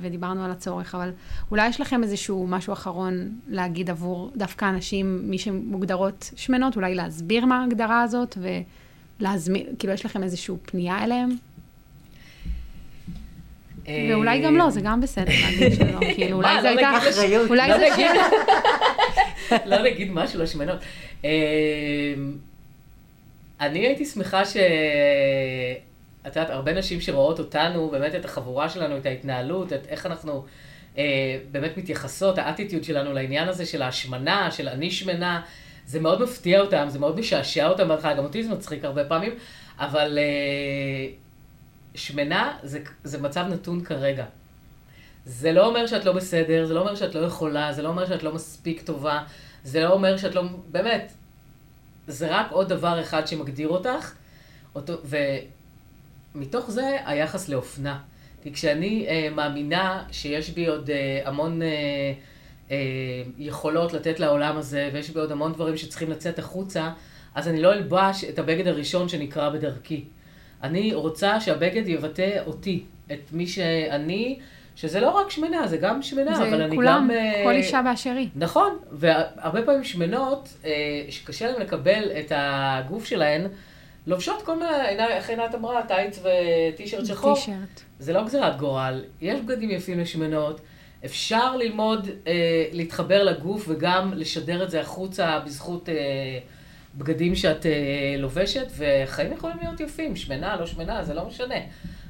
ודיברנו 0.00 0.44
על 0.44 0.50
הצורך, 0.50 0.94
אבל 0.94 1.10
אולי 1.50 1.68
יש 1.68 1.80
לכם 1.80 2.02
איזשהו 2.02 2.46
משהו 2.48 2.72
אחרון 2.72 3.28
להגיד 3.48 3.90
עבור 3.90 4.30
דווקא 4.36 4.64
אנשים, 4.64 5.20
מי 5.24 5.38
שמוגדרות 5.38 6.30
שמנות, 6.36 6.76
אולי 6.76 6.94
להסביר 6.94 7.46
מה 7.46 7.60
ההגדרה 7.60 8.02
הזאת 8.02 8.38
ולהזמין, 9.26 9.66
כאילו 9.78 9.92
יש 9.92 10.04
לכם 10.06 10.22
איזושהי 10.22 10.54
פנייה 10.66 11.04
אליהם? 11.04 11.30
ואולי 13.88 14.40
גם 14.40 14.56
לא, 14.56 14.70
זה 14.70 14.80
גם 14.80 15.00
בסדר 15.00 15.32
להגיד 15.42 15.74
שלא, 15.74 16.00
כאילו 16.14 16.36
אולי 16.36 16.56
זה 16.62 16.62
לא 16.62 16.68
הייתה, 16.68 16.92
נגיד 16.98 17.08
אחריות. 17.12 17.48
אולי 17.50 17.68
לא 17.68 17.78
זה 17.78 17.88
נגיד- 17.92 18.06
שם, 19.48 19.56
לא 19.66 19.82
נגיד 19.82 20.08
משהו 20.12 20.40
לשמנות. 20.42 20.78
אה, 21.24 21.30
אני 23.60 23.78
הייתי 23.86 24.04
שמחה 24.04 24.44
ש... 24.44 24.56
את 26.26 26.36
יודעת, 26.36 26.50
הרבה 26.50 26.72
נשים 26.74 27.00
שרואות 27.00 27.38
אותנו, 27.38 27.88
באמת 27.90 28.14
את 28.14 28.24
החבורה 28.24 28.68
שלנו, 28.68 28.96
את 28.96 29.06
ההתנהלות, 29.06 29.72
את 29.72 29.86
איך 29.88 30.06
אנחנו 30.06 30.44
אה, 30.98 31.02
באמת 31.52 31.76
מתייחסות, 31.76 32.38
האטיטיוד 32.38 32.84
שלנו 32.84 33.12
לעניין 33.12 33.48
הזה 33.48 33.66
של 33.66 33.82
ההשמנה, 33.82 34.50
של 34.50 34.68
אני 34.68 34.90
שמנה, 34.90 35.40
זה 35.92 36.00
מאוד 36.00 36.22
מפתיע 36.22 36.60
אותם, 36.60 36.86
זה 36.88 36.98
מאוד 36.98 37.20
משעשע 37.20 37.68
אותם 37.68 37.88
בהתחלה, 37.88 38.14
גם 38.14 38.24
אותי 38.24 38.42
זה 38.42 38.50
מצחיק 38.50 38.84
הרבה 38.84 39.04
פעמים, 39.04 39.32
אבל 39.78 40.18
אה, 40.18 41.12
שמנה 41.94 42.58
זה, 42.62 42.80
זה 43.04 43.18
מצב 43.18 43.44
נתון 43.50 43.84
כרגע. 43.84 44.24
זה 45.26 45.52
לא 45.52 45.66
אומר 45.66 45.86
שאת 45.86 46.04
לא 46.04 46.12
בסדר, 46.12 46.66
זה 46.66 46.74
לא 46.74 46.80
אומר 46.80 46.94
שאת 46.94 47.14
לא 47.14 47.20
יכולה, 47.20 47.72
זה 47.72 47.82
לא 47.82 47.88
אומר 47.88 48.06
שאת 48.06 48.22
לא 48.22 48.34
מספיק 48.34 48.82
טובה, 48.82 49.22
זה 49.64 49.80
לא 49.80 49.92
אומר 49.92 50.16
שאת 50.16 50.34
לא... 50.34 50.42
באמת, 50.70 51.12
זה 52.06 52.26
רק 52.30 52.46
עוד 52.50 52.68
דבר 52.68 53.00
אחד 53.00 53.26
שמגדיר 53.26 53.68
אותך, 53.68 54.12
אותו, 54.74 54.92
ומתוך 56.34 56.70
זה 56.70 56.98
היחס 57.04 57.48
לאופנה. 57.48 57.98
כי 58.42 58.52
כשאני 58.52 59.06
אה, 59.08 59.28
מאמינה 59.34 60.04
שיש 60.12 60.50
בי 60.50 60.66
עוד 60.66 60.90
אה, 60.90 61.20
המון 61.24 61.62
אה, 61.62 62.12
יכולות 63.38 63.92
לתת 63.92 64.20
לעולם 64.20 64.56
הזה, 64.56 64.90
ויש 64.92 65.10
בי 65.10 65.20
עוד 65.20 65.32
המון 65.32 65.52
דברים 65.52 65.76
שצריכים 65.76 66.10
לצאת 66.10 66.38
החוצה, 66.38 66.90
אז 67.34 67.48
אני 67.48 67.62
לא 67.62 67.72
אלבש 67.72 68.24
את 68.24 68.38
הבגד 68.38 68.66
הראשון 68.66 69.08
שנקרא 69.08 69.48
בדרכי. 69.48 70.04
אני 70.62 70.94
רוצה 70.94 71.40
שהבגד 71.40 71.88
יבטא 71.88 72.38
אותי, 72.46 72.84
את 73.12 73.32
מי 73.32 73.46
שאני, 73.46 74.38
שזה 74.76 75.00
לא 75.00 75.10
רק 75.10 75.30
שמנה, 75.30 75.66
זה 75.66 75.76
גם 75.76 76.02
שמנה, 76.02 76.34
זה 76.34 76.48
אבל 76.48 76.62
אני 76.62 76.76
כולם, 76.76 77.04
גם... 77.04 77.10
אה, 77.10 77.40
כל 77.44 77.52
אישה 77.52 77.82
באשר 77.82 78.10
היא. 78.10 78.28
נכון, 78.36 78.78
והרבה 78.92 79.62
פעמים 79.62 79.84
שמנות, 79.84 80.48
אה, 80.64 80.70
שקשה 81.10 81.50
להן 81.50 81.60
לקבל 81.60 82.10
את 82.20 82.32
הגוף 82.34 83.04
שלהן, 83.04 83.46
לובשות 84.06 84.42
כל 84.42 84.54
מיני, 84.58 85.06
איך 85.08 85.30
עינת 85.30 85.54
אמרה, 85.54 85.82
טייץ 85.82 86.18
וטישרט 86.22 87.06
שחור. 87.06 87.34
טישרט. 87.34 87.80
זה 87.98 88.12
לא 88.12 88.24
גזירת 88.24 88.56
גורל, 88.56 89.04
יש 89.20 89.40
בגדים 89.40 89.70
יפים 89.70 90.00
לשמנות, 90.00 90.60
אפשר 91.04 91.56
ללמוד 91.56 92.08
אה, 92.26 92.66
להתחבר 92.72 93.22
לגוף 93.22 93.64
וגם 93.68 94.12
לשדר 94.16 94.64
את 94.64 94.70
זה 94.70 94.80
החוצה 94.80 95.40
בזכות 95.46 95.88
אה, 95.88 95.94
בגדים 96.94 97.34
שאת 97.34 97.66
אה, 97.66 98.14
לובשת, 98.18 98.66
וחיים 98.76 99.32
יכולים 99.32 99.56
להיות 99.60 99.80
יפים, 99.80 100.16
שמנה, 100.16 100.56
לא 100.56 100.66
שמנה, 100.66 101.04
זה 101.04 101.14
לא 101.14 101.26
משנה. 101.26 101.54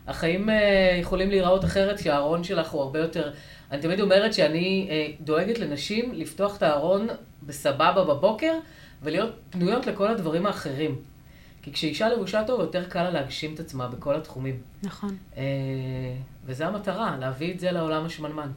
החיים 0.07 0.51
אה, 0.51 0.99
יכולים 1.01 1.31
להיראות 1.31 1.65
אחרת 1.65 1.99
כשהארון 1.99 2.45
שלך 2.45 2.71
הוא 2.71 2.83
הרבה 2.83 2.99
יותר... 2.99 3.33
אני 3.71 3.83
תמיד 3.83 4.01
אומרת 4.01 4.35
שאני 4.35 4.89
אה, 4.91 5.07
דואגת 5.21 5.59
לנשים 5.59 6.13
לפתוח 6.15 6.57
את 6.57 6.63
הארון 6.63 7.09
בסבבה 7.43 8.05
בבוקר, 8.05 8.53
ולהיות 9.03 9.31
פנויות 9.51 9.87
לכל 9.87 10.09
הדברים 10.09 10.47
האחרים. 10.47 10.97
כי 11.63 11.73
כשאישה 11.73 12.09
לבושה 12.09 12.45
טוב, 12.45 12.61
יותר 12.61 12.85
קל 12.89 13.03
לה 13.03 13.11
להגשים 13.11 13.55
את 13.55 13.61
עצמה 13.61 13.89
בכל 13.89 14.15
התחומים. 14.15 14.61
נכון. 14.83 15.17
אה, 15.37 15.43
וזה 16.45 16.67
המטרה, 16.67 17.17
להביא 17.21 17.55
את 17.55 17.61
זה 17.61 17.73
לעולם 17.73 18.05
השמנמן. 18.05 18.51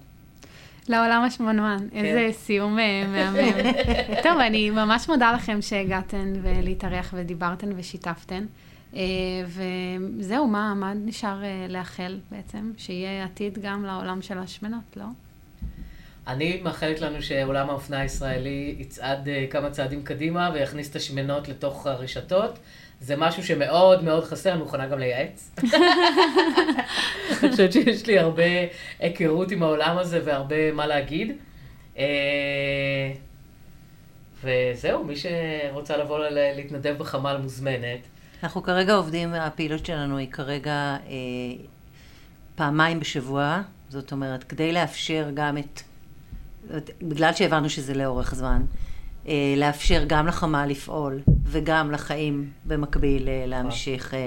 לעולם 0.90 1.24
השמנמן, 1.24 1.78
כן. 1.92 2.06
איזה 2.06 2.30
סיום 2.32 2.80
אה, 2.80 3.04
מהמם. 3.08 3.72
טוב, 4.24 4.38
אני 4.38 4.70
ממש 4.70 5.10
מודה 5.10 5.32
לכם 5.32 5.62
שהגעתן 5.62 6.34
ולהתארח 6.42 7.14
ודיברתן 7.18 7.70
ושיתפתן. 7.76 8.46
אה, 8.96 9.02
וזהו, 9.48 10.48
מה, 10.48 10.74
מה 10.74 10.94
נשאר 10.94 11.44
אה, 11.44 11.66
לאחל 11.70 12.20
בעצם? 12.32 12.72
שיהיה 12.78 13.24
עתיד 13.24 13.60
גם 13.62 13.86
לעולם 13.86 14.22
של 14.22 14.38
השמנות, 14.38 14.98
לא? 14.98 15.06
אני 16.28 16.60
מאחלת 16.64 17.02
לנו 17.02 17.22
שעולם 17.22 17.70
האופנה 17.70 18.00
הישראלי 18.00 18.76
יצעד 18.80 19.30
אה, 19.30 19.46
כמה 19.50 19.70
צעדים 19.70 20.04
קדימה 20.04 20.50
ויכניס 20.54 20.90
את 20.90 20.96
השמנות 20.96 21.48
לתוך 21.48 21.88
הרשתות. 21.88 22.60
זה 23.02 23.16
משהו 23.16 23.44
שמאוד 23.44 24.04
מאוד 24.04 24.24
חסר, 24.24 24.52
אני 24.52 24.60
מוכנה 24.60 24.88
גם 24.88 25.00
לייעץ. 25.00 25.52
אני 27.44 27.52
חושבת 27.52 27.72
שיש 27.74 28.06
לי 28.08 28.20
הרבה 28.20 28.44
היכרות 29.00 29.52
עם 29.52 29.64
העולם 29.64 29.98
הזה 29.98 30.22
והרבה 30.26 30.72
מה 30.72 30.88
להגיד. 30.88 31.32
אה, 31.98 33.12
וזהו, 34.44 35.04
מי 35.04 35.14
שרוצה 35.16 35.98
לבוא 35.98 36.20
להתנדב 36.30 36.96
בחמ"ל 36.98 37.38
מוזמנת. 37.38 38.00
אנחנו 38.44 38.64
כרגע 38.64 38.94
עובדים, 38.94 39.34
הפעילות 39.34 39.86
שלנו 39.86 40.18
היא 40.18 40.32
כרגע 40.32 40.72
אה, 41.10 41.16
פעמיים 42.56 43.00
בשבוע, 43.00 43.62
זאת 43.90 44.12
אומרת, 44.12 44.44
כדי 44.44 44.72
לאפשר 44.74 45.26
גם 45.34 45.58
את- 45.58 45.82
בגלל 47.02 47.34
שהבנו 47.34 47.70
שזה 47.70 47.94
לאורך 47.94 48.36
זמן, 48.36 48.62
אה, 49.28 49.54
לאפשר 49.58 50.04
גם 50.08 50.28
לחמ"ל 50.28 50.66
לפעול 50.66 51.20
וגם 51.44 51.92
לחיים 51.92 52.50
במקביל 52.66 53.30
אה, 53.30 53.44
להמשיך 53.48 54.14
אה, 54.14 54.20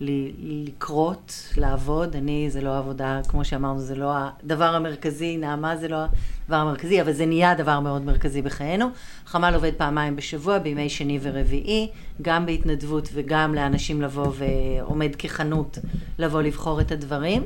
לקרות, 0.00 1.52
לעבוד. 1.56 2.16
אני, 2.16 2.50
זה 2.50 2.60
לא 2.60 2.78
עבודה, 2.78 3.20
כמו 3.28 3.44
שאמרנו, 3.44 3.78
זה 3.78 3.94
לא 3.94 4.12
הדבר 4.16 4.74
המרכזי, 4.74 5.36
נעמה 5.36 5.76
זה 5.76 5.88
לא 5.88 5.96
הדבר 6.44 6.56
המרכזי, 6.56 7.00
אבל 7.00 7.12
זה 7.12 7.26
נהיה 7.26 7.54
דבר 7.54 7.80
מאוד 7.80 8.04
מרכזי 8.04 8.42
בחיינו. 8.42 8.86
חמ"ל 9.26 9.54
עובד 9.54 9.72
פעמיים 9.76 10.16
בשבוע, 10.16 10.58
בימי 10.58 10.88
שני 10.88 11.18
ורביעי, 11.22 11.90
גם 12.22 12.46
בהתנדבות 12.46 13.08
וגם 13.12 13.54
לאנשים 13.54 14.02
לבוא 14.02 14.32
ועומד 14.38 15.16
כחנות 15.16 15.78
לבוא 16.18 16.42
לבחור 16.42 16.80
את 16.80 16.92
הדברים. 16.92 17.42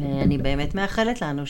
ואני 0.00 0.38
באמת 0.38 0.74
מאחלת 0.74 1.22
לנו 1.22 1.42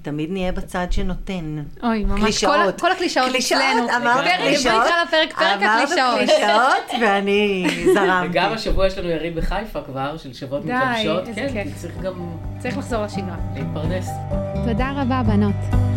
שתמיד 0.00 0.30
נהיה 0.32 0.52
בצד 0.52 0.86
שנותן. 0.90 1.62
אוי, 1.82 2.04
ממש, 2.04 2.18
כל, 2.20 2.24
קלישאות. 2.24 2.80
כל 2.80 2.92
הקלישאות 2.92 3.30
קלישאות, 3.30 3.60
אצלנו. 3.62 3.96
אמרת 3.96 4.24
פרק, 4.24 4.38
בואי 4.40 4.48
קלישאות. 4.54 4.82
נקרא 4.84 5.02
לפרק 5.06 5.38
פרק 5.38 5.62
אמרת 5.62 5.82
הקלישאות. 5.84 6.18
קלישאות, 6.18 7.00
ואני 7.00 7.66
זרמתי. 7.94 8.28
וגם 8.30 8.52
השבוע 8.52 8.86
יש 8.86 8.98
לנו 8.98 9.08
יריד 9.08 9.36
בחיפה 9.36 9.80
כבר, 9.82 10.16
של 10.16 10.32
שבועות 10.32 10.64
די, 10.66 10.72
מתלבשות. 10.72 11.28
איזה 11.28 11.40
כן, 11.40 11.64
כיף. 11.64 11.74
כי 11.74 11.80
צריך 11.80 11.94
גם 12.02 12.12
צריך 12.58 12.78
לחזור 12.78 13.04
לשגרה. 13.04 13.36
להתפרנס. 13.54 14.08
תודה 14.66 14.92
רבה, 14.96 15.22
בנות. 15.26 15.89